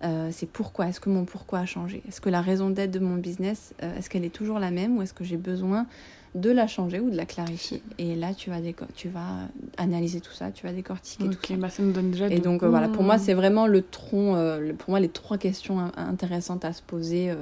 Euh, 0.03 0.29
c'est 0.31 0.49
pourquoi, 0.49 0.87
est-ce 0.87 0.99
que 0.99 1.09
mon 1.09 1.25
pourquoi 1.25 1.59
a 1.59 1.65
changé? 1.65 2.01
Est-ce 2.07 2.21
que 2.21 2.29
la 2.29 2.41
raison 2.41 2.69
d'être 2.69 2.91
de 2.91 2.99
mon 2.99 3.15
business, 3.15 3.73
euh, 3.83 3.97
est-ce 3.97 4.09
qu'elle 4.09 4.23
est 4.23 4.33
toujours 4.33 4.59
la 4.59 4.71
même 4.71 4.97
ou 4.97 5.01
est-ce 5.01 5.13
que 5.13 5.25
j'ai 5.25 5.37
besoin 5.37 5.87
de 6.35 6.49
la 6.51 6.67
changer 6.67 6.99
ou 6.99 7.09
de 7.09 7.15
la 7.15 7.25
clarifier 7.25 7.81
Et 7.97 8.15
là, 8.15 8.33
tu 8.33 8.49
vas, 8.49 8.57
tu 8.95 9.09
vas 9.09 9.47
analyser 9.77 10.21
tout 10.21 10.31
ça, 10.31 10.51
tu 10.51 10.65
vas 10.65 10.73
décortiquer 10.73 11.25
tout 11.29 11.47
ça. 11.47 11.55
Bah 11.55 11.69
ça 11.69 11.83
nous 11.83 11.91
donne 11.91 12.11
déjà 12.11 12.27
Et 12.27 12.39
donc 12.39 12.63
voilà, 12.63 12.87
pour 12.87 13.03
moi, 13.03 13.17
c'est 13.17 13.33
vraiment 13.33 13.67
le 13.67 13.81
tronc, 13.81 14.35
pour 14.77 14.89
moi, 14.89 14.99
les 14.99 15.09
trois 15.09 15.37
questions 15.37 15.91
intéressantes 15.95 16.65
à 16.65 16.73
se 16.73 16.81
poser 16.81 17.33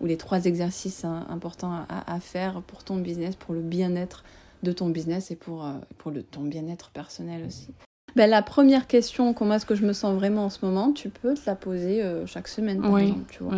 ou 0.00 0.06
les 0.06 0.16
trois 0.16 0.44
exercices 0.44 1.04
importants 1.04 1.72
à, 1.88 2.12
à, 2.12 2.20
faire 2.20 2.62
pour 2.62 2.84
ton 2.84 2.96
business, 2.96 3.36
pour 3.36 3.54
le 3.54 3.60
bien-être 3.60 4.24
de 4.62 4.72
ton 4.72 4.88
business 4.88 5.30
et 5.30 5.36
pour, 5.36 5.66
pour 5.98 6.10
le, 6.10 6.22
ton 6.22 6.42
bien-être 6.42 6.90
personnel 6.90 7.44
aussi. 7.46 7.68
Ben, 8.14 8.28
la 8.28 8.42
première 8.42 8.86
question, 8.86 9.32
comment 9.32 9.54
est-ce 9.54 9.66
que 9.66 9.74
je 9.74 9.86
me 9.86 9.92
sens 9.92 10.14
vraiment 10.14 10.44
en 10.44 10.50
ce 10.50 10.64
moment, 10.64 10.92
tu 10.92 11.08
peux 11.08 11.34
te 11.34 11.42
la 11.46 11.54
poser 11.54 12.02
euh, 12.02 12.26
chaque 12.26 12.48
semaine, 12.48 12.80
par 12.80 12.98
exemple. 12.98 13.32
Tu 13.32 13.42
vois. 13.42 13.54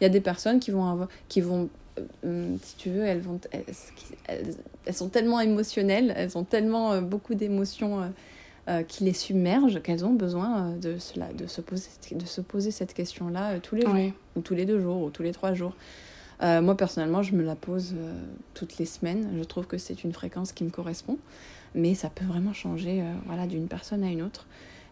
Il 0.00 0.04
y 0.04 0.06
a 0.06 0.08
des 0.08 0.20
personnes 0.20 0.60
qui 0.60 0.70
vont, 0.70 0.86
avoir, 0.86 1.08
qui 1.28 1.40
vont 1.40 1.64
euh, 1.64 1.66
euh, 1.66 1.68
si 2.62 2.76
tu 2.76 2.90
veux, 2.90 3.04
elles, 3.04 3.20
vont, 3.20 3.40
elles, 3.52 4.94
sont 4.94 5.08
tellement 5.08 5.40
émotionnelles, 5.40 6.12
elles 6.16 6.36
ont 6.36 6.44
tellement 6.44 7.00
beaucoup 7.02 7.34
d'émotions 7.34 8.12
qui 8.86 9.04
les 9.04 9.14
submergent 9.14 9.80
qu'elles 9.80 10.04
ont 10.04 10.12
besoin 10.12 10.72
de, 10.72 10.98
cela, 10.98 11.32
de, 11.32 11.46
se 11.46 11.62
poser, 11.62 11.88
de 12.12 12.26
se 12.26 12.42
poser 12.42 12.70
cette 12.70 12.92
question-là 12.92 13.60
tous 13.60 13.76
les 13.76 13.82
jours, 13.82 14.12
ou 14.36 14.40
tous 14.42 14.54
les 14.54 14.66
deux 14.66 14.78
jours, 14.78 15.02
ou 15.02 15.10
tous 15.10 15.22
les 15.22 15.32
trois 15.32 15.54
jours. 15.54 15.74
moi, 16.42 16.76
personnellement, 16.76 17.22
je 17.22 17.34
me 17.34 17.42
la 17.42 17.56
pose 17.56 17.94
toutes 18.52 18.76
les 18.78 18.86
semaines. 18.86 19.30
Je 19.38 19.44
trouve 19.44 19.66
que 19.66 19.78
c'est 19.78 20.04
une 20.04 20.12
fréquence 20.12 20.52
qui 20.52 20.64
me 20.64 20.70
correspond 20.70 21.18
mais 21.74 21.94
ça 21.94 22.10
peut 22.10 22.24
vraiment 22.24 22.52
changer 22.52 23.00
euh, 23.00 23.12
voilà, 23.26 23.46
d'une 23.46 23.68
personne 23.68 24.04
à 24.04 24.10
une 24.10 24.22
autre. 24.22 24.46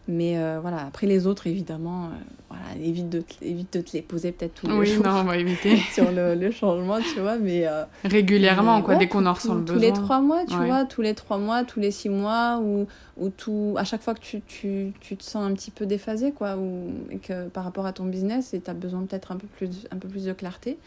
Mais 0.07 0.37
euh, 0.37 0.59
voilà, 0.61 0.85
après 0.85 1.05
les 1.05 1.27
autres, 1.27 1.47
évidemment, 1.47 2.05
euh, 2.05 2.09
voilà, 2.49 2.63
évite, 2.81 3.09
de 3.09 3.21
te, 3.21 3.43
évite 3.43 3.73
de 3.73 3.81
te 3.81 3.91
les 3.93 4.01
poser 4.01 4.31
peut-être 4.31 4.53
tous 4.53 4.67
les 4.67 4.73
oui, 4.73 4.87
jours. 4.87 5.03
non, 5.05 5.19
on 5.19 5.23
va 5.25 5.37
éviter. 5.37 5.77
sur 5.93 6.11
le, 6.11 6.33
le, 6.33 6.51
changement, 6.51 6.99
tu 6.99 7.19
vois, 7.19 7.37
mais... 7.37 7.65
Régulièrement, 8.05 8.81
quoi, 8.81 8.95
dès 8.95 9.07
qu'on 9.07 9.25
en 9.25 9.33
ressent 9.33 9.55
le 9.55 9.61
besoin. 9.61 9.75
Tous 9.75 9.81
les 9.81 9.93
trois 9.93 10.21
mois, 10.21 10.45
tu 10.45 10.55
vois, 10.55 10.85
tous 10.85 11.01
les 11.01 11.13
trois 11.13 11.37
mois, 11.37 11.63
tous 11.63 11.79
les 11.79 11.91
six 11.91 12.09
mois, 12.09 12.59
ou, 12.59 12.87
ou 13.17 13.29
tout, 13.29 13.75
à 13.77 13.83
chaque 13.83 14.01
fois 14.01 14.13
que 14.13 14.21
tu, 14.21 14.41
tu, 14.41 14.93
tu, 15.01 15.17
te 15.17 15.23
sens 15.23 15.43
un 15.43 15.53
petit 15.53 15.71
peu 15.71 15.85
déphasé, 15.85 16.31
quoi, 16.31 16.55
ou 16.57 16.93
et 17.11 17.17
que 17.17 17.47
par 17.49 17.63
rapport 17.63 17.85
à 17.85 17.93
ton 17.93 18.05
business, 18.05 18.53
et 18.53 18.61
tu 18.61 18.69
as 18.69 18.73
besoin 18.73 19.01
peut-être 19.01 19.31
un, 19.31 19.37
peu 19.37 19.47
plus, 19.47 19.87
un 19.91 19.97
peu 19.97 20.07
plus 20.07 20.25
de 20.25 20.33
clarté, 20.33 20.77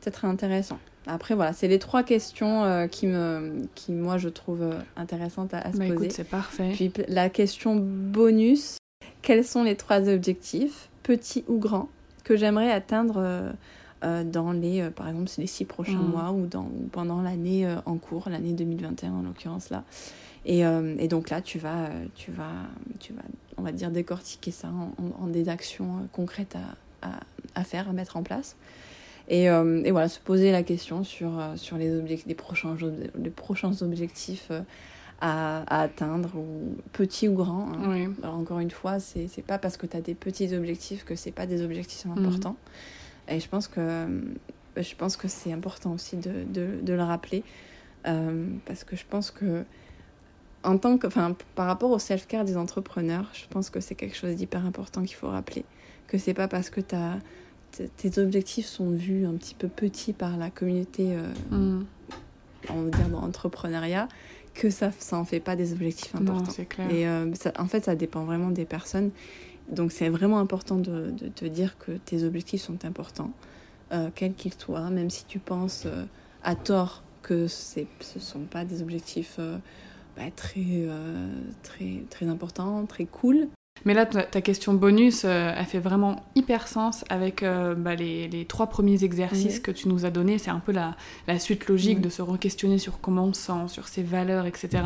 c'est 0.00 0.10
très 0.10 0.26
intéressant. 0.26 0.78
Après, 1.06 1.34
voilà, 1.34 1.52
c'est 1.52 1.68
les 1.68 1.78
trois 1.78 2.02
questions 2.02 2.64
euh, 2.64 2.86
qui, 2.86 3.06
me, 3.06 3.62
qui, 3.74 3.92
moi, 3.92 4.18
je 4.18 4.28
trouve 4.28 4.62
euh, 4.62 4.78
intéressantes 4.96 5.54
à, 5.54 5.72
se 5.72 5.78
bah, 5.78 5.86
poser. 5.88 6.10
c'est 6.10 6.24
parfait. 6.24 6.72
Puis 6.74 6.92
la 7.08 7.30
question 7.30 7.76
bonus, 7.76 8.78
quels 9.22 9.44
sont 9.44 9.62
les 9.62 9.76
trois 9.76 10.08
objectifs, 10.08 10.90
petits 11.02 11.44
ou 11.48 11.58
grands, 11.58 11.88
que 12.22 12.36
j'aimerais 12.36 12.70
atteindre 12.70 13.52
euh, 14.04 14.24
dans 14.24 14.52
les, 14.52 14.88
par 14.90 15.08
exemple, 15.08 15.30
les 15.38 15.46
six 15.46 15.64
prochains 15.64 15.94
mm. 15.94 16.10
mois 16.10 16.32
ou, 16.32 16.46
dans, 16.46 16.70
pendant 16.92 17.22
l'année 17.22 17.66
en 17.86 17.96
cours, 17.96 18.28
l'année 18.28 18.52
2021 18.52 19.12
en 19.12 19.22
l'occurrence 19.22 19.70
là. 19.70 19.84
Et, 20.46 20.60
et, 20.60 21.08
donc 21.08 21.28
là, 21.28 21.42
tu 21.42 21.58
vas, 21.58 21.90
tu, 22.14 22.30
vas, 22.30 22.52
tu 22.98 23.12
vas, 23.12 23.20
on 23.58 23.62
va 23.62 23.72
dire, 23.72 23.90
décortiquer 23.90 24.50
ça 24.50 24.68
en, 25.18 25.26
des 25.26 25.50
actions 25.50 26.08
concrètes 26.12 26.56
à, 27.02 27.08
à, 27.08 27.20
à, 27.54 27.62
faire, 27.62 27.90
à 27.90 27.92
mettre 27.92 28.16
en 28.16 28.22
place. 28.22 28.56
Et, 29.28 29.48
euh, 29.48 29.82
et, 29.84 29.90
voilà, 29.90 30.08
se 30.08 30.18
poser 30.18 30.52
la 30.52 30.62
question 30.62 31.04
sur, 31.04 31.38
euh, 31.38 31.56
sur 31.56 31.76
les, 31.76 32.00
les, 32.26 32.34
prochains, 32.34 32.76
les 33.16 33.30
prochains 33.30 33.80
objectifs 33.82 34.48
euh, 34.50 34.62
à, 35.20 35.62
à, 35.62 35.82
atteindre, 35.82 36.30
ou 36.36 36.76
petits 36.92 37.28
ou 37.28 37.34
grands. 37.34 37.72
Hein. 37.72 38.12
encore 38.24 38.58
une 38.58 38.70
fois, 38.70 38.98
c'est 39.00 39.44
pas 39.46 39.58
parce 39.58 39.76
que 39.76 39.86
tu 39.86 39.96
as 39.96 40.00
des 40.00 40.14
petits 40.14 40.54
objectifs 40.54 41.04
que 41.04 41.14
c'est 41.14 41.32
pas 41.32 41.46
des 41.46 41.62
objectifs 41.62 42.06
mhm. 42.06 42.18
importants. 42.18 42.56
Et 43.28 43.38
je 43.38 43.48
pense 43.48 43.68
que, 43.68 44.06
je 44.76 44.94
pense 44.96 45.16
que 45.16 45.28
c'est 45.28 45.52
important 45.52 45.92
aussi 45.92 46.16
de, 46.16 46.44
de, 46.48 46.80
de 46.82 46.92
le 46.92 47.02
rappeler. 47.02 47.44
parce 48.02 48.84
que 48.84 48.96
je 48.96 49.04
pense 49.08 49.30
que 49.30 49.64
en 50.62 50.76
tant 50.78 50.98
que, 50.98 51.06
enfin, 51.06 51.36
par 51.54 51.66
rapport 51.66 51.90
au 51.90 51.98
self-care 51.98 52.44
des 52.44 52.56
entrepreneurs, 52.56 53.30
je 53.32 53.46
pense 53.48 53.70
que 53.70 53.80
c'est 53.80 53.94
quelque 53.94 54.16
chose 54.16 54.34
d'hyper 54.36 54.66
important 54.66 55.02
qu'il 55.02 55.16
faut 55.16 55.28
rappeler. 55.28 55.64
Que 56.06 56.18
c'est 56.18 56.34
pas 56.34 56.48
parce 56.48 56.70
que 56.70 56.80
tu 56.80 56.94
as 56.94 57.18
tes 57.70 58.20
objectifs 58.20 58.66
sont 58.66 58.90
vus 58.90 59.26
un 59.26 59.34
petit 59.34 59.54
peu 59.54 59.68
petits 59.68 60.12
par 60.12 60.36
la 60.36 60.50
communauté, 60.50 61.14
euh, 61.14 61.32
mm. 61.50 61.86
on 62.70 62.82
va 62.82 62.90
dire, 62.90 63.08
dans 63.08 63.20
l'entrepreneuriat, 63.20 64.08
que 64.54 64.70
ça 64.70 64.90
ça 64.98 65.16
en 65.16 65.24
fait 65.24 65.40
pas 65.40 65.56
des 65.56 65.72
objectifs 65.72 66.14
importants. 66.14 66.52
clair. 66.68 66.90
Et 66.90 67.06
euh, 67.06 67.32
en 67.58 67.66
fait, 67.66 67.84
ça 67.84 67.94
dépend 67.94 68.24
vraiment 68.24 68.50
des 68.50 68.64
personnes. 68.64 69.10
Donc, 69.70 69.92
c'est 69.92 70.08
vraiment 70.08 70.38
important 70.38 70.76
de, 70.76 71.10
de, 71.10 71.28
te 71.28 71.44
dire 71.44 71.78
que 71.78 71.92
tes 71.92 72.24
objectifs 72.24 72.62
sont 72.62 72.84
importants, 72.84 73.32
euh, 73.92 74.10
quels 74.14 74.34
qu'ils 74.34 74.54
soient, 74.54 74.90
même 74.90 75.10
si 75.10 75.24
tu 75.26 75.38
penses 75.38 75.86
à 76.42 76.56
tort 76.56 77.04
que 77.22 77.46
ce 77.46 77.80
ne 77.80 78.20
sont 78.20 78.40
pas 78.40 78.64
des 78.64 78.82
objectifs 78.82 79.38
bah, 80.16 80.24
très, 80.34 80.88
très, 81.62 82.02
très 82.10 82.26
importants, 82.26 82.84
très 82.86 83.04
cool. 83.04 83.48
Mais 83.84 83.94
là, 83.94 84.04
ta, 84.04 84.40
question 84.40 84.74
bonus, 84.74 85.22
euh, 85.24 85.54
elle 85.56 85.64
fait 85.64 85.78
vraiment 85.78 86.16
hyper 86.34 86.68
sens 86.68 87.04
avec 87.08 87.42
euh, 87.42 87.74
bah, 87.74 87.94
les, 87.94 88.28
les, 88.28 88.44
trois 88.44 88.66
premiers 88.66 89.04
exercices 89.04 89.58
que 89.58 89.70
tu 89.70 89.88
nous 89.88 90.04
as 90.04 90.10
donnés. 90.10 90.38
C'est 90.38 90.50
un 90.50 90.58
peu 90.58 90.72
la, 90.72 90.96
la 91.26 91.38
suite 91.38 91.66
logique 91.66 92.00
de 92.00 92.08
se 92.08 92.20
re-questionner 92.20 92.78
sur 92.78 93.00
comment 93.00 93.24
on 93.24 93.32
sent, 93.32 93.68
sur 93.68 93.88
ses 93.88 94.02
valeurs, 94.02 94.46
etc. 94.46 94.82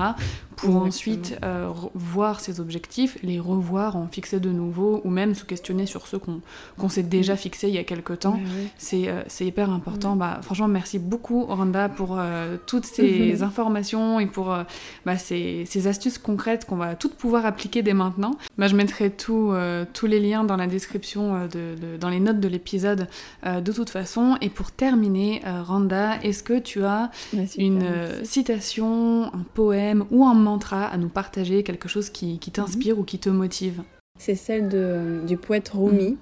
Pour 0.56 0.76
ensuite 0.76 1.36
euh, 1.44 1.72
voir 1.94 2.40
ses 2.40 2.60
objectifs, 2.60 3.18
les 3.22 3.40
revoir, 3.40 3.96
en 3.96 4.06
fixer 4.06 4.38
de 4.38 4.50
nouveau, 4.50 5.00
ou 5.04 5.10
même 5.10 5.34
se 5.34 5.44
questionner 5.44 5.86
sur 5.86 6.06
ceux 6.06 6.18
qu'on 6.18 6.88
s'est 6.88 7.02
déjà 7.02 7.36
fixés 7.36 7.68
il 7.68 7.74
y 7.74 7.78
a 7.78 7.84
quelques 7.84 8.20
temps. 8.20 8.38
C'est 8.78 9.06
hyper 9.40 9.70
important. 9.70 10.14
Bah, 10.14 10.40
franchement, 10.42 10.68
merci 10.68 10.98
beaucoup, 10.98 11.44
Randa, 11.46 11.88
pour 11.88 12.18
toutes 12.66 12.86
ces 12.86 13.42
informations 13.42 14.20
et 14.20 14.26
pour 14.26 14.56
bah, 15.04 15.18
ces, 15.18 15.64
ces, 15.66 15.86
astuces 15.86 16.18
concrètes 16.18 16.64
qu'on 16.64 16.76
va 16.76 16.94
toutes 16.94 17.14
pouvoir 17.14 17.44
appliquer 17.44 17.82
dès 17.82 17.94
maintenant. 17.94 18.36
Bah, 18.56 18.68
je 18.74 18.76
mettrai 18.76 19.10
tout, 19.10 19.50
euh, 19.52 19.84
tous 19.92 20.06
les 20.06 20.18
liens 20.18 20.42
dans 20.42 20.56
la 20.56 20.66
description, 20.66 21.36
euh, 21.36 21.46
de, 21.46 21.96
dans 21.96 22.08
les 22.08 22.18
notes 22.18 22.40
de 22.40 22.48
l'épisode 22.48 23.06
euh, 23.46 23.60
de 23.60 23.72
toute 23.72 23.88
façon. 23.88 24.36
Et 24.40 24.50
pour 24.50 24.72
terminer, 24.72 25.42
Randa, 25.44 26.20
est-ce 26.22 26.42
que 26.42 26.58
tu 26.58 26.84
as 26.84 27.10
une 27.56 27.84
citation, 28.24 29.32
un 29.32 29.44
poème 29.54 30.04
ou 30.10 30.24
un 30.24 30.34
mantra 30.34 30.86
à 30.86 30.96
nous 30.96 31.08
partager, 31.08 31.62
quelque 31.62 31.88
chose 31.88 32.10
qui, 32.10 32.40
qui 32.40 32.50
t'inspire 32.50 32.98
ou 32.98 33.04
qui 33.04 33.20
te 33.20 33.28
motive? 33.28 33.82
C'est 34.18 34.34
celle 34.34 34.68
de, 34.68 35.20
du 35.26 35.36
poète 35.36 35.68
Rumi. 35.68 36.10
Mm. 36.10 36.16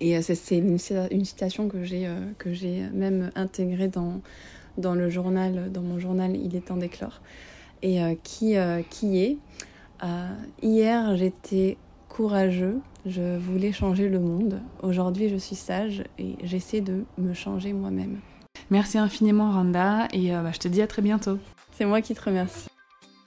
Et 0.00 0.20
c'est 0.22 0.58
une, 0.58 0.76
une, 1.12 1.24
citation 1.24 1.68
que 1.68 1.82
j'ai 1.84 2.80
même 2.92 3.30
intégrée 3.36 3.88
dans, 3.88 4.20
dans 4.76 4.94
le 4.94 5.08
journal, 5.08 5.70
dans 5.72 5.82
mon 5.82 5.98
journal 5.98 6.36
Il 6.36 6.56
est 6.56 6.66
temps 6.66 6.76
d'éclore, 6.76 7.22
et 7.82 8.00
qui, 8.22 8.56
qui 8.90 9.18
est? 9.22 9.38
Euh, 10.04 10.28
hier, 10.62 11.16
j'étais 11.16 11.78
courageux, 12.08 12.80
je 13.06 13.38
voulais 13.38 13.72
changer 13.72 14.08
le 14.08 14.20
monde. 14.20 14.60
Aujourd'hui, 14.82 15.28
je 15.28 15.36
suis 15.36 15.56
sage 15.56 16.04
et 16.18 16.36
j'essaie 16.42 16.80
de 16.80 17.04
me 17.18 17.32
changer 17.34 17.72
moi-même. 17.72 18.20
Merci 18.70 18.98
infiniment, 18.98 19.50
Randa, 19.50 20.08
et 20.12 20.34
euh, 20.34 20.42
bah, 20.42 20.50
je 20.52 20.58
te 20.58 20.68
dis 20.68 20.82
à 20.82 20.86
très 20.86 21.02
bientôt. 21.02 21.38
C'est 21.72 21.86
moi 21.86 22.00
qui 22.00 22.14
te 22.14 22.22
remercie. 22.22 22.68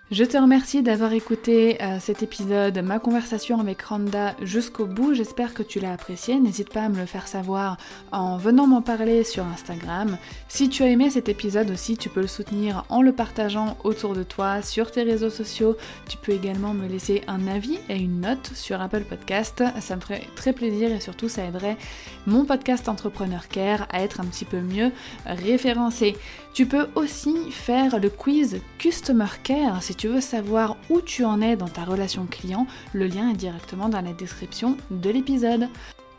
Je 0.10 0.24
te 0.24 0.38
remercie 0.38 0.84
d'avoir 0.84 1.12
écouté 1.12 1.82
euh, 1.82 1.98
cet 2.00 2.24
épisode, 2.24 2.78
ma 2.78 2.98
conversation 2.98 3.60
avec 3.60 3.82
Randa 3.82 4.36
jusqu'au 4.42 4.86
bout. 4.86 5.14
J'espère 5.14 5.54
que 5.54 5.64
tu 5.64 5.82
l'as 5.82 5.92
apprécié. 5.92 6.40
N'hésite 6.40 6.72
pas 6.72 6.84
à 6.84 6.88
me 6.88 6.96
le 6.96 7.06
faire 7.06 7.28
savoir 7.28 7.76
en 8.14 8.38
venant 8.38 8.68
m'en 8.68 8.82
parler 8.82 9.26
sur 9.26 9.44
Instagram. 9.44 10.18
Si 10.48 10.70
tu 10.70 10.84
as 10.84 10.88
aimé 10.88 11.10
cet 11.10 11.28
épisode 11.28 11.70
aussi, 11.72 11.98
tu 11.98 12.08
peux 12.08 12.22
le 12.22 12.28
soutenir 12.28 12.86
en 12.88 13.02
le 13.02 13.12
partageant 13.12 13.76
autour 13.84 14.14
de 14.14 14.24
toi 14.24 14.62
sur 14.62 14.92
tes 14.92 15.04
réseaux 15.04 15.30
sociaux. 15.30 15.76
Tu 16.08 16.16
peux 16.16 16.32
également 16.32 16.74
me 16.74 16.88
laisser 16.88 17.24
un 17.28 17.46
avis 17.46 17.78
et 17.90 17.98
une 17.98 18.22
note 18.22 18.52
sur 18.56 18.80
Apple 18.80 19.04
Podcast. 19.04 19.62
Ça 19.82 19.98
me 19.98 20.02
ferait 20.02 20.24
très 20.38 20.54
plaisir 20.54 20.90
et 20.90 21.02
surtout 21.02 21.28
ça 21.28 21.44
aiderait 21.44 21.76
mon 22.28 22.46
podcast 22.46 22.88
Entrepreneur 22.88 23.50
Care 23.50 23.88
à 23.92 24.02
être 24.04 24.22
un 24.22 24.26
petit 24.26 24.46
peu 24.46 24.62
mieux 24.62 24.94
référencé. 25.26 26.16
Tu 26.58 26.66
peux 26.66 26.88
aussi 26.96 27.52
faire 27.52 28.00
le 28.00 28.10
quiz 28.10 28.62
Customer 28.80 29.28
Care 29.44 29.84
si 29.84 29.94
tu 29.94 30.08
veux 30.08 30.22
savoir 30.22 30.76
où 30.90 31.02
tu 31.02 31.24
en 31.24 31.40
es 31.40 31.56
dans 31.56 31.68
ta 31.68 31.84
relation 31.84 32.26
client. 32.26 32.66
Le 32.94 33.06
lien 33.06 33.30
est 33.30 33.36
directement 33.36 33.90
dans 33.90 34.02
la 34.02 34.14
description 34.14 34.76
de 34.90 35.12
l'épisode. 35.12 35.70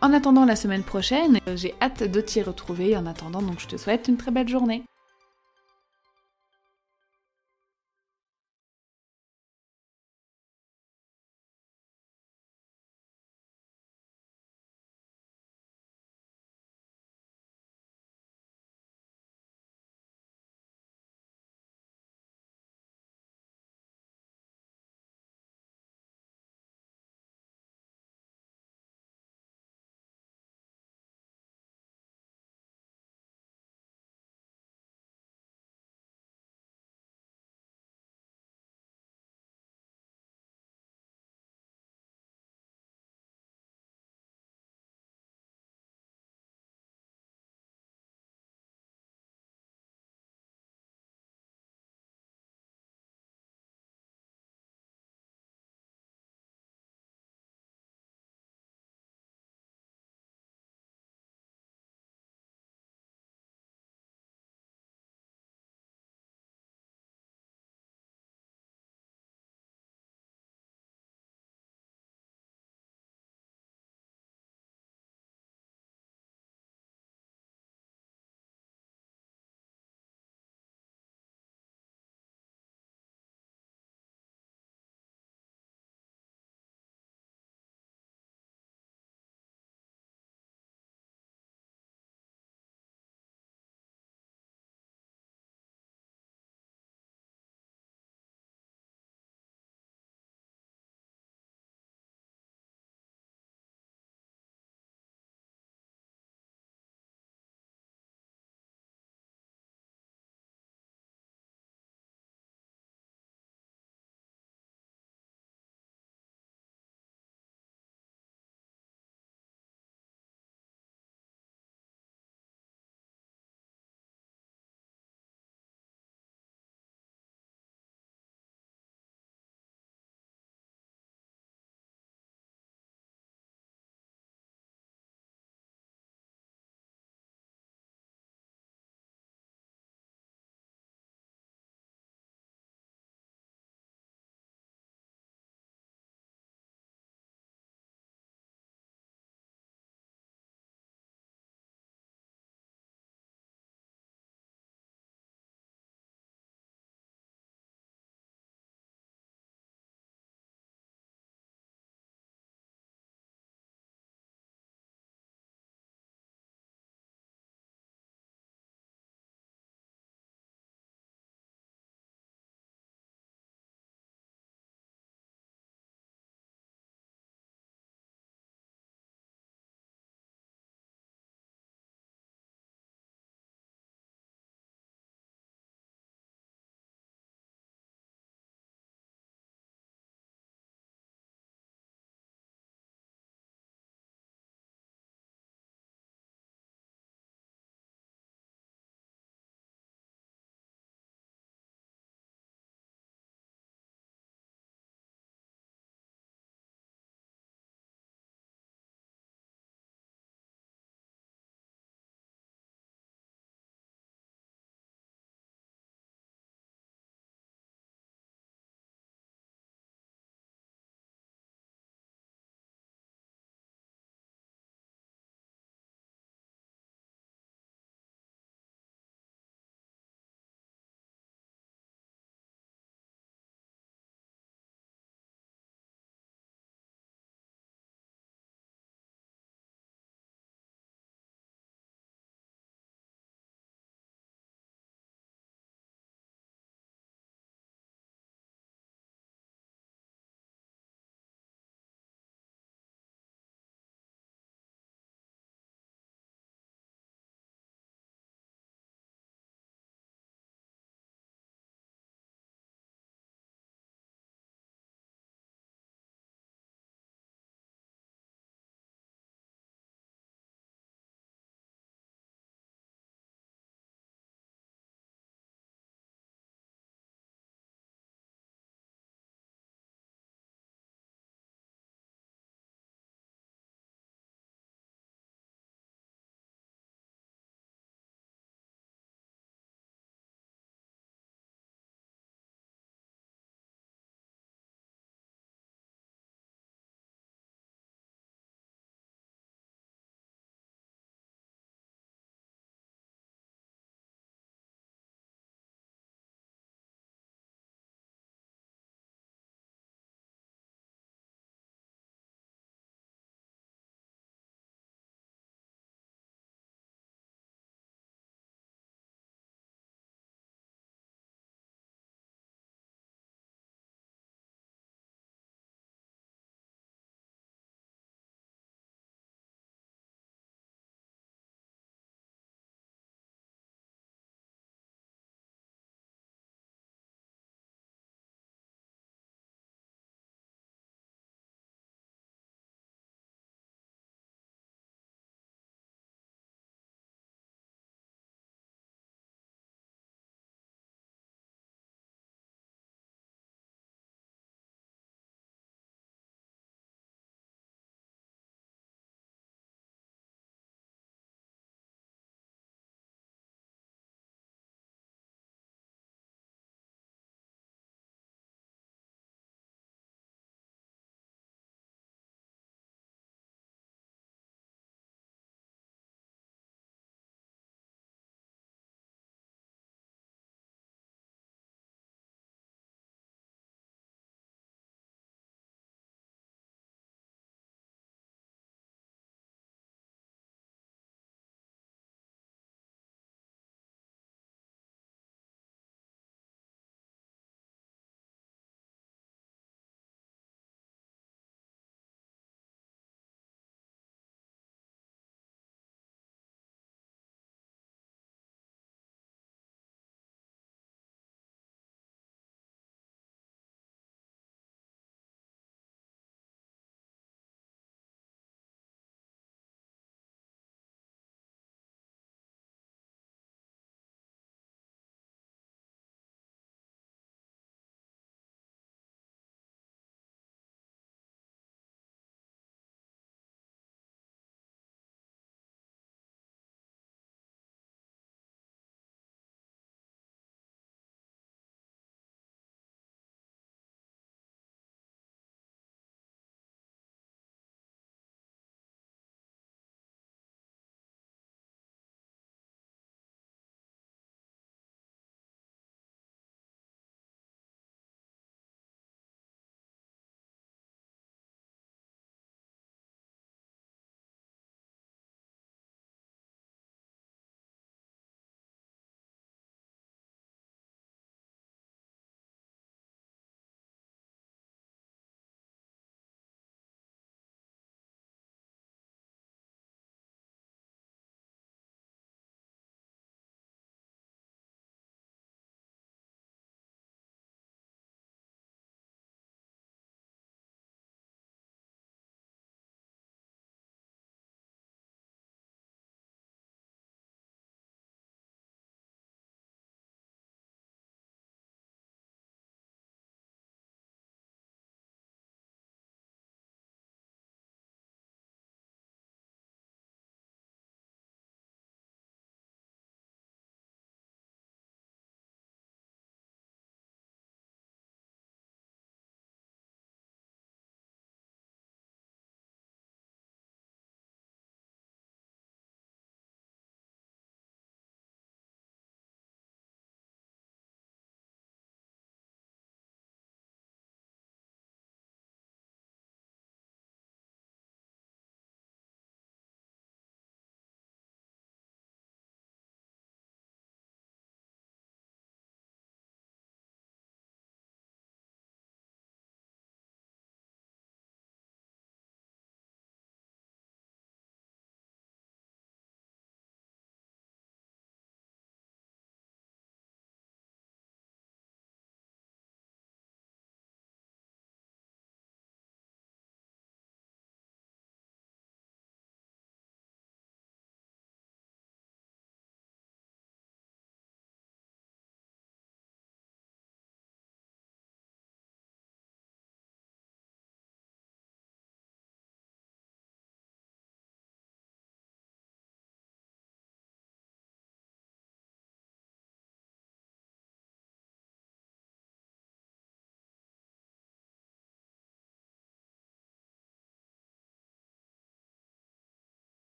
En 0.00 0.12
attendant 0.12 0.44
la 0.44 0.54
semaine 0.54 0.84
prochaine, 0.84 1.40
j'ai 1.56 1.74
hâte 1.82 2.04
de 2.04 2.20
t'y 2.20 2.40
retrouver. 2.40 2.96
En 2.96 3.06
attendant, 3.06 3.42
donc 3.42 3.58
je 3.58 3.66
te 3.66 3.76
souhaite 3.76 4.06
une 4.06 4.16
très 4.16 4.30
belle 4.30 4.48
journée. 4.48 4.84